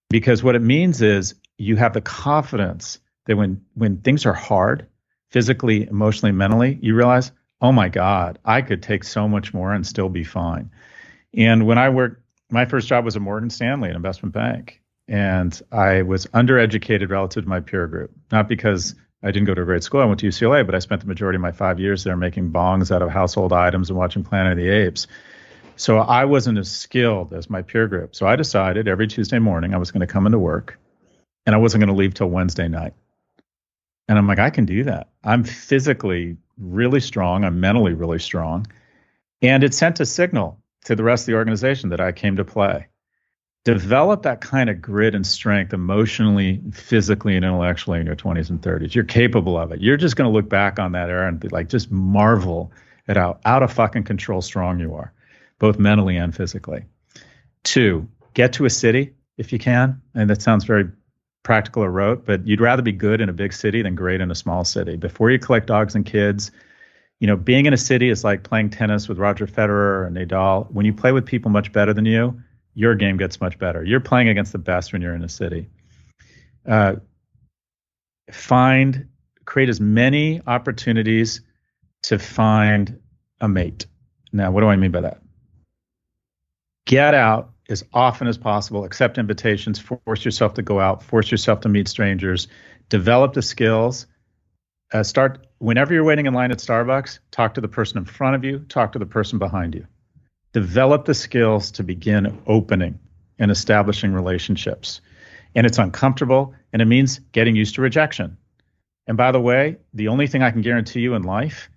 because 0.09 0.41
what 0.41 0.55
it 0.55 0.63
means 0.63 0.99
is 1.03 1.35
you 1.59 1.75
have 1.75 1.93
the 1.93 2.01
confidence 2.01 2.97
that 3.27 3.37
when 3.37 3.61
when 3.75 3.97
things 3.97 4.25
are 4.25 4.33
hard, 4.33 4.87
physically, 5.29 5.87
emotionally, 5.87 6.31
mentally, 6.31 6.79
you 6.81 6.95
realize, 6.95 7.31
oh 7.61 7.71
my 7.71 7.89
God, 7.89 8.39
I 8.45 8.61
could 8.61 8.83
take 8.83 9.03
so 9.03 9.27
much 9.27 9.53
more 9.53 9.73
and 9.73 9.85
still 9.85 10.09
be 10.09 10.23
fine. 10.23 10.71
And 11.33 11.65
when 11.65 11.77
I 11.77 11.89
worked, 11.89 12.21
my 12.49 12.65
first 12.65 12.87
job 12.87 13.05
was 13.05 13.15
at 13.15 13.21
Morgan 13.21 13.49
Stanley, 13.49 13.89
an 13.89 13.95
investment 13.95 14.33
bank 14.33 14.81
and 15.07 15.59
I 15.71 16.01
was 16.01 16.25
undereducated 16.27 17.09
relative 17.09 17.43
to 17.43 17.49
my 17.49 17.59
peer 17.59 17.87
group. 17.87 18.11
Not 18.31 18.47
because 18.47 18.95
I 19.23 19.31
didn't 19.31 19.45
go 19.45 19.53
to 19.53 19.61
a 19.61 19.65
great 19.65 19.83
school, 19.83 20.01
I 20.01 20.05
went 20.05 20.19
to 20.21 20.27
UCLA, 20.27 20.65
but 20.65 20.75
I 20.75 20.79
spent 20.79 21.01
the 21.01 21.07
majority 21.07 21.37
of 21.37 21.41
my 21.41 21.51
five 21.51 21.79
years 21.79 22.03
there 22.03 22.17
making 22.17 22.51
bongs 22.51 22.93
out 22.93 23.01
of 23.01 23.09
household 23.09 23.53
items 23.53 23.89
and 23.89 23.97
watching 23.97 24.23
Planet 24.23 24.53
of 24.53 24.57
the 24.57 24.69
Apes. 24.69 25.07
So 25.77 25.99
I 25.99 26.25
wasn't 26.25 26.57
as 26.57 26.71
skilled 26.71 27.33
as 27.33 27.49
my 27.49 27.61
peer 27.61 27.87
group. 27.87 28.15
So 28.15 28.27
I 28.27 28.35
decided 28.35 28.87
every 28.87 29.07
Tuesday 29.07 29.39
morning 29.39 29.73
I 29.73 29.77
was 29.77 29.91
going 29.91 30.01
to 30.01 30.07
come 30.07 30.25
into 30.25 30.39
work 30.39 30.79
and 31.45 31.53
I 31.53 31.57
wasn't 31.57 31.81
going 31.81 31.93
to 31.93 31.99
leave 31.99 32.13
till 32.13 32.29
Wednesday 32.29 32.67
night. 32.67 32.93
And 34.07 34.17
I'm 34.17 34.27
like, 34.27 34.39
I 34.39 34.51
can 34.51 34.65
do 34.65 34.85
that. 34.85 35.09
I'm 35.23 35.43
physically 35.43 36.37
really 36.57 36.99
strong. 36.99 37.43
I'm 37.43 37.59
mentally 37.59 37.93
really 37.93 38.19
strong. 38.19 38.67
And 39.41 39.63
it 39.63 39.73
sent 39.73 39.99
a 39.99 40.05
signal 40.05 40.59
to 40.85 40.95
the 40.95 41.03
rest 41.03 41.23
of 41.23 41.27
the 41.27 41.35
organization 41.35 41.89
that 41.89 41.99
I 41.99 42.11
came 42.11 42.35
to 42.37 42.45
play. 42.45 42.87
Develop 43.63 44.21
that 44.23 44.41
kind 44.41 44.69
of 44.69 44.81
grit 44.81 45.15
and 45.15 45.25
strength 45.25 45.73
emotionally, 45.73 46.61
physically, 46.71 47.35
and 47.35 47.43
intellectually 47.43 47.99
in 47.99 48.05
your 48.05 48.15
20s 48.15 48.49
and 48.49 48.61
30s. 48.61 48.93
You're 48.93 49.03
capable 49.03 49.57
of 49.57 49.71
it. 49.71 49.81
You're 49.81 49.97
just 49.97 50.15
going 50.15 50.29
to 50.29 50.33
look 50.33 50.47
back 50.47 50.77
on 50.77 50.91
that 50.91 51.09
era 51.09 51.27
and 51.27 51.39
be 51.39 51.47
like, 51.49 51.69
just 51.69 51.91
marvel 51.91 52.71
at 53.07 53.17
how 53.17 53.39
out 53.45 53.63
of 53.63 53.73
fucking 53.73 54.03
control 54.03 54.41
strong 54.41 54.79
you 54.79 54.93
are, 54.93 55.11
both 55.57 55.79
mentally 55.79 56.15
and 56.15 56.35
physically. 56.35 56.85
Two, 57.63 58.07
get 58.35 58.53
to 58.53 58.65
a 58.65 58.69
city 58.69 59.13
if 59.37 59.51
you 59.51 59.57
can. 59.57 59.99
And 60.13 60.29
that 60.29 60.43
sounds 60.43 60.63
very 60.63 60.87
practical 61.45 61.83
or 61.83 61.91
rote, 61.91 62.25
but 62.25 62.45
you'd 62.45 62.59
rather 62.59 62.81
be 62.81 62.91
good 62.91 63.21
in 63.21 63.29
a 63.29 63.33
big 63.33 63.53
city 63.53 63.81
than 63.83 63.95
great 63.95 64.19
in 64.19 64.31
a 64.31 64.35
small 64.35 64.65
city. 64.65 64.97
Before 64.97 65.29
you 65.31 65.39
collect 65.39 65.67
dogs 65.67 65.95
and 65.95 66.05
kids, 66.05 66.51
you 67.19 67.27
know, 67.27 67.37
being 67.37 67.67
in 67.67 67.73
a 67.73 67.77
city 67.77 68.09
is 68.09 68.23
like 68.23 68.43
playing 68.43 68.71
tennis 68.71 69.07
with 69.07 69.19
Roger 69.19 69.47
Federer 69.47 70.05
or 70.05 70.11
Nadal. 70.11 70.69
When 70.71 70.85
you 70.85 70.93
play 70.93 71.13
with 71.13 71.25
people 71.25 71.51
much 71.51 71.71
better 71.71 71.93
than 71.93 72.05
you, 72.05 72.41
your 72.73 72.95
game 72.95 73.15
gets 73.15 73.39
much 73.39 73.57
better. 73.57 73.83
You're 73.83 74.01
playing 74.01 74.27
against 74.27 74.51
the 74.51 74.57
best 74.57 74.91
when 74.91 75.01
you're 75.01 75.15
in 75.15 75.23
a 75.23 75.29
city. 75.29 75.69
Uh, 76.67 76.95
find, 78.31 79.07
create 79.45 79.69
as 79.69 79.79
many 79.79 80.41
opportunities 80.47 81.41
to 82.03 82.19
find 82.19 82.99
a 83.39 83.47
mate. 83.47 83.85
Now, 84.33 84.51
what 84.51 84.61
do 84.61 84.67
I 84.67 84.75
mean 84.75 84.91
by 84.91 85.01
that? 85.01 85.21
Get 86.85 87.13
out 87.13 87.51
as 87.69 87.83
often 87.93 88.27
as 88.27 88.37
possible, 88.37 88.83
accept 88.83 89.17
invitations, 89.17 89.79
force 89.79 90.23
yourself 90.23 90.55
to 90.55 90.61
go 90.61 90.79
out, 90.79 91.03
force 91.03 91.31
yourself 91.31 91.61
to 91.61 91.69
meet 91.69 91.87
strangers, 91.87 92.47
develop 92.89 93.33
the 93.33 93.41
skills. 93.41 94.07
Uh, 94.93 95.03
start 95.03 95.47
whenever 95.57 95.93
you're 95.93 96.03
waiting 96.03 96.27
in 96.27 96.33
line 96.33 96.51
at 96.51 96.59
Starbucks, 96.59 97.19
talk 97.31 97.55
to 97.55 97.61
the 97.61 97.67
person 97.67 97.97
in 97.97 98.05
front 98.05 98.35
of 98.35 98.43
you, 98.43 98.59
talk 98.59 98.91
to 98.91 98.99
the 98.99 99.05
person 99.05 99.39
behind 99.39 99.73
you. 99.73 99.87
Develop 100.53 101.05
the 101.05 101.13
skills 101.13 101.71
to 101.71 101.83
begin 101.83 102.41
opening 102.45 102.99
and 103.39 103.51
establishing 103.51 104.13
relationships. 104.13 105.01
And 105.55 105.65
it's 105.65 105.79
uncomfortable 105.79 106.53
and 106.71 106.81
it 106.81 106.85
means 106.85 107.19
getting 107.31 107.55
used 107.55 107.75
to 107.75 107.81
rejection. 107.81 108.37
And 109.07 109.17
by 109.17 109.31
the 109.31 109.41
way, 109.41 109.77
the 109.93 110.09
only 110.09 110.27
thing 110.27 110.43
I 110.43 110.51
can 110.51 110.61
guarantee 110.61 111.01
you 111.01 111.15
in 111.15 111.23
life 111.23 111.69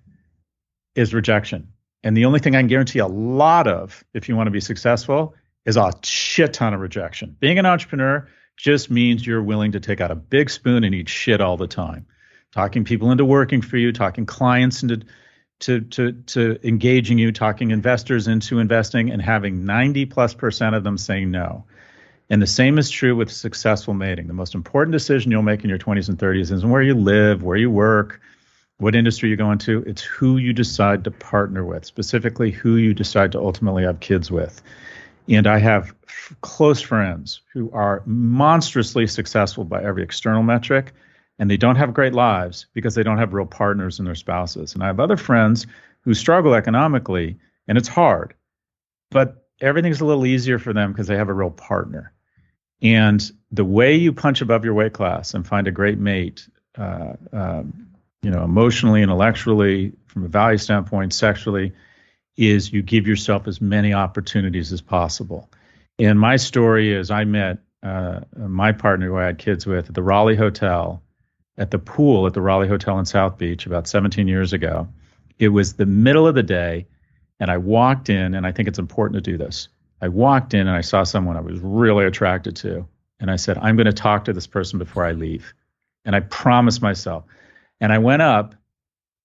is 0.94 1.14
rejection. 1.14 1.68
And 2.02 2.16
the 2.16 2.26
only 2.26 2.40
thing 2.40 2.54
I 2.54 2.60
can 2.60 2.68
guarantee 2.68 3.00
a 3.00 3.06
lot 3.06 3.66
of, 3.66 4.04
if 4.14 4.28
you 4.28 4.36
want 4.36 4.46
to 4.46 4.52
be 4.52 4.60
successful, 4.60 5.34
is 5.68 5.76
a 5.76 5.92
shit 6.02 6.54
ton 6.54 6.72
of 6.72 6.80
rejection. 6.80 7.36
Being 7.38 7.58
an 7.58 7.66
entrepreneur 7.66 8.26
just 8.56 8.90
means 8.90 9.24
you're 9.24 9.42
willing 9.42 9.72
to 9.72 9.80
take 9.80 10.00
out 10.00 10.10
a 10.10 10.14
big 10.14 10.48
spoon 10.48 10.82
and 10.82 10.94
eat 10.94 11.10
shit 11.10 11.42
all 11.42 11.58
the 11.58 11.66
time. 11.66 12.06
Talking 12.52 12.84
people 12.84 13.12
into 13.12 13.26
working 13.26 13.60
for 13.60 13.76
you, 13.76 13.92
talking 13.92 14.24
clients 14.24 14.82
into 14.82 15.02
to 15.60 15.82
to 15.82 16.12
to 16.12 16.58
engaging 16.66 17.18
you, 17.18 17.32
talking 17.32 17.70
investors 17.70 18.28
into 18.28 18.60
investing, 18.60 19.10
and 19.10 19.20
having 19.20 19.66
90 19.66 20.06
plus 20.06 20.32
percent 20.32 20.74
of 20.74 20.84
them 20.84 20.96
saying 20.96 21.30
no. 21.30 21.64
And 22.30 22.40
the 22.40 22.46
same 22.46 22.78
is 22.78 22.88
true 22.88 23.14
with 23.14 23.30
successful 23.30 23.92
mating. 23.92 24.26
The 24.26 24.32
most 24.32 24.54
important 24.54 24.92
decision 24.92 25.30
you'll 25.30 25.42
make 25.42 25.64
in 25.64 25.68
your 25.68 25.78
20s 25.78 26.08
and 26.08 26.18
30s 26.18 26.50
isn't 26.50 26.68
where 26.68 26.82
you 26.82 26.94
live, 26.94 27.42
where 27.42 27.56
you 27.56 27.70
work, 27.70 28.20
what 28.78 28.94
industry 28.94 29.28
you 29.28 29.36
go 29.36 29.50
into. 29.50 29.82
It's 29.86 30.02
who 30.02 30.38
you 30.38 30.54
decide 30.54 31.04
to 31.04 31.10
partner 31.10 31.64
with, 31.64 31.84
specifically 31.84 32.50
who 32.50 32.76
you 32.76 32.94
decide 32.94 33.32
to 33.32 33.38
ultimately 33.38 33.82
have 33.82 34.00
kids 34.00 34.30
with. 34.30 34.62
And 35.28 35.46
I 35.46 35.58
have 35.58 35.94
f- 36.08 36.36
close 36.40 36.80
friends 36.80 37.42
who 37.52 37.70
are 37.72 38.02
monstrously 38.06 39.06
successful 39.06 39.64
by 39.64 39.82
every 39.82 40.02
external 40.02 40.42
metric, 40.42 40.94
and 41.38 41.50
they 41.50 41.56
don't 41.56 41.76
have 41.76 41.94
great 41.94 42.14
lives 42.14 42.66
because 42.72 42.94
they 42.94 43.02
don't 43.02 43.18
have 43.18 43.34
real 43.34 43.46
partners 43.46 43.98
in 43.98 44.04
their 44.04 44.14
spouses. 44.14 44.74
And 44.74 44.82
I 44.82 44.86
have 44.86 45.00
other 45.00 45.16
friends 45.16 45.66
who 46.02 46.14
struggle 46.14 46.54
economically, 46.54 47.36
and 47.66 47.76
it's 47.76 47.88
hard, 47.88 48.34
but 49.10 49.46
everything's 49.60 50.00
a 50.00 50.06
little 50.06 50.26
easier 50.26 50.58
for 50.58 50.72
them 50.72 50.92
because 50.92 51.06
they 51.06 51.16
have 51.16 51.28
a 51.28 51.34
real 51.34 51.50
partner. 51.50 52.12
And 52.80 53.20
the 53.50 53.64
way 53.64 53.96
you 53.96 54.12
punch 54.12 54.40
above 54.40 54.64
your 54.64 54.74
weight 54.74 54.92
class 54.92 55.34
and 55.34 55.46
find 55.46 55.66
a 55.66 55.72
great 55.72 55.98
mate, 55.98 56.48
uh, 56.76 57.14
um, 57.32 57.88
you 58.22 58.30
know, 58.30 58.44
emotionally, 58.44 59.02
intellectually, 59.02 59.92
from 60.06 60.24
a 60.24 60.28
value 60.28 60.58
standpoint, 60.58 61.12
sexually, 61.12 61.72
is 62.38 62.72
you 62.72 62.82
give 62.82 63.06
yourself 63.06 63.48
as 63.48 63.60
many 63.60 63.92
opportunities 63.92 64.72
as 64.72 64.80
possible. 64.80 65.50
And 65.98 66.18
my 66.20 66.36
story 66.36 66.92
is 66.92 67.10
I 67.10 67.24
met 67.24 67.58
uh, 67.82 68.20
my 68.36 68.70
partner 68.70 69.06
who 69.08 69.16
I 69.16 69.26
had 69.26 69.38
kids 69.38 69.66
with 69.66 69.88
at 69.88 69.94
the 69.94 70.02
Raleigh 70.02 70.36
Hotel, 70.36 71.02
at 71.58 71.72
the 71.72 71.80
pool 71.80 72.26
at 72.28 72.34
the 72.34 72.40
Raleigh 72.40 72.68
Hotel 72.68 72.98
in 73.00 73.04
South 73.04 73.36
Beach 73.38 73.66
about 73.66 73.88
17 73.88 74.28
years 74.28 74.52
ago. 74.52 74.88
It 75.40 75.48
was 75.48 75.74
the 75.74 75.86
middle 75.86 76.28
of 76.28 76.36
the 76.36 76.42
day, 76.44 76.86
and 77.40 77.50
I 77.50 77.56
walked 77.56 78.08
in, 78.08 78.34
and 78.34 78.46
I 78.46 78.52
think 78.52 78.68
it's 78.68 78.78
important 78.78 79.22
to 79.22 79.30
do 79.30 79.36
this. 79.36 79.68
I 80.00 80.06
walked 80.06 80.54
in 80.54 80.60
and 80.60 80.76
I 80.76 80.80
saw 80.80 81.02
someone 81.02 81.36
I 81.36 81.40
was 81.40 81.58
really 81.58 82.04
attracted 82.04 82.54
to, 82.56 82.86
and 83.18 83.32
I 83.32 83.36
said, 83.36 83.58
I'm 83.58 83.74
going 83.74 83.86
to 83.86 83.92
talk 83.92 84.24
to 84.26 84.32
this 84.32 84.46
person 84.46 84.78
before 84.78 85.04
I 85.04 85.10
leave. 85.10 85.52
And 86.04 86.14
I 86.14 86.20
promised 86.20 86.80
myself. 86.82 87.24
And 87.80 87.92
I 87.92 87.98
went 87.98 88.22
up 88.22 88.54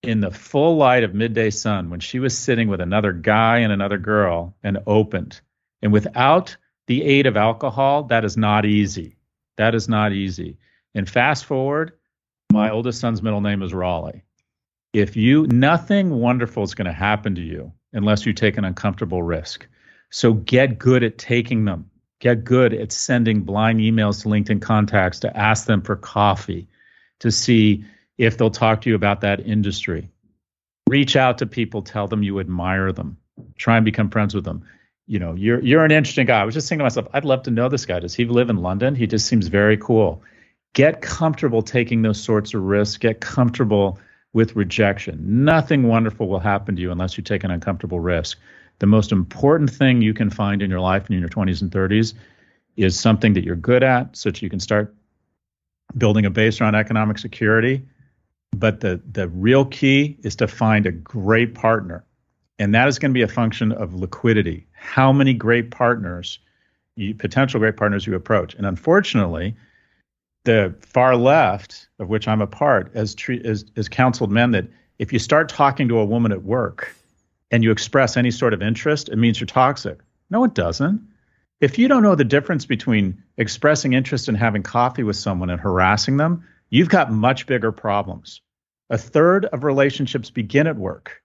in 0.04 0.20
the 0.20 0.32
full 0.32 0.76
light 0.76 1.04
of 1.04 1.14
midday 1.14 1.50
sun 1.50 1.90
when 1.90 2.02
she 2.02 2.20
was 2.20 2.38
sitting 2.38 2.68
with 2.68 2.82
another 2.82 3.14
guy 3.14 3.60
and 3.60 3.72
another 3.72 3.98
girl 3.98 4.56
and 4.62 4.80
opened. 4.86 5.40
And 5.82 5.94
without 5.94 6.56
the 6.88 7.04
aid 7.04 7.26
of 7.26 7.38
alcohol, 7.38 8.04
that 8.04 8.26
is 8.26 8.36
not 8.36 8.66
easy. 8.66 9.16
That 9.58 9.76
is 9.76 9.88
not 9.88 10.12
easy. 10.12 10.58
And 10.94 11.10
fast 11.10 11.46
forward, 11.46 11.94
my 12.52 12.70
oldest 12.70 13.00
son's 13.00 13.22
middle 13.22 13.42
name 13.42 13.62
is 13.62 13.74
Raleigh. 13.74 14.24
If 14.92 15.16
you, 15.16 15.48
nothing 15.48 16.10
wonderful 16.12 16.64
is 16.64 16.76
going 16.76 16.86
to 16.86 16.94
happen 16.94 17.36
to 17.36 17.42
you 17.42 17.72
unless 17.94 18.26
you 18.26 18.34
take 18.34 18.58
an 18.58 18.66
uncomfortable 18.66 19.24
risk. 19.24 19.68
So 20.12 20.34
get 20.34 20.78
good 20.78 21.04
at 21.04 21.18
taking 21.18 21.66
them. 21.66 21.90
Get 22.20 22.44
good 22.44 22.74
at 22.74 22.92
sending 22.92 23.42
blind 23.42 23.80
emails 23.80 24.22
to 24.22 24.28
LinkedIn 24.28 24.62
contacts 24.62 25.20
to 25.22 25.36
ask 25.36 25.66
them 25.66 25.82
for 25.82 25.96
coffee, 25.96 26.68
to 27.20 27.32
see 27.32 27.86
if 28.18 28.38
they'll 28.38 28.52
talk 28.52 28.82
to 28.82 28.90
you 28.90 28.96
about 28.96 29.22
that 29.22 29.40
industry. 29.42 30.10
Reach 30.88 31.16
out 31.16 31.38
to 31.40 31.46
people, 31.46 31.82
tell 31.82 32.08
them 32.08 32.24
you 32.24 32.40
admire 32.40 32.92
them, 32.92 33.18
try 33.58 33.78
and 33.78 33.86
become 33.86 34.10
friends 34.10 34.36
with 34.36 34.44
them. 34.44 34.64
You 35.08 35.20
know, 35.20 35.34
you're 35.34 35.60
you're 35.62 35.84
an 35.84 35.92
interesting 35.92 36.26
guy. 36.26 36.42
I 36.42 36.44
was 36.46 36.54
just 36.54 36.70
thinking 36.70 36.80
to 36.80 36.86
myself, 36.86 37.08
I'd 37.14 37.26
love 37.26 37.44
to 37.44 37.52
know 37.52 37.70
this 37.70 37.86
guy. 37.86 38.00
Does 38.00 38.16
he 38.16 38.26
live 38.26 38.50
in 38.50 38.58
London? 38.58 38.96
He 38.96 39.08
just 39.08 39.28
seems 39.28 39.48
very 39.48 39.78
cool. 39.78 40.22
Get 40.74 41.02
comfortable 41.02 41.62
taking 41.62 42.02
those 42.02 42.22
sorts 42.22 42.54
of 42.54 42.62
risks. 42.62 42.98
Get 42.98 43.20
comfortable 43.20 44.00
with 44.34 44.56
rejection. 44.56 45.46
Nothing 45.46 45.84
wonderful 45.84 46.28
will 46.28 46.40
happen 46.40 46.76
to 46.76 46.82
you 46.82 46.92
unless 46.92 47.18
you 47.18 47.24
take 47.24 47.44
an 47.44 47.52
uncomfortable 47.52 48.00
risk. 48.00 48.40
The 48.80 48.88
most 48.88 49.12
important 49.12 49.70
thing 49.70 50.02
you 50.02 50.14
can 50.14 50.30
find 50.30 50.62
in 50.62 50.70
your 50.70 50.80
life 50.80 51.10
in 51.10 51.20
your 51.20 51.30
20s 51.30 51.62
and 51.62 51.72
30s 51.72 52.14
is 52.76 53.00
something 53.00 53.34
that 53.34 53.44
you're 53.44 53.56
good 53.56 53.84
at 53.84 54.16
so 54.18 54.30
that 54.30 54.42
you 54.42 54.50
can 54.50 54.60
start 54.60 54.96
building 55.96 56.26
a 56.26 56.32
base 56.32 56.60
around 56.60 56.76
economic 56.76 57.20
security 57.20 57.84
but 58.54 58.80
the 58.80 59.02
the 59.12 59.28
real 59.30 59.66
key 59.66 60.18
is 60.24 60.36
to 60.38 60.48
find 60.48 60.86
a 60.86 60.92
great 60.92 61.56
partner, 61.56 62.04
and 62.60 62.74
that 62.76 62.88
is 62.88 63.00
going 63.00 63.12
to 63.12 63.14
be 63.14 63.22
a 63.22 63.28
function 63.28 63.72
of 63.72 63.94
liquidity. 63.94 64.68
How 64.72 65.12
many 65.12 65.34
great 65.34 65.72
partners, 65.72 66.40
you, 66.96 67.16
potential 67.16 67.60
great 67.60 67.78
partners, 67.78 68.06
you 68.06 68.16
approach, 68.16 68.54
and 68.56 68.66
unfortunately, 68.66 69.56
the 70.44 70.76
far 70.82 71.16
left, 71.16 71.88
of 72.00 72.10
which 72.10 72.28
I'm 72.28 72.42
a 72.42 72.48
part, 72.48 72.92
has, 72.96 73.16
tre- 73.16 73.42
counseled 73.90 74.32
men 74.32 74.52
that 74.52 74.68
if 75.00 75.12
you 75.12 75.20
start 75.20 75.50
talking 75.50 75.88
to 75.88 75.98
a 75.98 76.06
woman 76.06 76.32
at 76.32 76.44
work 76.44 76.96
and 77.52 77.64
you 77.64 77.72
express 77.72 78.18
any 78.18 78.32
sort 78.32 78.54
of 78.54 78.62
interest, 78.62 79.10
it 79.10 79.18
means 79.18 79.40
you're 79.40 79.48
toxic. 79.48 80.00
No, 80.30 80.44
it 80.44 80.54
doesn't. 80.54 81.02
If 81.62 81.78
you 81.78 81.88
don't 81.88 82.04
know 82.04 82.16
the 82.16 82.24
difference 82.24 82.66
between 82.66 83.22
expressing 83.38 83.94
interest 83.94 84.28
and 84.28 84.38
having 84.38 84.64
coffee 84.64 85.04
with 85.04 85.16
someone 85.16 85.50
and 85.50 85.62
harassing 85.62 86.18
them, 86.18 86.46
you've 86.74 86.90
got 86.90 87.12
much 87.12 87.46
bigger 87.46 87.72
problems. 87.72 88.42
A 88.90 88.98
third 88.98 89.46
of 89.46 89.64
relationships 89.64 90.32
begin 90.32 90.66
at 90.66 90.76
work. 90.76 91.22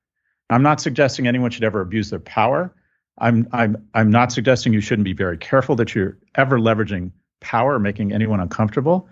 I'm 0.51 0.63
not 0.63 0.79
suggesting 0.79 1.27
anyone 1.27 1.51
should 1.51 1.65
ever 1.65 1.81
abuse 1.81 2.11
their 2.11 2.21
power. 2.21 2.75
I'm 3.19 3.49
I'm 3.53 3.89
I'm 3.95 4.11
not 4.11 4.31
suggesting 4.31 4.75
you 4.75 4.83
shouldn't 4.83 5.07
be 5.07 5.15
very 5.15 5.39
careful 5.39 5.75
that 5.77 5.95
you're 5.95 6.19
ever 6.35 6.59
leveraging 6.59 7.13
power, 7.41 7.79
making 7.79 8.13
anyone 8.13 8.41
uncomfortable. 8.41 9.09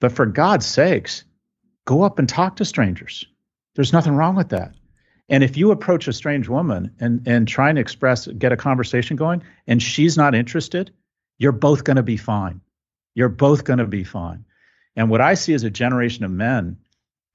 But 0.00 0.12
for 0.12 0.26
God's 0.26 0.66
sakes, 0.66 1.24
go 1.86 2.02
up 2.02 2.18
and 2.18 2.28
talk 2.28 2.56
to 2.56 2.64
strangers. 2.64 3.24
There's 3.74 3.92
nothing 3.92 4.14
wrong 4.14 4.36
with 4.36 4.50
that. 4.50 4.74
And 5.30 5.42
if 5.42 5.56
you 5.56 5.70
approach 5.70 6.06
a 6.08 6.12
strange 6.12 6.46
woman 6.48 6.94
and 7.00 7.26
and 7.26 7.48
try 7.48 7.70
and 7.70 7.78
express, 7.78 8.26
get 8.26 8.52
a 8.52 8.56
conversation 8.56 9.16
going, 9.16 9.42
and 9.66 9.82
she's 9.82 10.16
not 10.16 10.34
interested, 10.34 10.92
you're 11.38 11.52
both 11.52 11.84
going 11.84 11.96
to 11.96 12.02
be 12.02 12.18
fine. 12.18 12.60
You're 13.14 13.30
both 13.30 13.64
going 13.64 13.78
to 13.78 13.86
be 13.86 14.04
fine. 14.04 14.44
And 14.96 15.10
what 15.10 15.20
I 15.20 15.34
see 15.34 15.52
is 15.52 15.64
a 15.64 15.70
generation 15.70 16.24
of 16.24 16.30
men 16.30 16.78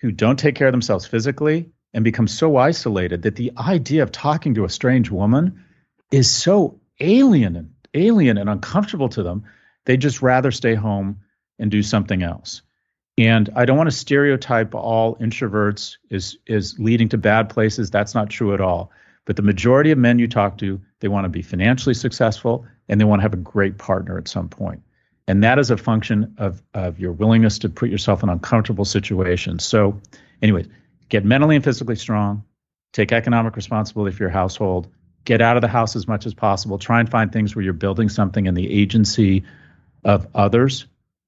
who 0.01 0.11
don't 0.11 0.37
take 0.37 0.55
care 0.55 0.67
of 0.67 0.73
themselves 0.73 1.05
physically 1.05 1.69
and 1.93 2.03
become 2.03 2.27
so 2.27 2.57
isolated 2.57 3.21
that 3.23 3.35
the 3.35 3.53
idea 3.57 4.03
of 4.03 4.11
talking 4.11 4.55
to 4.55 4.65
a 4.65 4.69
strange 4.69 5.09
woman 5.09 5.63
is 6.11 6.29
so 6.29 6.79
alien 6.99 7.55
and 7.55 7.73
alien 7.93 8.37
and 8.37 8.49
uncomfortable 8.49 9.09
to 9.09 9.23
them, 9.23 9.45
they 9.85 9.97
just 9.97 10.21
rather 10.21 10.51
stay 10.51 10.75
home 10.75 11.21
and 11.57 11.71
do 11.71 11.81
something 11.81 12.21
else. 12.21 12.61
And 13.17 13.49
I 13.55 13.63
don't 13.63 13.77
want 13.77 13.89
to 13.89 13.95
stereotype 13.95 14.75
all 14.75 15.15
introverts 15.17 15.95
is 16.09 16.37
is 16.45 16.77
leading 16.77 17.07
to 17.09 17.17
bad 17.17 17.49
places. 17.49 17.89
That's 17.89 18.13
not 18.13 18.29
true 18.29 18.53
at 18.53 18.59
all. 18.59 18.91
But 19.23 19.37
the 19.37 19.41
majority 19.41 19.91
of 19.91 19.97
men 19.97 20.19
you 20.19 20.27
talk 20.27 20.57
to, 20.57 20.81
they 20.99 21.07
want 21.07 21.23
to 21.25 21.29
be 21.29 21.41
financially 21.41 21.95
successful 21.95 22.65
and 22.89 22.99
they 22.99 23.05
want 23.05 23.19
to 23.19 23.23
have 23.23 23.33
a 23.33 23.37
great 23.37 23.77
partner 23.77 24.17
at 24.17 24.27
some 24.27 24.49
point. 24.49 24.81
And 25.27 25.43
that 25.43 25.57
is 25.57 25.71
a 25.71 25.77
function 25.77 26.35
of, 26.37 26.61
of 26.73 26.99
your 26.99 27.11
willingness 27.11 27.59
to 27.59 27.69
put 27.69 27.89
yourself 27.89 28.21
in 28.21 28.29
uncomfortable 28.29 28.85
situations. 28.85 29.65
So, 29.65 29.99
anyways, 30.41 30.67
get 31.09 31.25
mentally 31.25 31.55
and 31.55 31.63
physically 31.63 31.95
strong, 31.95 32.43
take 32.93 33.11
economic 33.11 33.55
responsibility 33.55 34.15
for 34.15 34.23
your 34.23 34.29
household, 34.29 34.87
get 35.23 35.41
out 35.41 35.57
of 35.57 35.61
the 35.61 35.67
house 35.67 35.95
as 35.95 36.07
much 36.07 36.27
as 36.27 36.33
possible, 36.35 36.77
try 36.77 36.99
and 36.99 37.09
find 37.09 37.31
things 37.31 37.55
where 37.55 37.63
you're 37.63 37.73
building 37.73 38.09
something 38.09 38.45
in 38.45 38.53
the 38.53 38.71
agency 38.71 39.43
of 40.03 40.27
others. 40.35 40.85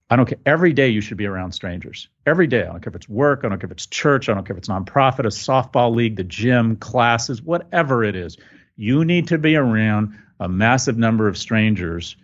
I 0.10 0.16
don't 0.16 0.28
care. 0.28 0.38
Every 0.46 0.72
day 0.72 0.90
you 0.90 1.02
should 1.02 1.18
be 1.18 1.26
around 1.26 1.52
strangers. 1.52 2.08
Every 2.26 2.48
day. 2.48 2.62
I 2.62 2.68
don't 2.68 2.82
care 2.82 2.92
if 2.92 2.96
it's 2.96 3.10
work. 3.10 3.42
I 3.44 3.50
don't 3.50 3.60
care 3.60 3.68
if 3.68 3.72
it's 3.72 3.88
church. 3.88 4.30
I 4.30 4.36
don't 4.36 4.46
care 4.46 4.56
if 4.56 4.60
it's 4.60 4.70
nonprofit, 4.70 5.26
a 5.26 5.30
softball 5.30 5.94
league, 5.94 6.16
the 6.16 6.24
gym, 6.24 6.78
classes, 6.78 7.42
whatever 7.42 8.04
it 8.04 8.16
is. 8.16 8.38
You 8.78 9.04
need 9.04 9.30
to 9.30 9.38
be 9.38 9.56
around 9.56 10.18
a 10.40 10.48
massive 10.48 10.98
number 10.98 11.28
of 11.28 11.38
strangers 11.38 12.16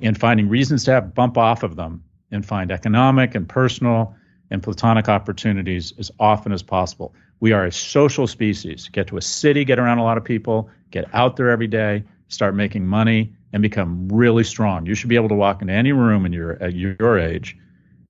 and 0.00 0.18
finding 0.18 0.48
reasons 0.48 0.84
to 0.84 0.92
have 0.92 1.14
bump 1.14 1.38
off 1.38 1.62
of 1.62 1.76
them 1.76 2.04
and 2.30 2.44
find 2.44 2.70
economic 2.70 3.34
and 3.34 3.48
personal 3.48 4.14
and 4.50 4.62
platonic 4.62 5.08
opportunities 5.08 5.92
as 5.98 6.10
often 6.20 6.52
as 6.52 6.62
possible. 6.62 7.14
We 7.40 7.52
are 7.52 7.64
a 7.64 7.72
social 7.72 8.26
species. 8.26 8.88
Get 8.88 9.08
to 9.08 9.16
a 9.16 9.22
city, 9.22 9.64
get 9.64 9.78
around 9.78 9.98
a 9.98 10.04
lot 10.04 10.16
of 10.16 10.24
people, 10.24 10.70
get 10.90 11.06
out 11.14 11.36
there 11.36 11.50
every 11.50 11.66
day, 11.66 12.04
start 12.28 12.54
making 12.54 12.86
money, 12.86 13.34
and 13.52 13.62
become 13.62 14.08
really 14.08 14.44
strong. 14.44 14.86
You 14.86 14.94
should 14.94 15.08
be 15.08 15.16
able 15.16 15.28
to 15.28 15.34
walk 15.34 15.62
into 15.62 15.72
any 15.72 15.92
room 15.92 16.26
in 16.26 16.32
your 16.32 16.62
at 16.62 16.74
your 16.74 17.18
age 17.18 17.56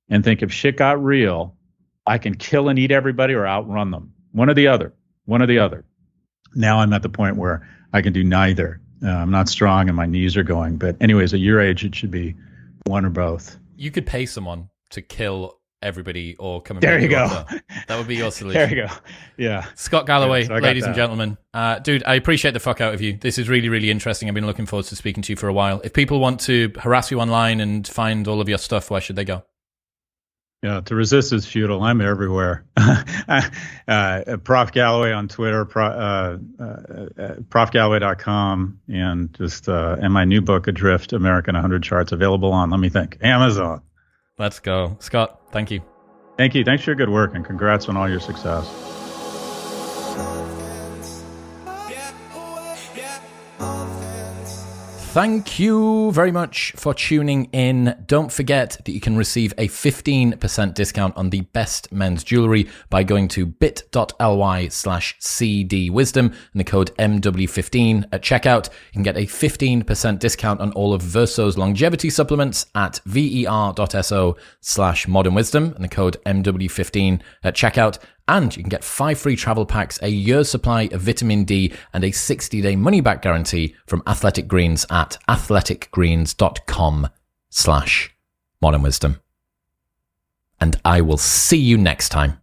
and 0.08 0.24
think 0.24 0.42
if 0.42 0.52
shit 0.52 0.76
got 0.76 1.02
real, 1.02 1.54
I 2.06 2.18
can 2.18 2.34
kill 2.34 2.68
and 2.68 2.78
eat 2.78 2.90
everybody 2.90 3.34
or 3.34 3.46
outrun 3.46 3.90
them. 3.90 4.12
One 4.32 4.48
or 4.48 4.54
the 4.54 4.68
other. 4.68 4.94
One 5.24 5.42
or 5.42 5.46
the 5.46 5.58
other. 5.58 5.84
Now 6.54 6.78
I'm 6.78 6.92
at 6.92 7.02
the 7.02 7.08
point 7.08 7.36
where 7.36 7.68
I 7.92 8.02
can 8.02 8.12
do 8.12 8.22
neither. 8.22 8.80
Uh, 9.02 9.10
I'm 9.10 9.30
not 9.30 9.48
strong 9.48 9.88
and 9.88 9.96
my 9.96 10.06
knees 10.06 10.36
are 10.36 10.42
going. 10.42 10.76
But, 10.76 10.96
anyways, 11.00 11.34
at 11.34 11.40
your 11.40 11.60
age, 11.60 11.84
it 11.84 11.94
should 11.94 12.10
be 12.10 12.34
one 12.86 13.04
or 13.04 13.10
both. 13.10 13.56
You 13.76 13.90
could 13.90 14.06
pay 14.06 14.26
someone 14.26 14.70
to 14.90 15.02
kill 15.02 15.58
everybody 15.82 16.36
or 16.38 16.62
come 16.62 16.78
and 16.78 16.82
there 16.82 16.98
you 16.98 17.08
go. 17.08 17.44
that 17.86 17.98
would 17.98 18.08
be 18.08 18.16
your 18.16 18.30
solution. 18.32 18.60
There 18.60 18.70
you 18.70 18.86
go. 18.86 18.94
Yeah. 19.36 19.66
Scott 19.74 20.06
galloway 20.06 20.42
yeah, 20.42 20.48
so 20.48 20.54
ladies 20.54 20.84
and 20.84 20.94
gentlemen. 20.94 21.36
Uh, 21.52 21.78
dude 21.78 22.02
i 22.06 22.14
appreciate 22.14 22.52
the 22.52 22.60
fuck 22.60 22.80
out 22.80 22.94
of 22.94 23.00
you. 23.00 23.16
This 23.16 23.38
is 23.38 23.48
really 23.48 23.68
really 23.68 23.90
interesting. 23.90 24.28
I've 24.28 24.34
been 24.34 24.46
looking 24.46 24.66
forward 24.66 24.86
to 24.86 24.96
speaking 24.96 25.22
to 25.24 25.32
you 25.32 25.36
for 25.36 25.48
a 25.48 25.52
while. 25.52 25.80
If 25.84 25.92
people 25.92 26.18
want 26.18 26.40
to 26.40 26.72
harass 26.78 27.10
you 27.10 27.20
online 27.20 27.60
and 27.60 27.86
find 27.86 28.26
all 28.26 28.40
of 28.40 28.48
your 28.48 28.58
stuff 28.58 28.90
where 28.90 29.00
should 29.00 29.16
they 29.16 29.24
go 29.24 29.44
yeah, 30.66 30.80
to 30.80 30.96
resist 30.96 31.32
is 31.32 31.46
futile. 31.46 31.84
I'm 31.84 32.00
everywhere. 32.00 32.64
uh, 32.76 34.36
Prof 34.42 34.72
Galloway 34.72 35.12
on 35.12 35.28
Twitter, 35.28 35.64
pro, 35.64 35.86
uh, 35.86 36.38
uh, 36.58 36.62
uh 36.64 37.34
profgalloway.com, 37.48 38.80
and 38.88 39.32
just 39.34 39.68
uh, 39.68 39.96
and 40.00 40.12
my 40.12 40.24
new 40.24 40.40
book, 40.40 40.66
Adrift: 40.66 41.12
America 41.12 41.50
in 41.50 41.54
100 41.54 41.84
Charts, 41.84 42.10
available 42.10 42.52
on. 42.52 42.70
Let 42.70 42.80
me 42.80 42.88
think, 42.88 43.18
Amazon. 43.22 43.80
Let's 44.38 44.58
go, 44.58 44.96
Scott. 44.98 45.40
Thank 45.52 45.70
you. 45.70 45.82
Thank 46.36 46.56
you. 46.56 46.64
Thanks 46.64 46.82
for 46.82 46.90
your 46.90 46.96
good 46.96 47.10
work, 47.10 47.36
and 47.36 47.44
congrats 47.44 47.88
on 47.88 47.96
all 47.96 48.10
your 48.10 48.20
success. 48.20 48.66
Thank 55.16 55.58
you 55.58 56.12
very 56.12 56.30
much 56.30 56.74
for 56.76 56.92
tuning 56.92 57.46
in. 57.46 58.04
Don't 58.06 58.30
forget 58.30 58.78
that 58.84 58.92
you 58.92 59.00
can 59.00 59.16
receive 59.16 59.54
a 59.56 59.66
15% 59.66 60.74
discount 60.74 61.16
on 61.16 61.30
the 61.30 61.40
best 61.40 61.90
men's 61.90 62.22
jewelry 62.22 62.68
by 62.90 63.02
going 63.02 63.28
to 63.28 63.46
bit.ly 63.46 64.68
slash 64.68 65.18
cdwisdom 65.18 66.26
and 66.26 66.60
the 66.60 66.64
code 66.64 66.94
MW15 66.98 68.04
at 68.12 68.20
checkout. 68.20 68.68
You 68.68 68.92
can 68.92 69.04
get 69.04 69.16
a 69.16 69.20
15% 69.22 70.18
discount 70.18 70.60
on 70.60 70.72
all 70.72 70.92
of 70.92 71.00
Verso's 71.00 71.56
longevity 71.56 72.10
supplements 72.10 72.66
at 72.74 73.00
ver.so 73.06 74.36
slash 74.60 75.08
modern 75.08 75.32
wisdom 75.32 75.72
and 75.76 75.82
the 75.82 75.88
code 75.88 76.22
MW15 76.26 77.22
at 77.42 77.56
checkout. 77.56 77.98
And 78.28 78.56
you 78.56 78.62
can 78.62 78.70
get 78.70 78.82
five 78.82 79.18
free 79.18 79.36
travel 79.36 79.64
packs, 79.64 79.98
a 80.02 80.08
year's 80.08 80.50
supply 80.50 80.88
of 80.92 81.00
vitamin 81.00 81.44
D, 81.44 81.72
and 81.92 82.02
a 82.02 82.10
60 82.10 82.60
day 82.60 82.74
money 82.76 83.00
back 83.00 83.22
guarantee 83.22 83.74
from 83.86 84.02
Athletic 84.06 84.48
Greens 84.48 84.84
at 84.90 85.18
athleticgreens.com 85.28 87.08
slash 87.50 88.14
modern 88.60 88.82
wisdom. 88.82 89.20
And 90.60 90.80
I 90.84 91.02
will 91.02 91.18
see 91.18 91.58
you 91.58 91.78
next 91.78 92.08
time. 92.08 92.34